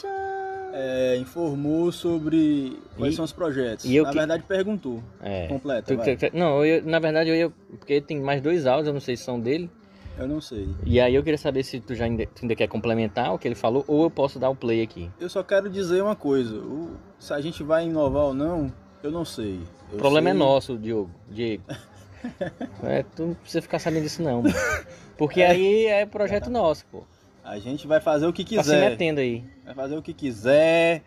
é, 0.72 1.16
informou 1.18 1.92
sobre 1.92 2.78
quais 2.96 3.12
E- 3.12 3.16
são 3.16 3.24
os 3.24 3.32
projetos. 3.32 3.84
e 3.84 3.94
eu 3.94 4.04
Na 4.04 4.10
que- 4.10 4.18
verdade, 4.18 4.42
perguntou. 4.46 5.00
É. 5.22 5.46
Completa, 5.46 5.92
Tu- 5.94 5.96
vai. 5.96 6.16
tu- 6.16 6.30
tu- 6.30 6.36
não, 6.36 6.64
eu, 6.64 6.84
na 6.84 6.98
verdade, 6.98 7.30
eu 7.30 7.36
ia. 7.36 7.50
Porque 7.78 8.00
tem 8.00 8.20
mais 8.20 8.40
dois 8.40 8.66
áudios, 8.66 8.88
eu 8.88 8.92
não 8.92 9.00
sei 9.00 9.16
se 9.16 9.22
são 9.24 9.38
dele. 9.38 9.70
Eu 10.18 10.28
não 10.28 10.40
sei. 10.40 10.68
E 10.86 11.00
aí 11.00 11.12
eu 11.14 11.22
queria 11.24 11.38
saber 11.38 11.64
se 11.64 11.80
tu 11.80 11.92
já 11.94 12.04
ainda, 12.04 12.24
tu 12.26 12.42
ainda 12.42 12.54
quer 12.54 12.68
complementar 12.68 13.34
o 13.34 13.38
que 13.38 13.48
ele 13.48 13.54
falou 13.56 13.84
ou 13.88 14.04
eu 14.04 14.10
posso 14.10 14.38
dar 14.38 14.48
o 14.48 14.54
play 14.54 14.80
aqui. 14.82 15.10
Eu 15.20 15.28
só 15.28 15.42
quero 15.42 15.68
dizer 15.68 16.02
uma 16.02 16.14
coisa. 16.16 16.56
o- 16.56 16.90
se 17.18 17.32
a 17.32 17.40
gente 17.40 17.62
vai 17.64 17.86
inovar 17.86 18.24
ou 18.26 18.34
não, 18.34 18.72
eu 19.06 19.10
não 19.12 19.24
sei. 19.24 19.60
Eu 19.90 19.96
O 19.96 19.98
problema 19.98 20.30
é 20.30 20.32
sei- 20.32 20.38
nosso, 20.38 20.78
Diogo. 20.78 21.10
Diego. 21.30 21.62
É, 22.82 23.02
tu 23.14 23.22
não 23.26 23.34
precisa 23.34 23.60
ficar 23.60 23.78
sabendo 23.78 24.04
disso 24.04 24.22
não, 24.22 24.40
mano. 24.42 24.54
Porque 25.18 25.42
aí 25.42 25.84
é 25.84 26.06
projeto 26.06 26.48
nosso, 26.48 26.86
pô. 26.90 27.02
A 27.44 27.58
gente 27.58 27.86
vai 27.86 28.00
fazer 28.00 28.26
o 28.26 28.32
que 28.32 28.42
Tá 28.42 28.48
se 28.62 28.70
quiser. 28.70 28.88
metendo 28.90 29.20
aí. 29.20 29.44
Vai 29.62 29.74
fazer 29.74 29.94
o 29.96 30.00
que 30.02 30.14
quiser. 30.14 31.02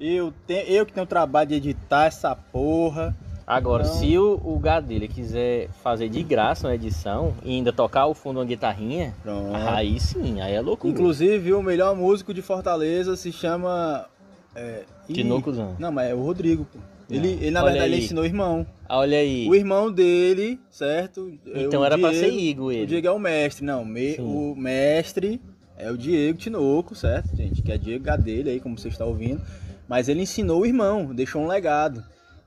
Eu, 0.00 0.32
te, 0.44 0.64
eu 0.66 0.84
que 0.84 0.92
tenho 0.92 1.04
o 1.04 1.08
trabalho 1.08 1.48
de 1.50 1.54
editar 1.54 2.06
essa 2.06 2.34
porra. 2.34 3.16
Agora, 3.46 3.84
Então- 3.84 3.94
se 3.96 4.18
o, 4.18 4.40
o 4.44 4.58
gado 4.58 4.88
dele 4.88 5.06
quiser 5.06 5.68
fazer 5.84 6.08
de 6.08 6.20
graça 6.24 6.66
uma 6.66 6.74
edição 6.74 7.32
e 7.44 7.52
ainda 7.54 7.72
tocar 7.72 8.06
o 8.06 8.14
fundo 8.14 8.40
uma 8.40 8.44
guitarrinha, 8.44 9.14
Pronto. 9.22 9.54
aí 9.54 10.00
sim, 10.00 10.40
aí 10.40 10.52
é 10.52 10.60
loucura. 10.60 10.92
Inclusive, 10.92 11.54
o 11.54 11.62
melhor 11.62 11.94
músico 11.94 12.34
de 12.34 12.42
Fortaleza 12.42 13.14
se 13.14 13.30
chama. 13.30 14.04
É, 14.52 14.82
ih, 15.08 15.14
Tinocozão. 15.14 15.76
Não, 15.78 15.92
mas 15.92 16.10
é 16.10 16.14
o 16.16 16.22
Rodrigo, 16.24 16.64
pô. 16.64 16.80
Ele, 17.08 17.28
ele 17.40 17.50
na 17.52 17.62
Olha 17.62 17.72
verdade, 17.72 17.90
ele 17.92 17.96
aí. 18.00 18.04
ensinou 18.04 18.24
o 18.24 18.26
irmão. 18.26 18.66
Ah, 18.88 18.98
Olha 18.98 19.18
aí. 19.18 19.48
O 19.48 19.54
irmão 19.54 19.90
dele, 19.92 20.58
certo? 20.70 21.32
Então 21.54 21.80
O 21.80 21.84
era 21.84 21.96
pra 21.98 22.12
ser 22.12 22.30
Diego- 22.30 22.38
Igor 22.40 22.72
ele. 22.72 22.82
O 22.82 22.86
Diego 22.86 23.06
é 23.06 23.10
o 23.12 23.18
mestre, 23.18 23.64
não. 23.64 23.84
me- 23.84 24.16
o 24.18 24.54
mestre 24.56 25.40
é 25.78 25.90
o 25.90 25.96
Diego 25.96 26.38
Tinoco, 26.38 26.94
certo, 26.94 27.36
gente? 27.36 27.62
Que 27.62 27.72
é 27.72 27.78
Diego 27.78 28.04
Gadelha 28.04 28.50
aí, 28.52 28.58
como 28.60 28.76
você 28.78 28.88
está 28.88 29.04
ouvindo. 29.04 29.40
Mas 29.88 30.08
ele 30.08 30.22
ensinou 30.22 30.62
o 30.62 30.66
irmão, 30.66 31.14
deixou 31.14 31.42
um 31.42 31.46
legado. 31.46 32.02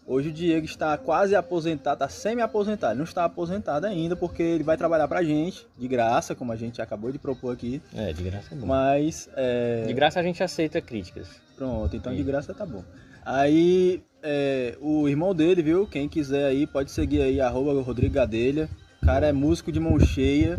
Hoje 0.05 0.29
o 0.29 0.31
Diego 0.33 0.65
está 0.65 0.97
quase 0.97 1.35
aposentado, 1.35 1.93
está 2.03 2.09
semi-aposentado. 2.09 2.93
Ele 2.93 2.97
não 2.97 3.05
está 3.05 3.23
aposentado 3.25 3.85
ainda, 3.85 4.15
porque 4.15 4.41
ele 4.41 4.63
vai 4.63 4.75
trabalhar 4.75 5.07
pra 5.07 5.23
gente, 5.23 5.65
de 5.77 5.87
graça, 5.87 6.33
como 6.33 6.51
a 6.51 6.55
gente 6.55 6.81
acabou 6.81 7.11
de 7.11 7.19
propor 7.19 7.53
aqui. 7.53 7.79
É, 7.95 8.11
de 8.11 8.23
graça 8.23 8.53
é 8.53 8.57
bom. 8.57 8.65
Mas, 8.65 9.29
é... 9.37 9.83
De 9.85 9.93
graça 9.93 10.19
a 10.19 10.23
gente 10.23 10.41
aceita 10.43 10.81
críticas. 10.81 11.27
Pronto, 11.55 11.95
então 11.95 12.13
de 12.15 12.23
graça 12.23 12.53
tá 12.55 12.65
bom. 12.65 12.83
Aí, 13.31 14.01
é, 14.23 14.75
o 14.81 15.07
irmão 15.07 15.35
dele, 15.35 15.61
viu? 15.61 15.85
Quem 15.85 16.09
quiser 16.09 16.45
aí, 16.45 16.65
pode 16.65 16.89
seguir 16.89 17.21
aí, 17.21 17.39
arroba 17.39 17.79
Rodrigo 17.79 18.15
Gadelha. 18.15 18.67
O 19.03 19.05
cara 19.05 19.27
é 19.27 19.31
músico 19.31 19.71
de 19.71 19.79
mão 19.79 19.99
cheia, 19.99 20.57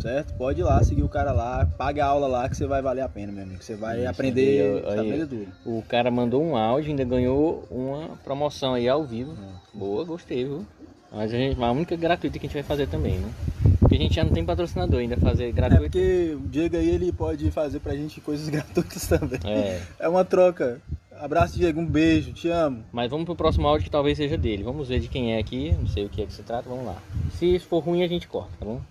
certo? 0.00 0.32
Pode 0.34 0.60
ir 0.60 0.62
lá, 0.62 0.80
seguir 0.84 1.02
o 1.02 1.08
cara 1.08 1.32
lá, 1.32 1.66
paga 1.76 2.04
a 2.04 2.06
aula 2.06 2.28
lá 2.28 2.48
que 2.48 2.56
você 2.56 2.64
vai 2.64 2.80
valer 2.80 3.00
a 3.00 3.08
pena, 3.08 3.32
meu 3.32 3.42
amigo. 3.42 3.60
Você 3.60 3.74
vai 3.74 4.02
Isso, 4.02 4.08
aprender, 4.08 4.84
aí, 4.86 5.00
aprender 5.00 5.26
tudo. 5.26 5.48
O 5.66 5.82
cara 5.82 6.12
mandou 6.12 6.40
um 6.44 6.56
áudio, 6.56 6.90
ainda 6.90 7.02
ganhou 7.02 7.66
uma 7.68 8.16
promoção 8.22 8.74
aí 8.74 8.88
ao 8.88 9.04
vivo. 9.04 9.36
Boa, 9.74 10.04
gostei, 10.04 10.44
viu? 10.44 10.64
Mas 11.10 11.34
a, 11.34 11.36
gente, 11.36 11.60
a 11.60 11.72
única 11.72 11.96
gratuita 11.96 12.38
que 12.38 12.46
a 12.46 12.48
gente 12.48 12.54
vai 12.54 12.62
fazer 12.62 12.86
também, 12.86 13.18
né? 13.18 13.32
Porque 13.80 13.96
a 13.96 13.98
gente 13.98 14.14
já 14.14 14.22
não 14.22 14.32
tem 14.32 14.44
patrocinador 14.44 15.00
ainda, 15.00 15.16
fazer 15.16 15.48
É 15.48 15.52
gratuito. 15.52 15.82
porque 15.82 16.36
o 16.36 16.48
Diego 16.48 16.76
aí, 16.76 16.88
ele 16.88 17.12
pode 17.12 17.50
fazer 17.50 17.80
pra 17.80 17.96
gente 17.96 18.20
coisas 18.20 18.46
gratuitas 18.48 19.08
também. 19.08 19.40
É. 19.44 19.82
É 19.98 20.08
uma 20.08 20.24
troca. 20.24 20.80
Abraço, 21.22 21.56
Diego, 21.56 21.80
um 21.80 21.86
beijo, 21.86 22.32
te 22.32 22.48
amo. 22.48 22.84
Mas 22.90 23.08
vamos 23.08 23.24
pro 23.24 23.36
próximo 23.36 23.68
áudio 23.68 23.84
que 23.84 23.90
talvez 23.90 24.18
seja 24.18 24.36
dele. 24.36 24.64
Vamos 24.64 24.88
ver 24.88 24.98
de 24.98 25.06
quem 25.06 25.36
é 25.36 25.38
aqui, 25.38 25.70
não 25.78 25.86
sei 25.86 26.04
o 26.04 26.08
que 26.08 26.20
é 26.20 26.26
que 26.26 26.32
se 26.32 26.42
trata, 26.42 26.68
vamos 26.68 26.84
lá. 26.84 26.96
Se 27.38 27.60
for 27.60 27.78
ruim 27.78 28.02
a 28.02 28.08
gente 28.08 28.26
corta, 28.26 28.50
tá 28.58 28.64
bom? 28.64 28.82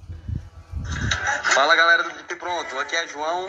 Fala 1.53 1.75
galera 1.75 2.03
do 2.03 2.09
Dito 2.11 2.33
e 2.33 2.35
Pronto, 2.37 2.79
aqui 2.79 2.95
é 2.95 3.05
João. 3.09 3.47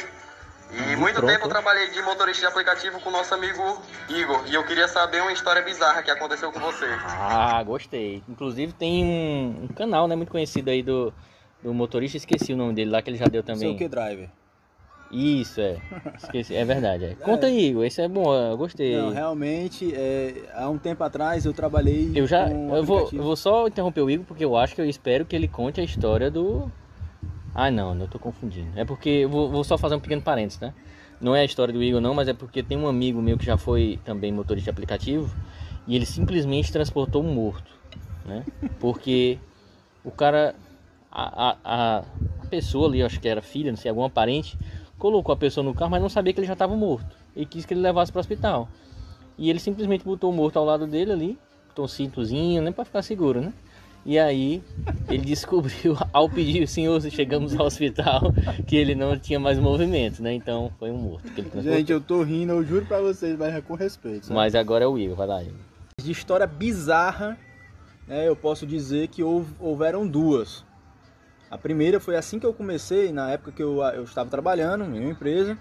E 0.73 0.97
muito 0.97 1.15
Pronto. 1.15 1.31
tempo 1.31 1.45
eu 1.45 1.49
trabalhei 1.49 1.91
de 1.91 2.03
motorista 2.03 2.41
de 2.41 2.47
aplicativo 2.47 2.99
com 2.99 3.09
o 3.09 3.13
nosso 3.13 3.33
amigo 3.33 3.63
Igor. 4.09 4.43
E 4.49 4.55
eu 4.55 4.67
queria 4.67 4.89
saber 4.89 5.23
uma 5.23 5.33
história 5.33 5.63
bizarra 5.63 6.03
que 6.03 6.11
aconteceu 6.11 6.51
com 6.51 6.59
você. 6.59 6.87
Ah, 7.07 7.63
gostei. 7.63 8.21
Inclusive 8.29 8.73
tem 8.73 9.05
um, 9.05 9.65
um 9.65 9.69
canal, 9.69 10.09
né, 10.09 10.17
muito 10.17 10.33
conhecido 10.33 10.71
aí 10.71 10.83
do, 10.83 11.15
do 11.63 11.73
motorista, 11.73 12.17
esqueci 12.17 12.53
o 12.53 12.57
nome 12.57 12.75
dele 12.75 12.91
lá, 12.91 13.01
que 13.01 13.11
ele 13.11 13.19
já 13.19 13.27
deu 13.27 13.45
também. 13.45 13.73
o 13.73 13.79
que, 13.79 13.87
driver? 13.87 14.29
Isso, 15.13 15.61
é. 15.61 15.77
Esqueci, 16.17 16.55
é 16.55 16.65
verdade. 16.65 17.05
É. 17.13 17.15
Conta 17.15 17.47
aí, 17.47 17.69
Igor, 17.69 17.85
esse 17.85 18.01
é 18.01 18.09
bom, 18.09 18.35
eu 18.35 18.57
gostei. 18.57 18.97
Não, 18.97 19.11
realmente, 19.11 19.93
é, 19.95 20.35
há 20.55 20.69
um 20.69 20.79
tempo 20.79 21.03
atrás 21.05 21.45
eu 21.45 21.53
trabalhei 21.53 22.11
Eu 22.15 22.27
já. 22.27 22.47
um 22.47 22.75
Eu 22.75 22.85
vou, 22.85 23.09
eu 23.13 23.23
vou 23.23 23.37
só 23.37 23.67
interromper 23.67 24.01
o 24.01 24.11
Igor 24.11 24.25
porque 24.25 24.45
eu 24.45 24.57
acho 24.57 24.75
que 24.75 24.81
eu 24.81 24.89
espero 24.89 25.25
que 25.25 25.37
ele 25.37 25.49
conte 25.49 25.81
a 25.81 25.85
história 25.85 26.31
do. 26.31 26.71
Ah, 27.55 27.71
não, 27.71 27.95
eu 27.99 28.09
tô 28.09 28.19
confundindo. 28.19 28.71
É 28.77 28.85
porque. 28.85 29.09
Eu 29.11 29.29
vou, 29.29 29.51
vou 29.51 29.65
só 29.65 29.77
fazer 29.77 29.97
um 29.97 30.01
pequeno 30.01 30.23
parênteses, 30.23 30.61
né? 30.61 30.73
Não 31.21 31.37
é 31.37 31.41
a 31.41 31.45
história 31.45 31.73
do 31.73 31.83
Igor, 31.83 32.01
não, 32.01 32.15
mas 32.15 32.29
é 32.29 32.33
porque 32.33 32.63
tem 32.63 32.79
um 32.79 32.89
amigo 32.89 33.21
meu 33.21 33.37
que 33.37 33.45
já 33.45 33.57
foi 33.57 33.99
também 34.05 34.33
motorista 34.33 34.65
de 34.65 34.71
aplicativo 34.71 35.33
e 35.87 35.95
ele 35.95 36.07
simplesmente 36.07 36.73
transportou 36.73 37.23
um 37.23 37.33
morto, 37.33 37.71
né? 38.25 38.45
Porque 38.81 39.39
o 40.05 40.11
cara. 40.11 40.55
A, 41.15 41.51
a, 41.51 41.99
a, 41.99 42.05
pessoa 42.49 42.89
ali, 42.89 43.03
acho 43.03 43.21
que 43.21 43.29
era 43.29 43.43
filha, 43.43 43.71
não 43.71 43.77
sei, 43.77 43.89
alguma 43.91 44.11
parente, 44.11 44.59
colocou 45.03 45.33
a 45.33 45.37
pessoa 45.37 45.65
no 45.65 45.75
carro, 45.75 45.91
mas 45.91 46.01
não 46.01 46.09
sabia 46.09 46.33
que 46.33 46.39
ele 46.39 46.47
já 46.47 46.53
estava 46.53 46.77
morto 46.77 47.17
e 47.35 47.45
quis 47.45 47.67
que 47.67 47.75
ele 47.75 47.81
levasse 47.81 48.13
para 48.13 48.21
o 48.21 48.21
hospital. 48.21 48.69
E 49.37 49.51
ele 49.51 49.59
simplesmente 49.59 50.05
botou 50.05 50.31
o 50.31 50.33
morto 50.33 50.61
ao 50.61 50.65
lado 50.65 50.87
dele 50.87 51.11
ali, 51.11 51.39
botou 51.67 51.87
um 51.87 51.89
cintozinho, 51.89 52.63
né, 52.63 52.71
para 52.71 52.85
ficar 52.85 53.03
seguro, 53.03 53.41
né? 53.41 53.53
E 54.07 54.17
aí 54.17 54.63
ele 55.09 55.25
descobriu, 55.27 55.97
ao 56.13 56.31
pedir 56.31 56.63
o 56.63 56.69
senhor, 56.69 57.01
chegamos 57.11 57.59
ao 57.59 57.67
hospital, 57.67 58.33
que 58.65 58.77
ele 58.77 58.95
não 58.95 59.19
tinha 59.19 59.41
mais 59.41 59.59
movimento, 59.59 60.23
né? 60.23 60.33
Então 60.35 60.71
foi 60.79 60.93
um 60.93 60.99
morto. 60.99 61.25
que 61.33 61.41
ele 61.41 61.51
transportou. 61.51 61.73
Gente, 61.79 61.91
eu 61.91 62.01
tô 62.01 62.23
rindo, 62.23 62.53
eu 62.53 62.63
juro 62.65 62.87
pra 62.87 63.01
vocês, 63.01 63.37
mas 63.37 63.53
é 63.53 63.61
com 63.61 63.75
respeito. 63.75 64.27
sabe? 64.27 64.37
Mas 64.37 64.55
agora 64.55 64.85
é 64.85 64.87
o 64.87 64.97
Igor, 64.97 65.17
vai 65.17 65.27
lá. 65.27 65.43
Igor. 65.43 65.55
De 66.01 66.13
história 66.13 66.47
bizarra, 66.47 67.37
né, 68.07 68.29
eu 68.29 68.37
posso 68.37 68.65
dizer 68.65 69.09
que 69.09 69.21
houve- 69.25 69.53
houveram 69.59 70.07
duas. 70.07 70.65
A 71.53 71.59
primeira 71.59 72.01
foi 72.01 72.17
assim 72.17 72.39
que 72.39 72.47
eu 72.47 72.55
comecei, 72.55 73.13
na 73.13 73.31
época 73.31 73.53
que 73.53 73.63
eu, 73.63 73.83
eu 73.83 74.05
estava 74.05 74.31
trabalhando 74.31 74.85
em 74.85 75.01
uma 75.01 75.11
empresa. 75.11 75.59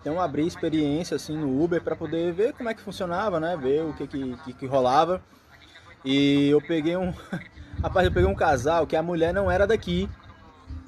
Então 0.00 0.20
abri 0.20 0.44
experiência 0.44 1.14
assim 1.14 1.36
no 1.36 1.62
Uber 1.62 1.80
para 1.80 1.94
poder 1.94 2.32
ver 2.32 2.54
como 2.54 2.68
é 2.68 2.74
que 2.74 2.80
funcionava, 2.80 3.38
né? 3.38 3.56
Ver 3.56 3.84
o 3.84 3.94
que 3.94 4.08
que, 4.08 4.36
que, 4.38 4.52
que 4.52 4.66
rolava. 4.66 5.22
E 6.04 6.48
eu 6.48 6.60
peguei 6.60 6.96
um. 6.96 7.14
Rapaz, 7.80 8.04
eu 8.04 8.12
peguei 8.12 8.28
um 8.28 8.34
casal 8.34 8.84
que 8.84 8.96
a 8.96 9.02
mulher 9.02 9.32
não 9.32 9.48
era 9.48 9.64
daqui, 9.64 10.10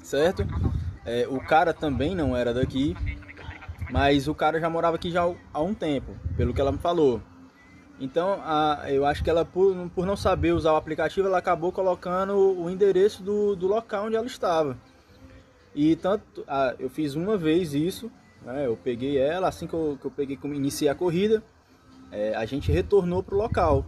certo? 0.03 0.45
É, 1.05 1.25
o 1.29 1.39
cara 1.39 1.73
também 1.73 2.13
não 2.13 2.35
era 2.35 2.53
daqui, 2.53 2.93
mas 3.89 4.27
o 4.27 4.35
cara 4.35 4.59
já 4.59 4.69
morava 4.69 4.97
aqui 4.97 5.09
já 5.09 5.33
há 5.53 5.61
um 5.61 5.73
tempo, 5.73 6.13
pelo 6.35 6.53
que 6.53 6.59
ela 6.59 6.73
me 6.73 6.77
falou. 6.77 7.21
Então, 8.01 8.41
a, 8.43 8.85
eu 8.87 9.05
acho 9.05 9.23
que 9.23 9.29
ela, 9.29 9.45
por, 9.45 9.87
por 9.91 10.07
não 10.07 10.17
saber 10.17 10.53
usar 10.53 10.73
o 10.73 10.75
aplicativo, 10.75 11.27
ela 11.27 11.37
acabou 11.37 11.71
colocando 11.71 12.35
o 12.35 12.67
endereço 12.67 13.21
do, 13.21 13.55
do 13.55 13.67
local 13.67 14.07
onde 14.07 14.15
ela 14.15 14.25
estava. 14.25 14.75
E 15.75 15.95
tanto, 15.95 16.43
a, 16.47 16.73
eu 16.79 16.89
fiz 16.89 17.13
uma 17.13 17.37
vez 17.37 17.75
isso, 17.75 18.11
né, 18.41 18.65
eu 18.65 18.75
peguei 18.75 19.19
ela, 19.19 19.47
assim 19.47 19.67
que 19.67 19.75
eu, 19.75 19.99
que 20.01 20.07
eu 20.07 20.11
peguei, 20.11 20.35
como 20.35 20.55
iniciei 20.55 20.89
a 20.89 20.95
corrida, 20.95 21.43
é, 22.11 22.33
a 22.35 22.43
gente 22.43 22.71
retornou 22.71 23.21
pro 23.21 23.37
local. 23.37 23.85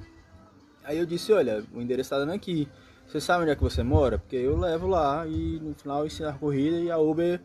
Aí 0.83 0.99
eu 0.99 1.07
disse, 1.07 1.33
olha, 1.33 1.63
o 1.73 1.81
endereço 1.81 2.07
está 2.07 2.19
dando 2.19 2.33
aqui. 2.33 2.67
Você 3.07 3.19
sabe 3.19 3.41
onde 3.41 3.51
é 3.51 3.55
que 3.55 3.63
você 3.63 3.81
mora? 3.81 4.19
Porque 4.19 4.35
eu 4.35 4.55
levo 4.55 4.85
lá 4.85 5.25
e 5.25 5.59
no 5.59 5.73
final 5.73 6.01
eu 6.01 6.05
ensino 6.05 6.29
a 6.29 6.33
corrida 6.33 6.77
e 6.77 6.91
a 6.91 6.99
Uber 6.99 7.41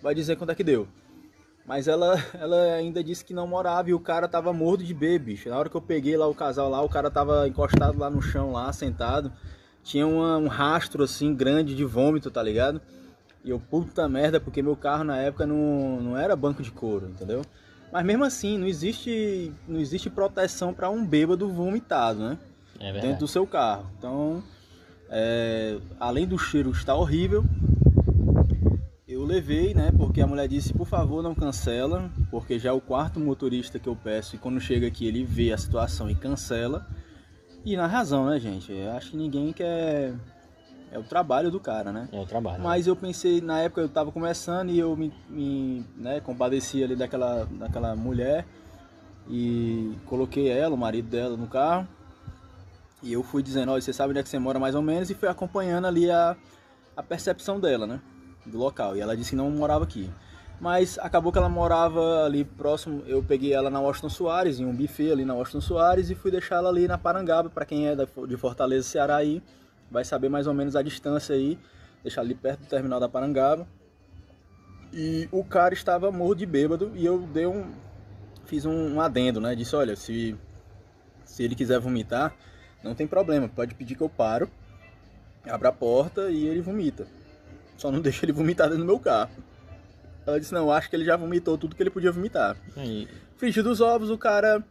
vai 0.00 0.14
dizer 0.14 0.36
quanto 0.36 0.50
é 0.50 0.54
que 0.54 0.62
deu. 0.62 0.86
Mas 1.66 1.86
ela, 1.88 2.16
ela 2.38 2.62
ainda 2.74 3.02
disse 3.02 3.24
que 3.24 3.32
não 3.34 3.46
morava 3.46 3.90
e 3.90 3.94
o 3.94 4.00
cara 4.00 4.26
tava 4.28 4.52
morto 4.52 4.82
de 4.84 4.94
bicho. 4.94 5.48
Na 5.48 5.58
hora 5.58 5.68
que 5.68 5.76
eu 5.76 5.80
peguei 5.82 6.16
lá 6.16 6.26
o 6.26 6.34
casal 6.34 6.68
lá, 6.68 6.82
o 6.82 6.88
cara 6.88 7.10
tava 7.10 7.46
encostado 7.48 7.98
lá 7.98 8.10
no 8.10 8.20
chão, 8.20 8.52
lá, 8.52 8.72
sentado. 8.72 9.32
Tinha 9.84 10.06
uma- 10.06 10.36
um 10.38 10.46
rastro 10.48 11.02
assim 11.02 11.34
grande 11.34 11.74
de 11.74 11.84
vômito, 11.84 12.30
tá 12.30 12.42
ligado? 12.42 12.80
E 13.44 13.50
eu, 13.50 13.58
puta 13.58 14.08
merda, 14.08 14.38
porque 14.38 14.62
meu 14.62 14.76
carro 14.76 15.02
na 15.04 15.16
época 15.18 15.44
não, 15.46 16.00
não 16.00 16.16
era 16.16 16.36
banco 16.36 16.62
de 16.62 16.70
couro, 16.70 17.08
entendeu? 17.08 17.42
Mas 17.92 18.04
mesmo 18.04 18.24
assim, 18.24 18.56
não 18.56 18.66
existe, 18.66 19.52
não 19.68 19.80
existe 19.80 20.08
proteção 20.08 20.72
para 20.72 20.88
um 20.88 21.04
bêbado 21.04 21.48
vomitado, 21.48 22.20
né? 22.20 22.38
É 22.80 22.92
dentro 23.00 23.18
do 23.18 23.28
seu 23.28 23.46
carro. 23.46 23.86
Então, 23.98 24.42
é, 25.10 25.78
além 26.00 26.26
do 26.26 26.38
cheiro 26.38 26.70
estar 26.70 26.94
horrível, 26.94 27.44
eu 29.12 29.24
levei, 29.24 29.74
né? 29.74 29.90
Porque 29.96 30.20
a 30.20 30.26
mulher 30.26 30.48
disse, 30.48 30.72
por 30.72 30.86
favor, 30.86 31.22
não 31.22 31.34
cancela, 31.34 32.10
porque 32.30 32.58
já 32.58 32.70
é 32.70 32.72
o 32.72 32.80
quarto 32.80 33.20
motorista 33.20 33.78
que 33.78 33.88
eu 33.88 33.96
peço 33.96 34.36
e 34.36 34.38
quando 34.38 34.60
chega 34.60 34.86
aqui 34.86 35.06
ele 35.06 35.24
vê 35.24 35.52
a 35.52 35.58
situação 35.58 36.10
e 36.10 36.14
cancela. 36.14 36.86
E 37.64 37.76
na 37.76 37.86
razão, 37.86 38.26
né, 38.26 38.40
gente? 38.40 38.72
Eu 38.72 38.92
acho 38.92 39.10
que 39.10 39.16
ninguém 39.16 39.52
quer. 39.52 40.14
É 40.90 40.98
o 40.98 41.02
trabalho 41.02 41.50
do 41.50 41.58
cara, 41.58 41.92
né? 41.92 42.08
É 42.12 42.20
o 42.20 42.26
trabalho. 42.26 42.62
Mas 42.62 42.86
eu 42.86 42.94
pensei, 42.94 43.40
na 43.40 43.60
época 43.60 43.80
eu 43.80 43.88
tava 43.88 44.10
começando 44.12 44.70
e 44.70 44.78
eu 44.78 44.94
me, 44.96 45.12
me 45.28 45.86
né, 45.96 46.20
compadeci 46.20 46.82
ali 46.82 46.94
daquela, 46.94 47.44
daquela 47.44 47.96
mulher 47.96 48.46
e 49.28 49.96
coloquei 50.06 50.48
ela, 50.48 50.74
o 50.74 50.78
marido 50.78 51.08
dela 51.08 51.36
no 51.36 51.46
carro. 51.46 51.88
E 53.02 53.12
eu 53.12 53.22
fui 53.22 53.42
dizendo, 53.42 53.72
olha, 53.72 53.80
você 53.80 53.92
sabe 53.92 54.10
onde 54.10 54.20
é 54.20 54.22
que 54.22 54.28
você 54.28 54.38
mora 54.38 54.58
mais 54.58 54.74
ou 54.74 54.82
menos 54.82 55.08
e 55.10 55.14
fui 55.14 55.28
acompanhando 55.28 55.86
ali 55.86 56.10
a, 56.10 56.36
a 56.96 57.02
percepção 57.02 57.58
dela, 57.58 57.86
né? 57.86 58.00
Do 58.44 58.58
local. 58.58 58.96
E 58.96 59.00
ela 59.00 59.16
disse 59.16 59.30
que 59.30 59.36
não 59.36 59.50
morava 59.50 59.84
aqui. 59.84 60.10
Mas 60.60 60.98
acabou 61.00 61.32
que 61.32 61.38
ela 61.38 61.48
morava 61.48 62.24
ali 62.24 62.44
próximo. 62.44 63.02
Eu 63.06 63.22
peguei 63.22 63.52
ela 63.52 63.68
na 63.68 63.80
Washington 63.80 64.08
Soares, 64.08 64.60
em 64.60 64.64
um 64.64 64.74
buffet 64.74 65.10
ali 65.10 65.24
na 65.24 65.34
Washington 65.34 65.60
Soares, 65.60 66.10
e 66.10 66.14
fui 66.14 66.30
deixar 66.30 66.56
ela 66.56 66.68
ali 66.68 66.86
na 66.86 66.96
Parangaba. 66.96 67.50
Para 67.50 67.64
quem 67.64 67.88
é 67.88 67.96
de 67.96 68.36
Fortaleza, 68.36 68.88
Ceará 68.88 69.16
aí, 69.16 69.42
vai 69.90 70.04
saber 70.04 70.28
mais 70.28 70.46
ou 70.46 70.54
menos 70.54 70.76
a 70.76 70.82
distância 70.82 71.34
aí. 71.34 71.58
Deixar 72.02 72.20
ali 72.20 72.34
perto 72.34 72.60
do 72.60 72.66
terminal 72.66 73.00
da 73.00 73.08
Parangaba. 73.08 73.66
E 74.92 75.28
o 75.32 75.42
cara 75.42 75.72
estava 75.72 76.12
morto 76.12 76.38
de 76.38 76.46
bêbado 76.46 76.92
e 76.94 77.04
eu 77.04 77.18
dei 77.20 77.46
um. 77.46 77.72
Fiz 78.44 78.66
um, 78.66 78.94
um 78.94 79.00
adendo, 79.00 79.40
né? 79.40 79.54
Disse, 79.54 79.74
olha, 79.74 79.96
se, 79.96 80.36
se 81.24 81.42
ele 81.42 81.54
quiser 81.54 81.80
vomitar, 81.80 82.34
não 82.84 82.94
tem 82.94 83.06
problema, 83.06 83.48
pode 83.48 83.74
pedir 83.74 83.94
que 83.94 84.02
eu 84.02 84.08
paro, 84.08 84.50
abra 85.48 85.70
a 85.70 85.72
porta 85.72 86.30
e 86.30 86.46
ele 86.46 86.60
vomita. 86.60 87.06
Só 87.76 87.90
não 87.90 88.00
deixa 88.00 88.24
ele 88.24 88.32
vomitar 88.32 88.68
dentro 88.68 88.82
do 88.82 88.86
meu 88.86 88.98
carro. 88.98 89.30
Ela 90.26 90.38
disse, 90.38 90.54
não, 90.54 90.70
acho 90.70 90.88
que 90.88 90.96
ele 90.96 91.04
já 91.04 91.16
vomitou 91.16 91.58
tudo 91.58 91.74
que 91.74 91.82
ele 91.82 91.90
podia 91.90 92.12
vomitar. 92.12 92.56
Aí, 92.76 93.08
Frigir 93.36 93.64
dos 93.64 93.80
ovos, 93.80 94.08
o 94.08 94.16
cara 94.16 94.62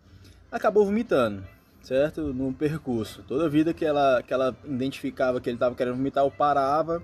acabou 0.50 0.86
vomitando, 0.86 1.44
certo? 1.82 2.34
No 2.34 2.54
percurso. 2.54 3.22
Toda 3.28 3.50
vida 3.50 3.74
que 3.74 3.84
ela, 3.84 4.24
que 4.24 4.34
ela 4.34 4.56
identificava 4.64 5.42
que 5.42 5.50
ele 5.50 5.58
estava 5.58 5.76
querendo 5.76 5.98
vomitar, 5.98 6.24
eu 6.24 6.32
parava. 6.32 7.04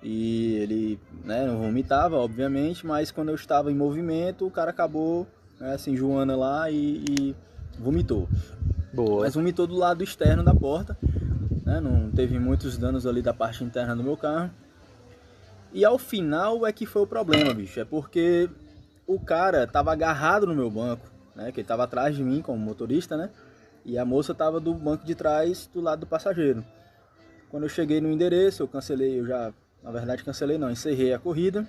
E 0.00 0.54
ele 0.54 1.00
né, 1.24 1.44
não 1.46 1.58
vomitava, 1.58 2.16
obviamente, 2.16 2.86
mas 2.86 3.10
quando 3.10 3.30
eu 3.30 3.34
estava 3.34 3.72
em 3.72 3.74
movimento, 3.74 4.46
o 4.46 4.50
cara 4.50 4.70
acabou, 4.70 5.26
né, 5.58 5.74
assim, 5.74 5.96
Joana 5.96 6.36
lá 6.36 6.70
e, 6.70 7.04
e 7.10 7.36
vomitou. 7.76 8.28
boa. 8.92 9.22
Mas 9.24 9.34
vomitou 9.34 9.66
do 9.66 9.74
lado 9.74 10.04
externo 10.04 10.44
da 10.44 10.54
porta, 10.54 10.96
né? 11.66 11.80
Não 11.80 12.08
teve 12.12 12.38
muitos 12.38 12.78
danos 12.78 13.04
ali 13.04 13.20
da 13.20 13.34
parte 13.34 13.64
interna 13.64 13.96
do 13.96 14.04
meu 14.04 14.16
carro. 14.16 14.50
E 15.72 15.84
ao 15.84 15.98
final 15.98 16.66
é 16.66 16.72
que 16.72 16.86
foi 16.86 17.02
o 17.02 17.06
problema, 17.06 17.52
bicho. 17.52 17.78
É 17.80 17.84
porque 17.84 18.48
o 19.06 19.18
cara 19.18 19.66
tava 19.66 19.92
agarrado 19.92 20.46
no 20.46 20.54
meu 20.54 20.70
banco, 20.70 21.06
né? 21.34 21.52
Que 21.52 21.60
ele 21.60 21.68
tava 21.68 21.84
atrás 21.84 22.16
de 22.16 22.22
mim 22.22 22.42
como 22.42 22.58
motorista, 22.58 23.16
né? 23.16 23.30
E 23.84 23.98
a 23.98 24.04
moça 24.04 24.34
tava 24.34 24.60
do 24.60 24.74
banco 24.74 25.04
de 25.04 25.14
trás 25.14 25.68
do 25.72 25.80
lado 25.80 26.00
do 26.00 26.06
passageiro. 26.06 26.64
Quando 27.48 27.62
eu 27.62 27.68
cheguei 27.68 28.00
no 28.00 28.10
endereço, 28.10 28.62
eu 28.62 28.68
cancelei, 28.68 29.18
eu 29.18 29.26
já, 29.26 29.52
na 29.82 29.90
verdade 29.90 30.22
cancelei 30.22 30.58
não, 30.58 30.70
encerrei 30.70 31.14
a 31.14 31.18
corrida. 31.18 31.66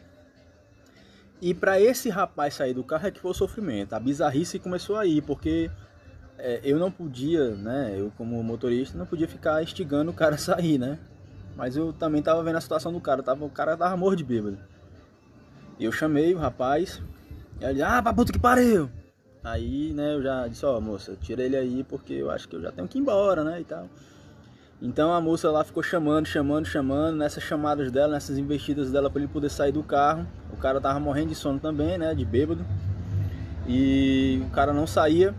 E 1.41 1.53
para 1.53 1.79
esse 1.79 2.09
rapaz 2.09 2.55
sair 2.55 2.73
do 2.73 2.83
carro 2.83 3.07
é 3.07 3.11
que 3.11 3.19
foi 3.19 3.31
o 3.31 3.33
sofrimento. 3.33 3.93
A 3.93 3.99
bizarrice 3.99 4.59
começou 4.59 4.97
aí, 4.97 5.21
porque 5.21 5.71
é, 6.37 6.59
eu 6.63 6.77
não 6.77 6.91
podia, 6.91 7.55
né? 7.55 7.95
Eu 7.97 8.11
como 8.17 8.41
motorista 8.43 8.97
não 8.97 9.05
podia 9.05 9.27
ficar 9.27 9.63
instigando 9.63 10.11
o 10.11 10.13
cara 10.13 10.35
a 10.35 10.37
sair, 10.37 10.77
né? 10.77 10.99
Mas 11.59 11.75
eu 11.75 11.91
também 11.91 12.21
tava 12.21 12.41
vendo 12.41 12.55
a 12.55 12.61
situação 12.61 12.89
do 12.89 13.01
cara, 13.01 13.21
tava, 13.21 13.43
o 13.43 13.49
cara 13.49 13.75
tava 13.75 13.97
morto 13.97 14.15
de 14.15 14.23
bêbado. 14.23 14.57
E 15.77 15.83
eu 15.83 15.91
chamei 15.91 16.33
o 16.33 16.37
rapaz, 16.37 17.01
e 17.59 17.65
ele, 17.65 17.81
ah, 17.81 18.01
pra 18.01 18.13
puta 18.13 18.31
que 18.31 18.39
pariu! 18.39 18.89
Aí, 19.43 19.91
né, 19.91 20.13
eu 20.13 20.21
já 20.21 20.47
disse, 20.47 20.65
ó, 20.65 20.79
moça, 20.79 21.17
tira 21.21 21.43
ele 21.43 21.57
aí 21.57 21.83
porque 21.83 22.13
eu 22.13 22.31
acho 22.31 22.47
que 22.47 22.55
eu 22.55 22.61
já 22.61 22.71
tenho 22.71 22.87
que 22.87 22.97
ir 22.97 23.01
embora, 23.01 23.43
né, 23.43 23.59
e 23.59 23.65
tal. 23.65 23.89
Então 24.81 25.13
a 25.13 25.19
moça 25.19 25.51
lá 25.51 25.61
ficou 25.65 25.83
chamando, 25.83 26.25
chamando, 26.27 26.65
chamando, 26.65 27.17
nessas 27.17 27.43
chamadas 27.43 27.91
dela, 27.91 28.13
nessas 28.13 28.37
investidas 28.37 28.89
dela 28.89 29.09
para 29.09 29.21
ele 29.21 29.29
poder 29.29 29.49
sair 29.49 29.73
do 29.73 29.83
carro. 29.83 30.25
O 30.53 30.55
cara 30.55 30.79
tava 30.79 30.97
morrendo 30.97 31.29
de 31.29 31.35
sono 31.35 31.59
também, 31.59 31.97
né, 31.97 32.15
de 32.15 32.23
bêbado. 32.23 32.65
E 33.67 34.41
o 34.47 34.49
cara 34.51 34.71
não 34.71 34.87
saía. 34.87 35.35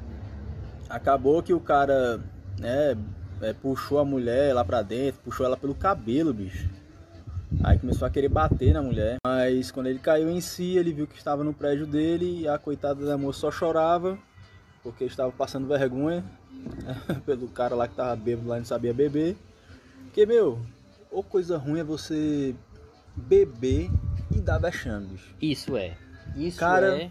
Acabou 0.87 1.43
que 1.43 1.55
o 1.55 1.61
cara, 1.61 2.21
né, 2.59 2.95
é, 3.41 3.53
puxou 3.53 3.99
a 3.99 4.05
mulher 4.05 4.55
lá 4.55 4.65
pra 4.65 4.83
dentro, 4.83 5.21
puxou 5.23 5.47
ela 5.47 5.57
pelo 5.57 5.75
cabelo, 5.75 6.33
bicho. 6.33 6.69
Aí 7.65 7.79
começou 7.79 8.07
a 8.07 8.11
querer 8.11 8.29
bater 8.29 8.73
na 8.73 8.83
mulher. 8.83 9.17
Mas 9.27 9.71
quando 9.71 9.87
ele 9.87 9.99
caiu 9.99 10.31
em 10.31 10.41
si, 10.41 10.77
ele 10.77 10.93
viu 10.93 11.07
que 11.07 11.17
estava 11.17 11.43
no 11.43 11.53
prédio 11.53 11.87
dele 11.87 12.43
e 12.43 12.49
a 12.49 12.59
coitada 12.59 13.05
da 13.05 13.19
moça 13.19 13.41
só 13.41 13.51
chorava 13.51 14.19
porque 14.83 15.05
estava 15.05 15.31
passando 15.31 15.69
vergonha 15.69 16.25
pelo 17.27 17.49
cara 17.49 17.75
lá 17.75 17.87
que 17.87 17.95
tava 17.95 18.17
bêbado 18.17 18.49
lá 18.49 18.57
e 18.57 18.61
não 18.61 18.67
sabia 18.67 18.95
beber. 18.95 19.37
Porque, 20.05 20.25
meu, 20.27 20.61
ou 21.11 21.23
coisa 21.23 21.57
ruim 21.59 21.81
é 21.81 21.85
você 21.85 22.55
beber 23.17 23.91
e 24.35 24.41
dar 24.41 24.59
vexame, 24.59 25.07
bicho. 25.07 25.35
Isso 25.41 25.77
é. 25.77 25.97
Isso 26.37 26.59
Cara, 26.59 27.03
é. 27.03 27.11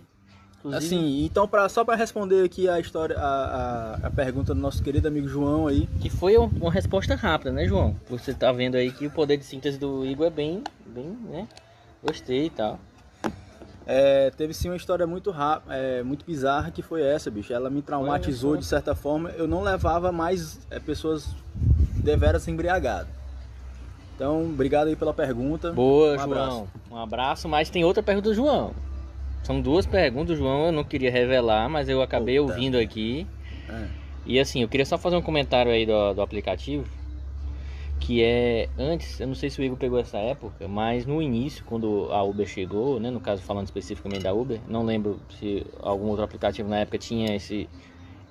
Inclusive, 0.60 0.86
Assim, 0.95 1.24
então 1.26 1.47
pra, 1.47 1.70
só 1.70 1.86
pra 1.86 1.95
responder 1.95 2.43
aqui 2.43 2.68
a 2.68 2.80
história, 2.80 3.18
a, 3.18 3.95
a, 4.03 4.07
a 4.07 4.12
pergunta 4.12 4.53
do 4.53 4.60
nosso 4.60 4.84
querido 4.84 5.07
amigo 5.07 5.28
João 5.28 5.68
aí. 5.68 5.88
que 6.01 6.10
foi 6.10 6.38
um- 6.38 6.45
uma 6.60 6.72
resposta 6.72 7.16
rápida, 7.16 7.51
né, 7.51 7.66
João? 7.66 7.95
Você 8.10 8.34
tá 8.34 8.51
vendo 8.51 8.76
aí 8.76 8.91
que 8.91 9.07
o 9.07 9.12
poder 9.12 9.38
de 9.38 9.45
síntese 9.45 9.78
do 9.78 10.05
Igor 10.05 10.28
é 10.28 10.30
bem, 10.30 10.62
bem, 10.86 11.18
né? 11.30 11.47
Gostei 12.03 12.47
e 12.47 12.49
tal. 12.49 12.78
É, 13.86 14.30
teve 14.32 14.53
sim 14.53 14.70
uma 14.70 14.76
história 14.76 15.07
muito 15.07 15.32
ra- 15.32 15.62
é, 15.70 16.03
muito 16.03 16.24
bizarra 16.26 16.70
que 16.70 16.82
foi 16.82 17.01
essa, 17.01 17.32
bicho. 17.32 17.51
Ela 17.53 17.70
me 17.70 17.82
traumatizou 17.82 18.55
de 18.57 18.66
certa 18.66 18.93
forma. 18.93 19.30
Eu 19.32 19.47
não 19.47 19.64
levava 19.64 20.12
mais 20.12 20.60
é, 20.70 20.78
pessoas 20.80 21.26
deveras 22.03 22.47
embriagadas. 22.47 23.07
Então, 24.16 24.43
obrigado 24.43 24.88
aí 24.89 24.95
pela 24.95 25.14
pergunta. 25.14 25.72
Boa, 25.72 26.14
Um 26.14 26.18
João. 26.20 26.24
abraço. 26.32 26.68
Um 26.91 26.97
abraço, 26.97 27.47
mas 27.49 27.70
tem 27.70 27.84
outra 27.86 28.03
pergunta 28.03 28.30
do 28.30 28.36
João. 28.36 28.74
São 29.44 29.62
duas 29.62 29.86
perguntas, 29.86 30.38
João, 30.38 30.68
eu 30.68 30.72
não 30.72 30.84
queria 30.84 31.12
revelar, 31.12 31.70
mas 31.70 31.90
eu 31.90 32.02
acabei 32.02 32.40
Puta. 32.40 32.54
ouvindo 32.54 32.78
aqui. 32.78 33.26
É. 33.68 33.88
E 34.26 34.40
assim, 34.40 34.62
eu 34.62 34.68
queria 34.68 34.86
só 34.86 34.98
fazer 34.98 35.16
um 35.16 35.22
comentário 35.22 35.72
aí 35.72 35.86
do, 35.86 36.14
do 36.14 36.22
aplicativo. 36.22 36.86
que 38.00 38.24
é 38.24 38.70
antes, 38.78 39.20
eu 39.20 39.28
não 39.28 39.36
sei 39.36 39.50
se 39.50 39.60
o 39.60 39.64
Igor 39.64 39.78
pegou 39.78 40.00
essa 40.00 40.18
época, 40.18 40.68
mas 40.68 41.06
no 41.06 41.22
início, 41.22 41.66
quando 41.66 42.08
a 42.12 42.24
Uber 42.24 42.48
chegou, 42.48 43.00
né, 43.00 43.10
no 43.10 43.20
caso 43.20 43.42
falando 43.42 43.66
especificamente 43.66 44.24
da 44.24 44.34
Uber, 44.34 44.60
não 44.68 44.86
lembro 44.86 45.20
se 45.38 45.66
algum 45.82 46.08
outro 46.08 46.24
aplicativo 46.24 46.70
na 46.70 46.78
época 46.80 46.98
tinha 46.98 47.36
esse 47.36 47.68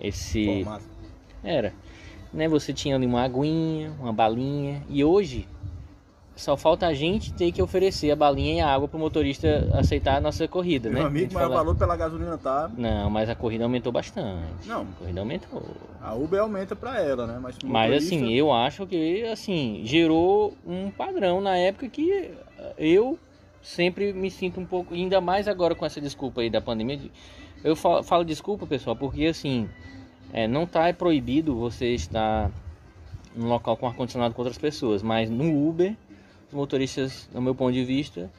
esse 0.00 0.62
Formato. 0.62 0.84
era, 1.42 1.74
né, 2.32 2.48
você 2.48 2.72
tinha 2.72 2.94
ali 2.94 3.04
uma 3.04 3.22
aguinha, 3.22 3.92
uma 4.00 4.12
balinha 4.12 4.82
e 4.88 5.04
hoje 5.04 5.46
só 6.38 6.56
falta 6.56 6.86
a 6.86 6.94
gente 6.94 7.32
ter 7.32 7.50
que 7.52 7.60
oferecer 7.60 8.10
a 8.12 8.16
balinha 8.16 8.54
e 8.54 8.60
a 8.60 8.68
água 8.72 8.86
pro 8.86 8.98
motorista 8.98 9.68
aceitar 9.74 10.16
a 10.16 10.20
nossa 10.20 10.46
corrida, 10.46 10.88
né? 10.88 10.94
Meu 10.96 11.04
A 11.04 11.06
amigo, 11.08 11.34
mas 11.34 11.42
o 11.42 11.46
fala- 11.48 11.56
valor 11.56 11.76
pela 11.76 11.96
gasolina 11.96 12.38
tá. 12.38 12.70
Não, 12.78 13.10
mas 13.10 13.28
a 13.28 13.34
corrida 13.34 13.64
aumentou 13.64 13.90
bastante. 13.92 14.66
Não. 14.68 14.82
A 14.82 14.98
corrida 15.00 15.20
aumentou. 15.20 15.62
A 16.00 16.14
Uber 16.14 16.40
aumenta 16.40 16.76
pra 16.76 17.00
ela, 17.02 17.26
né? 17.26 17.38
Mas, 17.42 17.58
pro 17.58 17.68
Mas 17.68 17.90
motorista- 17.90 18.14
assim, 18.14 18.32
eu 18.34 18.52
acho 18.52 18.86
que 18.86 19.24
assim, 19.24 19.82
gerou 19.84 20.54
um 20.66 20.90
padrão 20.90 21.40
na 21.40 21.56
época 21.56 21.88
que 21.88 22.10
eh, 22.12 22.30
eu 22.78 23.18
sempre 23.60 24.12
me 24.12 24.30
sinto 24.30 24.60
um 24.60 24.64
pouco, 24.64 24.94
ainda 24.94 25.20
mais 25.20 25.48
agora 25.48 25.74
com 25.74 25.84
essa 25.84 26.00
desculpa 26.00 26.40
aí 26.40 26.48
da 26.48 26.60
pandemia. 26.60 26.96
de- 26.98 27.10
Eu 27.64 27.74
falo, 27.74 28.02
falo 28.04 28.24
desculpa, 28.24 28.64
pessoal, 28.64 28.94
porque 28.94 29.26
assim, 29.26 29.68
é, 30.32 30.46
não 30.46 30.64
tá 30.64 30.92
proibido 30.94 31.56
você 31.56 31.86
estar 31.94 32.48
num 33.34 33.48
local 33.48 33.76
com 33.76 33.86
ar-condicionado 33.88 34.32
com 34.34 34.40
outras 34.42 34.56
pessoas, 34.58 35.02
mas 35.02 35.28
no 35.28 35.68
Uber, 35.68 35.94
os 36.48 36.54
motoristas, 36.54 37.28
no 37.32 37.40
meu 37.40 37.54
ponto 37.54 37.72
de 37.72 37.84
vista, 37.84 38.30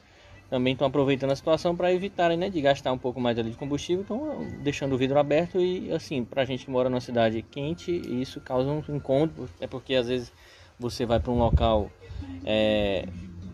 também 0.50 0.72
estão 0.72 0.86
aproveitando 0.88 1.30
a 1.30 1.36
situação 1.36 1.76
para 1.76 1.92
evitarem 1.92 2.36
né, 2.36 2.50
de 2.50 2.60
gastar 2.60 2.92
um 2.92 2.98
pouco 2.98 3.20
mais 3.20 3.38
ali 3.38 3.50
de 3.50 3.56
combustível, 3.56 4.02
estão 4.02 4.44
deixando 4.62 4.94
o 4.94 4.98
vidro 4.98 5.18
aberto 5.18 5.60
e 5.60 5.92
assim, 5.92 6.24
pra 6.24 6.44
gente 6.44 6.64
que 6.64 6.70
mora 6.70 6.90
numa 6.90 7.00
cidade 7.00 7.40
quente, 7.42 7.92
isso 7.92 8.40
causa 8.40 8.68
um 8.68 8.82
incômodo, 8.88 9.48
é 9.60 9.66
porque 9.68 9.94
às 9.94 10.08
vezes 10.08 10.32
você 10.78 11.06
vai 11.06 11.20
para 11.20 11.30
um 11.30 11.38
local, 11.38 11.88
é, 12.44 13.06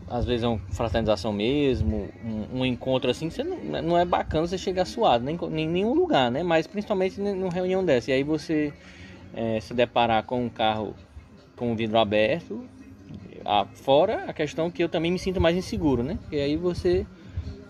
às 0.09 0.25
vezes 0.25 0.43
é 0.43 0.49
uma 0.49 0.59
fraternização 0.71 1.35
mesmo, 1.35 2.09
um, 2.25 2.61
um 2.61 2.65
encontro 2.65 3.11
assim, 3.11 3.29
você 3.29 3.45
não, 3.45 3.83
não 3.83 3.99
é 3.99 4.07
bacana 4.07 4.47
você 4.47 4.57
chegar 4.57 4.87
suado, 4.87 5.23
nem 5.23 5.37
em 5.37 5.69
nenhum 5.69 5.93
lugar, 5.93 6.31
né? 6.31 6.43
Mas 6.43 6.67
principalmente 6.67 7.21
numa 7.21 7.53
reunião 7.53 7.85
dessa, 7.85 8.11
e 8.11 8.15
aí 8.15 8.23
você 8.23 8.73
é, 9.35 9.61
se 9.61 9.75
deparar 9.75 10.23
com 10.23 10.47
um 10.47 10.49
carro 10.49 10.95
com 11.57 11.73
o 11.73 11.77
vidro 11.77 11.99
aberto, 11.99 12.67
ah, 13.47 13.67
fora 13.75 14.25
a 14.27 14.33
questão 14.33 14.71
que 14.71 14.83
eu 14.83 14.89
também 14.89 15.13
me 15.13 15.19
sinto 15.19 15.41
mais 15.41 15.57
inseguro, 15.57 16.03
né? 16.03 16.19
Porque 16.21 16.37
aí 16.37 16.57
você 16.57 17.07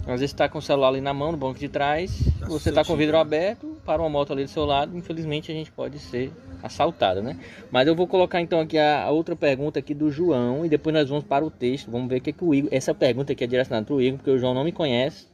às 0.07 0.20
vezes 0.20 0.31
está 0.31 0.49
com 0.49 0.59
o 0.59 0.62
celular 0.62 0.89
ali 0.89 1.01
na 1.01 1.12
mão, 1.12 1.33
no 1.33 1.39
banco 1.39 1.59
de 1.59 1.68
trás, 1.68 2.16
Tá 2.39 2.47
você 2.47 2.68
está 2.68 2.85
com 2.85 2.93
o 2.93 2.97
vidro 2.97 3.18
aberto, 3.18 3.77
para 3.85 4.01
uma 4.01 4.09
moto 4.09 4.33
ali 4.33 4.45
do 4.45 4.51
seu 4.51 4.64
lado, 4.64 4.97
infelizmente 4.97 5.51
a 5.51 5.55
gente 5.55 5.72
pode 5.72 5.99
ser 5.99 6.33
assaltado, 6.62 7.22
né? 7.22 7.37
Mas 7.72 7.89
eu 7.89 7.95
vou 7.95 8.07
colocar 8.07 8.41
então 8.41 8.61
aqui 8.61 8.79
a, 8.79 9.03
a 9.03 9.11
outra 9.11 9.35
pergunta 9.35 9.81
aqui 9.81 9.93
do 9.93 10.11
João 10.11 10.64
e 10.64 10.68
depois 10.68 10.95
nós 10.95 11.09
vamos 11.09 11.24
para 11.24 11.45
o 11.45 11.51
texto, 11.51 11.91
vamos 11.91 12.09
ver 12.09 12.18
o 12.18 12.20
que, 12.20 12.33
que 12.33 12.45
o 12.45 12.55
Igor, 12.55 12.70
essa 12.72 12.95
pergunta 12.95 13.33
aqui 13.33 13.43
é 13.43 13.47
direcionada 13.49 13.85
para 13.85 13.95
o 13.95 14.01
Igor, 14.01 14.18
porque 14.18 14.31
o 14.31 14.39
João 14.39 14.55
não 14.55 14.62
me 14.62 14.72
conhece 14.72 15.27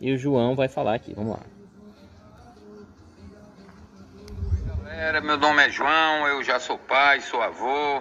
e 0.00 0.12
o 0.12 0.16
João 0.16 0.54
vai 0.54 0.68
falar 0.68 0.94
aqui, 0.94 1.12
vamos 1.12 1.32
lá. 1.32 1.40
Galera, 4.84 5.20
meu 5.20 5.36
nome 5.36 5.66
é 5.66 5.70
João, 5.70 6.28
eu 6.28 6.42
já 6.44 6.60
sou 6.60 6.78
pai, 6.78 7.20
sou 7.20 7.42
avô. 7.42 8.00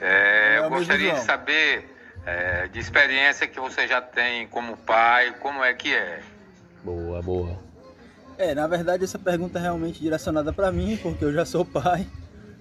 É, 0.00 0.56
É 0.56 0.58
eu 0.58 0.68
gostaria 0.70 1.12
de 1.14 1.20
saber 1.20 1.90
é, 2.26 2.68
de 2.68 2.78
experiência 2.78 3.46
que 3.46 3.58
você 3.60 3.86
já 3.86 4.00
tem 4.00 4.46
como 4.48 4.76
pai, 4.76 5.34
como 5.40 5.62
é 5.62 5.72
que 5.74 5.92
é? 5.94 6.20
Boa, 6.82 7.22
boa. 7.22 7.58
É, 8.36 8.54
na 8.54 8.66
verdade 8.66 9.04
essa 9.04 9.18
pergunta 9.18 9.58
é 9.58 9.62
realmente 9.62 10.00
direcionada 10.00 10.52
pra 10.52 10.72
mim, 10.72 10.98
porque 11.02 11.24
eu 11.24 11.32
já 11.32 11.44
sou 11.44 11.64
pai. 11.64 12.06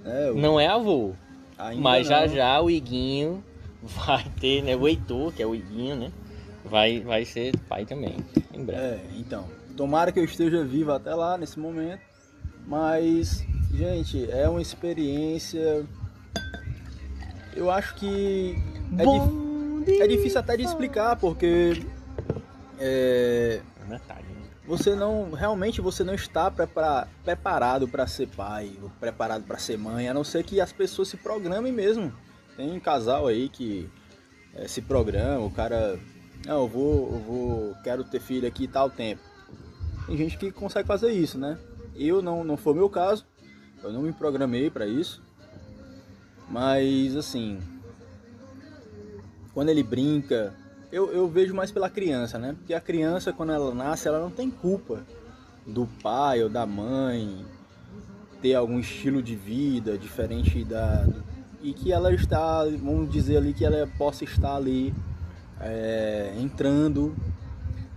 né? 0.03 0.29
Eu- 0.29 0.36
Não 0.36 0.59
é 0.59 0.67
avô, 0.67 1.13
ainda 1.57 1.81
mas 1.81 2.07
já 2.07 2.27
não. 2.27 2.36
já 2.36 2.61
o 2.61 2.69
Iguinho 2.69 3.43
vai 3.81 4.23
ter, 4.39 4.61
né? 4.61 4.75
O 4.75 4.88
Heitor, 4.88 5.34
que 5.34 5.41
é 5.41 5.45
o 5.47 5.55
Iguinho, 5.55 5.95
né? 5.95 6.11
Vai, 6.63 7.01
vai 7.01 7.25
ser 7.25 7.57
pai 7.67 7.86
também, 7.86 8.17
em 8.53 8.63
breve. 8.63 8.81
É, 8.81 8.99
então. 9.17 9.45
Tomara 9.75 10.11
que 10.11 10.19
eu 10.19 10.23
esteja 10.23 10.63
vivo 10.63 10.91
até 10.93 11.13
lá 11.15 11.38
nesse 11.38 11.59
momento. 11.59 11.99
Mas, 12.65 13.43
gente, 13.73 14.29
é 14.31 14.47
uma 14.47 14.61
experiência. 14.61 15.84
Eu 17.56 17.70
acho 17.72 17.95
que. 17.95 18.56
É, 18.97 19.04
dif- 19.06 20.01
é 20.01 20.08
difícil 20.08 20.39
até 20.39 20.58
de 20.58 20.64
explicar, 20.64 21.16
porque. 21.16 21.84
É, 22.80 23.62
Metade, 23.88 24.24
né? 24.24 24.41
você 24.66 24.95
não 24.95 25.32
realmente 25.32 25.80
você 25.82 26.04
não 26.04 26.14
está 26.14 26.49
prepara- 26.49 27.08
preparado 27.24 27.88
para 27.88 28.08
ser 28.08 28.28
pai 28.28 28.72
ou 28.82 28.89
preparado 28.99 29.43
para 29.43 29.58
ser 29.58 29.78
mãe 29.78 30.08
a 30.10 30.14
não 30.14 30.24
ser 30.24 30.43
que 30.43 30.60
as 30.60 30.72
pessoas 30.72 31.08
se 31.10 31.18
programem 31.18 31.72
mesmo 31.72 32.12
tem 32.58 32.72
um 32.72 32.80
casal 32.80 33.28
aí 33.28 33.47
que 33.49 33.89
eh, 34.56 34.68
se 34.68 34.82
programa 34.82 35.45
o 35.45 35.51
cara 35.51 35.99
não 36.45 36.62
eu 36.62 36.68
vou 36.68 37.14
eu 37.14 37.20
vou 37.20 37.76
quero 37.84 38.04
ter 38.04 38.20
filho 38.20 38.47
aqui 38.47 38.68
tal 38.68 38.89
tempo 38.89 39.22
tem 40.08 40.18
gente 40.18 40.38
que 40.38 40.51
consegue 40.51 40.88
fazer 40.88 41.12
isso 41.12 41.38
né 41.38 41.58
eu 41.95 42.22
não 42.22 42.43
não 42.43 42.58
foi 42.58 42.74
o 42.74 42.78
meu 42.78 42.89
caso 42.89 43.26
eu 43.84 43.91
não 43.93 44.01
me 44.01 44.12
programei 44.14 44.70
para 44.70 44.88
isso 44.88 45.22
mas 46.50 47.16
assim 47.16 47.60
quando 49.54 49.70
ele 49.70 49.84
brinca 49.84 50.54
eu, 50.94 51.12
eu 51.12 51.28
vejo 51.28 51.56
mais 51.56 51.72
pela 51.72 51.89
criança, 51.89 52.38
né? 52.38 52.54
Porque 52.56 52.72
a 52.72 52.80
criança, 52.80 53.34
quando 53.34 53.52
ela 53.52 53.74
nasce, 53.74 54.08
ela 54.08 54.20
não 54.20 54.30
tem 54.30 54.52
culpa 54.52 55.04
do 55.66 55.88
pai 56.04 56.44
ou 56.44 56.50
da 56.50 56.68
mãe 56.68 57.44
ter 58.44 58.54
algum 58.54 58.78
estilo 58.78 59.20
de 59.24 59.36
vida 59.36 59.98
diferente 59.98 60.64
da. 60.64 61.08
E 61.64 61.74
que 61.74 61.91
ela 61.91 62.14
está, 62.14 62.64
vamos 62.66 63.10
dizer 63.10 63.38
ali, 63.38 63.54
que 63.54 63.66
ela 63.66 63.89
possa 63.98 64.24
estar 64.24 64.56
ali 64.56 64.94
é, 65.60 66.36
entrando 66.38 67.16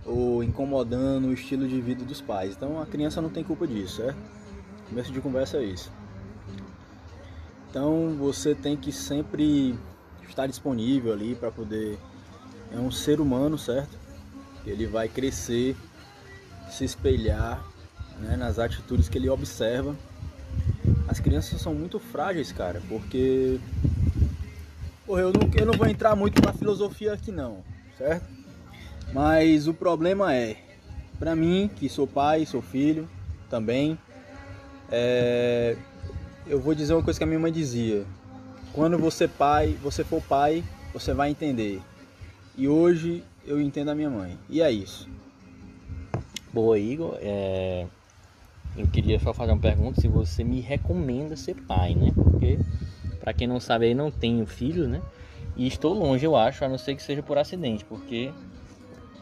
ou 0.03 0.41
incomodando 0.41 1.27
o 1.27 1.33
estilo 1.33 1.67
de 1.67 1.79
vida 1.79 2.03
dos 2.03 2.19
pais. 2.19 2.55
Então 2.55 2.81
a 2.81 2.85
criança 2.87 3.21
não 3.21 3.29
tem 3.29 3.43
culpa 3.43 3.67
disso, 3.67 3.97
certo? 3.97 4.17
Começo 4.89 5.11
de 5.11 5.21
conversa 5.21 5.57
é 5.57 5.65
isso. 5.65 5.91
Então 7.77 8.15
você 8.17 8.55
tem 8.55 8.75
que 8.75 8.91
sempre 8.91 9.77
estar 10.27 10.47
disponível 10.47 11.13
ali 11.13 11.35
para 11.35 11.51
poder 11.51 11.95
é 12.73 12.79
um 12.79 12.89
ser 12.89 13.21
humano, 13.21 13.55
certo? 13.55 13.95
Ele 14.65 14.87
vai 14.87 15.07
crescer, 15.07 15.77
se 16.71 16.83
espelhar 16.83 17.63
né, 18.19 18.35
nas 18.35 18.57
atitudes 18.57 19.07
que 19.07 19.19
ele 19.19 19.29
observa. 19.29 19.95
As 21.07 21.19
crianças 21.19 21.61
são 21.61 21.75
muito 21.75 21.99
frágeis, 21.99 22.51
cara, 22.51 22.81
porque. 22.89 23.59
Porra, 25.05 25.21
eu 25.21 25.31
não, 25.31 25.47
eu 25.55 25.65
não 25.67 25.73
vou 25.75 25.87
entrar 25.87 26.15
muito 26.15 26.41
na 26.43 26.53
filosofia 26.53 27.13
aqui 27.13 27.31
não, 27.31 27.63
certo? 27.95 28.25
Mas 29.13 29.67
o 29.67 29.73
problema 29.73 30.33
é, 30.33 30.57
pra 31.19 31.35
mim, 31.35 31.69
que 31.75 31.87
sou 31.87 32.07
pai, 32.07 32.43
sou 32.43 32.59
filho 32.61 33.07
também, 33.51 33.99
é, 34.89 35.77
eu 36.49 36.59
vou 36.59 36.73
dizer 36.73 36.93
uma 36.93 37.03
coisa 37.03 37.19
que 37.19 37.23
a 37.23 37.27
minha 37.27 37.39
mãe 37.39 37.51
dizia. 37.51 38.05
Quando 38.73 38.97
você 38.97 39.27
pai, 39.27 39.77
você 39.81 40.03
for 40.03 40.21
pai, 40.21 40.63
você 40.93 41.13
vai 41.13 41.29
entender. 41.29 41.81
E 42.55 42.67
hoje 42.67 43.23
eu 43.45 43.59
entendo 43.61 43.89
a 43.89 43.95
minha 43.95 44.09
mãe. 44.09 44.37
E 44.49 44.61
é 44.61 44.71
isso. 44.71 45.09
Boa, 46.53 46.77
Igor. 46.77 47.17
É, 47.21 47.85
Eu 48.77 48.87
queria 48.87 49.19
só 49.19 49.33
fazer 49.33 49.51
uma 49.51 49.61
pergunta 49.61 49.99
se 49.99 50.07
você 50.07 50.43
me 50.43 50.59
recomenda 50.61 51.35
ser 51.35 51.55
pai, 51.55 51.95
né? 51.95 52.13
Porque, 52.15 52.59
pra 53.19 53.33
quem 53.33 53.47
não 53.47 53.59
sabe 53.59 53.85
aí, 53.85 53.95
não 53.95 54.11
tenho 54.11 54.45
filhos, 54.45 54.87
né? 54.87 55.01
E 55.55 55.65
estou 55.65 55.93
longe, 55.93 56.23
eu 56.23 56.35
acho, 56.35 56.63
a 56.63 56.69
não 56.69 56.77
ser 56.77 56.95
que 56.95 57.01
seja 57.01 57.23
por 57.23 57.39
acidente, 57.39 57.83
porque 57.83 58.31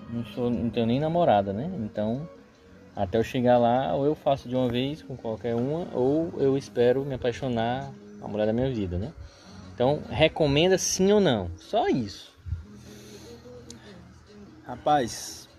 não, 0.10 0.26
sou, 0.26 0.50
não 0.50 0.70
tenho 0.70 0.86
nem 0.86 1.00
namorada, 1.00 1.54
né? 1.54 1.72
Então, 1.80 2.28
até 2.96 3.18
eu 3.18 3.24
chegar 3.24 3.58
lá, 3.58 3.94
ou 3.94 4.06
eu 4.06 4.16
faço 4.16 4.48
de 4.48 4.56
uma 4.56 4.70
vez 4.70 5.02
com 5.02 5.18
qualquer 5.18 5.56
uma, 5.56 5.88
ou 5.94 6.34
eu 6.38 6.58
espero 6.58 7.04
me 7.04 7.16
apaixonar 7.16 7.92
a 8.22 8.28
mulher 8.28 8.46
da 8.46 8.54
minha 8.54 8.72
vida, 8.72 8.98
né? 8.98 9.12
Então, 9.74 10.02
recomenda 10.10 10.78
sim 10.78 11.12
ou 11.12 11.20
não? 11.20 11.50
Só 11.58 11.88
isso. 11.90 12.34
Rapaz, 14.66 15.50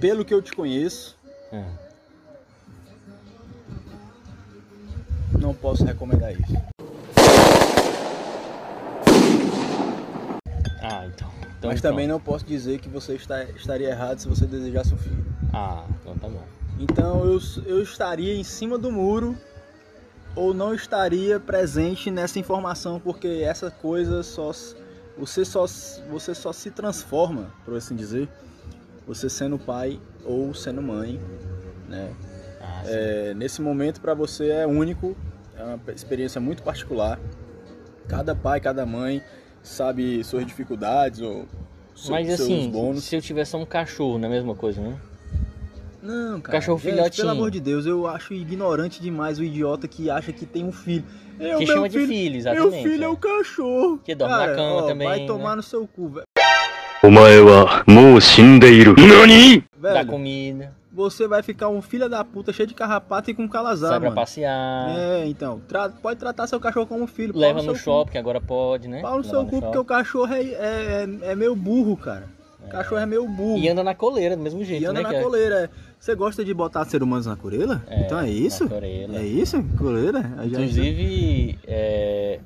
pelo 0.00 0.24
que 0.24 0.34
eu 0.34 0.42
te 0.42 0.52
conheço, 0.52 1.16
Ah. 1.50 1.70
não 5.38 5.54
posso 5.54 5.84
recomendar 5.84 6.32
isso. 6.32 6.71
Ah, 10.82 11.06
então. 11.06 11.30
então 11.58 11.70
Mas 11.70 11.80
pronto. 11.80 11.82
também 11.82 12.08
não 12.08 12.18
posso 12.18 12.44
dizer 12.44 12.80
que 12.80 12.88
você 12.88 13.14
está, 13.14 13.44
estaria 13.44 13.88
errado 13.88 14.18
se 14.18 14.28
você 14.28 14.44
desejasse 14.46 14.92
um 14.92 14.98
filho. 14.98 15.24
Ah, 15.52 15.86
então 16.00 16.16
tá 16.18 16.28
bom. 16.28 16.42
Então 16.78 17.24
eu, 17.24 17.40
eu 17.64 17.82
estaria 17.82 18.34
em 18.34 18.42
cima 18.42 18.76
do 18.76 18.90
muro 18.90 19.36
ou 20.34 20.52
não 20.52 20.74
estaria 20.74 21.38
presente 21.38 22.10
nessa 22.10 22.38
informação, 22.38 22.98
porque 22.98 23.28
essa 23.44 23.70
coisa 23.70 24.22
só 24.22 24.50
você 25.16 25.44
só 25.44 25.66
você 26.10 26.34
só 26.34 26.52
se 26.52 26.70
transforma, 26.70 27.52
por 27.64 27.76
assim 27.76 27.94
dizer, 27.94 28.28
você 29.06 29.28
sendo 29.28 29.58
pai 29.58 30.00
ou 30.24 30.52
sendo 30.54 30.82
mãe, 30.82 31.20
né? 31.88 32.12
Ah. 32.60 32.82
É, 32.86 33.34
nesse 33.34 33.60
momento 33.60 34.00
para 34.00 34.14
você 34.14 34.48
é 34.48 34.66
único, 34.66 35.16
é 35.56 35.62
uma 35.62 35.78
experiência 35.94 36.40
muito 36.40 36.62
particular. 36.62 37.20
Cada 38.08 38.34
pai, 38.34 38.60
cada 38.60 38.84
mãe 38.84 39.22
sabe 39.62 40.22
suas 40.24 40.46
dificuldades 40.46 41.20
ou 41.20 41.46
seu, 41.94 42.10
Mas 42.10 42.28
assim, 42.30 42.70
bônus. 42.70 43.04
se 43.04 43.14
eu 43.14 43.20
tivesse 43.20 43.54
um 43.56 43.64
cachorro, 43.64 44.18
não 44.18 44.24
é 44.24 44.28
a 44.28 44.34
mesma 44.34 44.54
coisa, 44.54 44.80
né? 44.80 44.96
Não, 46.02 46.40
cara. 46.40 46.58
Cachorro 46.58 46.78
gente, 46.78 46.94
filhotinho. 46.94 47.26
Pelo 47.26 47.30
amor 47.30 47.50
de 47.50 47.60
Deus, 47.60 47.86
eu 47.86 48.08
acho 48.08 48.34
ignorante 48.34 49.00
demais 49.00 49.38
o 49.38 49.44
idiota 49.44 49.86
que 49.86 50.10
acha 50.10 50.32
que 50.32 50.44
tem 50.44 50.64
um 50.64 50.72
filho. 50.72 51.04
Que 51.38 51.66
chama 51.66 51.88
filho, 51.88 52.06
de 52.06 52.12
filho, 52.12 52.36
exatamente. 52.36 52.72
Meu 52.72 52.82
filho 52.82 53.02
é, 53.02 53.06
é. 53.06 53.08
o 53.08 53.12
um 53.12 53.16
cachorro. 53.16 53.98
Que 54.04 54.14
dorme 54.14 54.34
cara, 54.34 54.50
na 54.50 54.56
cama 54.56 54.74
ó, 54.74 54.82
também. 54.82 55.08
Vai 55.08 55.20
né? 55.20 55.26
tomar 55.26 55.56
no 55.56 55.62
seu 55.62 55.86
cu, 55.86 56.08
velho. 56.08 56.26
Omae 57.04 57.40
Dá 59.94 60.04
comida 60.04 60.74
você 60.92 61.26
vai 61.26 61.42
ficar 61.42 61.68
um 61.68 61.80
filho 61.80 62.08
da 62.08 62.22
puta 62.24 62.52
cheio 62.52 62.66
de 62.68 62.74
carrapato 62.74 63.30
e 63.30 63.34
com 63.34 63.48
calazar, 63.48 63.90
sai 63.90 64.00
pra 64.00 64.08
mano. 64.10 64.20
passear, 64.20 64.90
É, 64.96 65.26
então. 65.26 65.60
tra- 65.66 65.88
pode 65.88 66.20
tratar 66.20 66.46
seu 66.46 66.60
cachorro 66.60 66.86
como 66.86 67.06
filho. 67.06 67.32
leva 67.36 67.62
no 67.62 67.72
cu. 67.72 67.78
shopping, 67.78 68.12
que 68.12 68.18
agora 68.18 68.40
pode, 68.40 68.88
né? 68.88 69.00
Pau 69.00 69.18
no 69.18 69.24
seu 69.24 69.44
cu, 69.46 69.60
porque 69.60 69.78
o 69.78 69.84
cachorro 69.84 70.32
é, 70.32 70.40
é, 70.42 71.08
é, 71.22 71.32
é 71.32 71.34
meio 71.34 71.56
burro, 71.56 71.96
cara. 71.96 72.28
O 72.64 72.68
cachorro 72.68 73.00
é 73.00 73.06
meio 73.06 73.26
burro. 73.26 73.58
E 73.58 73.68
anda 73.68 73.82
na 73.82 73.94
coleira, 73.94 74.36
do 74.36 74.42
mesmo 74.42 74.62
jeito, 74.64 74.82
E 74.82 74.86
anda 74.86 75.00
né? 75.00 75.02
na 75.02 75.08
que 75.08 75.16
é- 75.16 75.22
coleira. 75.22 75.54
é. 75.64 75.92
Você 75.98 76.14
gosta 76.14 76.44
de 76.44 76.52
botar 76.54 76.84
ser 76.84 77.02
humanos 77.02 77.26
na 77.26 77.36
coleira? 77.36 77.82
É, 77.88 78.00
então 78.02 78.18
é 78.20 78.28
isso? 78.28 78.66
na. 78.66 79.18
É 79.18 79.24
isso? 79.24 79.62
Coleira? 79.78 80.20
Já- 80.22 80.44
Inclusive, 80.60 81.58
é, 81.66 82.40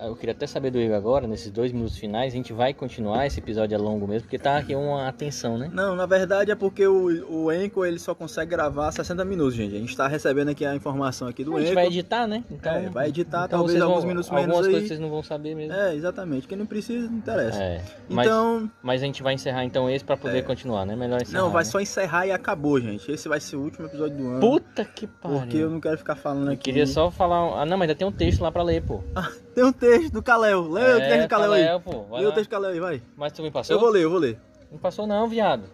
eu 0.00 0.16
queria 0.16 0.32
até 0.32 0.46
saber 0.46 0.70
do 0.70 0.78
Igor 0.80 0.96
agora, 0.96 1.26
nesses 1.26 1.50
dois 1.50 1.72
minutos 1.72 1.96
finais, 1.96 2.32
a 2.32 2.36
gente 2.36 2.52
vai 2.52 2.74
continuar, 2.74 3.26
esse 3.26 3.38
episódio 3.40 3.74
é 3.74 3.78
longo 3.78 4.06
mesmo, 4.06 4.22
porque 4.22 4.38
tá 4.38 4.56
aqui 4.58 4.74
uma 4.74 5.08
atenção, 5.08 5.56
né? 5.58 5.70
Não, 5.72 5.94
na 5.96 6.06
verdade 6.06 6.50
é 6.50 6.54
porque 6.54 6.86
o, 6.86 7.44
o 7.46 7.52
Enco 7.52 7.84
ele 7.84 7.98
só 7.98 8.14
consegue 8.14 8.50
gravar 8.50 8.90
60 8.92 9.24
minutos, 9.24 9.54
gente. 9.54 9.74
A 9.74 9.78
gente 9.78 9.96
tá 9.96 10.06
recebendo 10.08 10.48
aqui 10.50 10.64
a 10.64 10.74
informação 10.74 11.28
aqui 11.28 11.44
do 11.44 11.54
a 11.56 11.60
gente 11.60 11.66
Enco. 11.68 11.74
vai 11.76 11.86
editar, 11.86 12.26
né? 12.26 12.44
Então, 12.50 12.74
É, 12.74 12.88
vai 12.90 13.08
editar, 13.08 13.44
então 13.46 13.58
talvez 13.58 13.80
alguns 13.80 13.98
vão- 14.00 14.08
minutos 14.08 14.30
algumas 14.30 14.46
menos 14.48 14.60
coisas 14.66 14.82
aí. 14.82 14.88
vocês 14.88 15.00
não 15.00 15.10
vão 15.10 15.22
saber 15.22 15.54
mesmo. 15.54 15.72
É, 15.74 15.94
exatamente. 15.94 16.46
Quem 16.48 16.58
não 16.58 16.66
precisa, 16.66 17.08
não 17.08 17.18
interessa. 17.18 17.62
É, 17.62 17.80
mas, 18.08 18.26
Então, 18.26 18.70
mas 18.82 19.02
a 19.02 19.06
gente 19.06 19.22
vai 19.22 19.34
encerrar 19.34 19.64
então 19.64 19.88
esse 19.90 20.04
pra 20.04 20.16
poder 20.16 20.38
É. 20.38 20.42
continuar, 20.42 20.84
né? 20.84 20.94
Melhor 20.96 21.22
encerrar. 21.22 21.42
não, 21.42 21.50
vai 21.50 21.64
né? 21.64 21.70
só 21.70 21.80
encerrar 21.80 22.26
e 22.26 22.32
acabou, 22.32 22.80
gente. 22.80 23.10
Esse 23.10 23.28
vai 23.28 23.40
ser 23.40 23.56
o 23.56 23.60
último 23.62 23.86
episódio 23.86 24.16
do 24.16 24.26
ano. 24.28 24.40
Puta 24.40 24.84
que 24.84 25.06
pariu. 25.06 25.38
Porque 25.38 25.56
eu 25.56 25.70
não 25.70 25.80
quero 25.80 25.98
ficar 25.98 26.16
falando 26.16 26.48
Eu 26.48 26.52
aqui. 26.54 26.64
queria 26.64 26.86
só 26.86 27.10
falar. 27.10 27.60
Ah, 27.62 27.64
não, 27.64 27.76
mas 27.78 27.88
ainda 27.88 27.94
tem 27.94 28.06
um 28.06 28.12
texto 28.12 28.40
lá 28.42 28.50
pra 28.52 28.62
ler, 28.62 28.82
pô. 28.82 29.00
Tem 29.56 29.64
um 29.64 29.72
texto 29.72 29.85
do 30.12 30.22
Kalel. 30.22 30.68
Lê 30.70 30.80
o 30.80 30.98
É, 30.98 31.08
texto 31.08 31.22
do 31.22 31.28
Kalel 31.28 31.52
aí. 31.52 31.64
Kalel, 31.64 31.80
pô, 31.80 32.02
vai 32.04 32.20
Lê 32.22 32.26
o 32.26 32.32
texto 32.32 32.48
do 32.48 32.50
Kalel 32.52 32.70
aí, 32.70 32.80
vai. 32.80 33.02
Mas 33.16 33.32
tu 33.32 33.42
me 33.42 33.50
passou? 33.50 33.74
Eu 33.76 33.80
vou 33.80 33.90
ler, 33.90 34.04
eu 34.04 34.10
vou 34.10 34.18
ler. 34.18 34.38
Não 34.70 34.78
passou 34.78 35.06
não, 35.06 35.28
viado. 35.28 35.64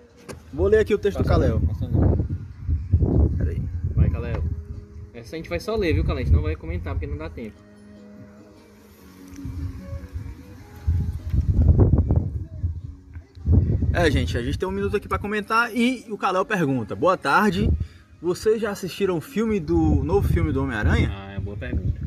Vou 0.53 0.67
ler 0.67 0.79
aqui 0.81 0.95
o 0.95 0.99
texto 0.99 1.19
do 1.19 1.25
Kalel. 1.25 1.61
Passou 1.61 1.89
não. 1.89 3.29
Peraí. 3.39 3.63
Vai, 3.95 4.11
Kalel. 4.11 4.43
Essa 5.15 5.37
a 5.37 5.39
gente 5.39 5.49
vai 5.49 5.61
só 5.61 5.75
ler, 5.77 5.95
viu, 5.95 6.05
Kalel? 6.05 6.23
A 6.23 6.25
gente 6.25 6.35
não 6.35 6.43
vai 6.43 6.57
comentar 6.57 6.95
porque 6.95 7.07
não 7.07 7.17
dá 7.17 7.29
tempo. 7.31 7.57
É, 13.93 14.11
gente, 14.11 14.37
a 14.39 14.43
gente 14.43 14.59
tem 14.59 14.67
um 14.69 14.73
minuto 14.73 14.97
aqui 14.97 15.07
pra 15.07 15.19
comentar 15.19 15.75
e 15.77 16.07
o 16.11 16.17
Kalel 16.17 16.45
pergunta: 16.45 16.97
Boa 16.97 17.17
tarde, 17.17 17.71
vocês 18.21 18.61
já 18.61 18.71
assistiram 18.71 19.17
o 19.19 19.21
filme 19.21 19.61
do 19.61 20.03
novo 20.03 20.27
filme 20.29 20.51
do 20.53 20.63
Homem-Aranha? 20.63 21.11
Ah, 21.15 21.33
é 21.33 21.39
boa 21.41 21.57
pergunta. 21.57 22.01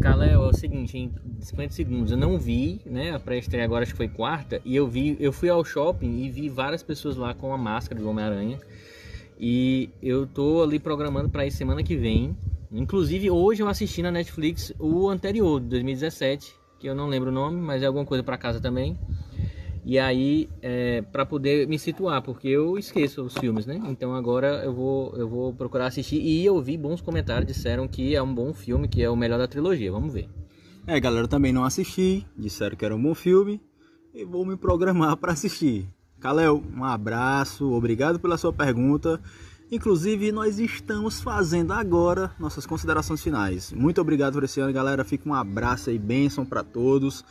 Kalel, 0.00 0.44
é 0.44 0.48
o 0.48 0.52
seguinte, 0.54 0.96
em 0.96 1.08
50 1.40 1.72
segundos, 1.72 2.12
eu 2.12 2.18
não 2.18 2.38
vi, 2.38 2.80
né? 2.84 3.14
A 3.14 3.20
pré-estreia 3.20 3.64
agora 3.64 3.82
acho 3.82 3.92
que 3.92 3.96
foi 3.96 4.08
quarta, 4.08 4.60
e 4.64 4.74
eu 4.74 4.86
vi, 4.88 5.16
eu 5.20 5.32
fui 5.32 5.48
ao 5.48 5.64
shopping 5.64 6.22
e 6.22 6.30
vi 6.30 6.48
várias 6.48 6.82
pessoas 6.82 7.16
lá 7.16 7.34
com 7.34 7.52
a 7.52 7.58
máscara 7.58 8.00
do 8.00 8.08
Homem-Aranha. 8.08 8.58
E 9.38 9.90
eu 10.02 10.26
tô 10.26 10.62
ali 10.62 10.78
programando 10.78 11.28
pra 11.28 11.46
ir 11.46 11.50
semana 11.50 11.82
que 11.82 11.96
vem. 11.96 12.36
Inclusive, 12.72 13.30
hoje 13.30 13.62
eu 13.62 13.68
assisti 13.68 14.02
na 14.02 14.10
Netflix 14.10 14.72
o 14.78 15.08
anterior, 15.08 15.60
de 15.60 15.66
2017, 15.68 16.54
que 16.78 16.88
eu 16.88 16.94
não 16.94 17.06
lembro 17.06 17.30
o 17.30 17.32
nome, 17.32 17.60
mas 17.60 17.82
é 17.82 17.86
alguma 17.86 18.04
coisa 18.04 18.22
pra 18.24 18.38
casa 18.38 18.60
também. 18.60 18.98
E 19.84 20.00
aí, 20.00 20.48
é, 20.60 21.00
para 21.00 21.24
poder 21.24 21.68
me 21.68 21.78
situar, 21.78 22.20
porque 22.20 22.48
eu 22.48 22.76
esqueço 22.76 23.22
os 23.22 23.34
filmes, 23.38 23.66
né? 23.66 23.80
Então 23.86 24.16
agora 24.16 24.64
eu 24.64 24.72
vou, 24.72 25.14
eu 25.16 25.28
vou 25.28 25.52
procurar 25.52 25.86
assistir. 25.86 26.20
E 26.20 26.44
eu 26.44 26.60
vi 26.60 26.76
bons 26.76 27.00
comentários, 27.00 27.46
disseram 27.46 27.86
que 27.86 28.16
é 28.16 28.20
um 28.20 28.34
bom 28.34 28.52
filme, 28.52 28.88
que 28.88 29.00
é 29.00 29.08
o 29.08 29.14
melhor 29.14 29.38
da 29.38 29.46
trilogia. 29.46 29.92
Vamos 29.92 30.12
ver. 30.12 30.28
É, 30.86 31.00
galera, 31.00 31.26
também 31.26 31.52
não 31.52 31.64
assisti, 31.64 32.24
disseram 32.38 32.76
que 32.76 32.84
era 32.84 32.94
um 32.94 33.02
bom 33.02 33.14
filme 33.14 33.60
e 34.14 34.24
vou 34.24 34.46
me 34.46 34.56
programar 34.56 35.16
para 35.16 35.32
assistir. 35.32 35.88
Kalel, 36.20 36.62
um 36.74 36.84
abraço, 36.84 37.72
obrigado 37.72 38.20
pela 38.20 38.38
sua 38.38 38.52
pergunta. 38.52 39.20
Inclusive, 39.70 40.30
nós 40.30 40.60
estamos 40.60 41.20
fazendo 41.20 41.72
agora 41.72 42.30
nossas 42.38 42.64
considerações 42.64 43.20
finais. 43.20 43.72
Muito 43.72 44.00
obrigado 44.00 44.34
por 44.34 44.44
esse 44.44 44.60
ano, 44.60 44.72
galera. 44.72 45.04
Fica 45.04 45.28
um 45.28 45.34
abraço 45.34 45.90
aí, 45.90 45.98
bênção 45.98 46.46
para 46.46 46.62
todos 46.62 47.24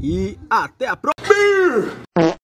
e 0.00 0.38
até 0.48 0.88
a 0.88 0.96
próxima! 0.96 2.41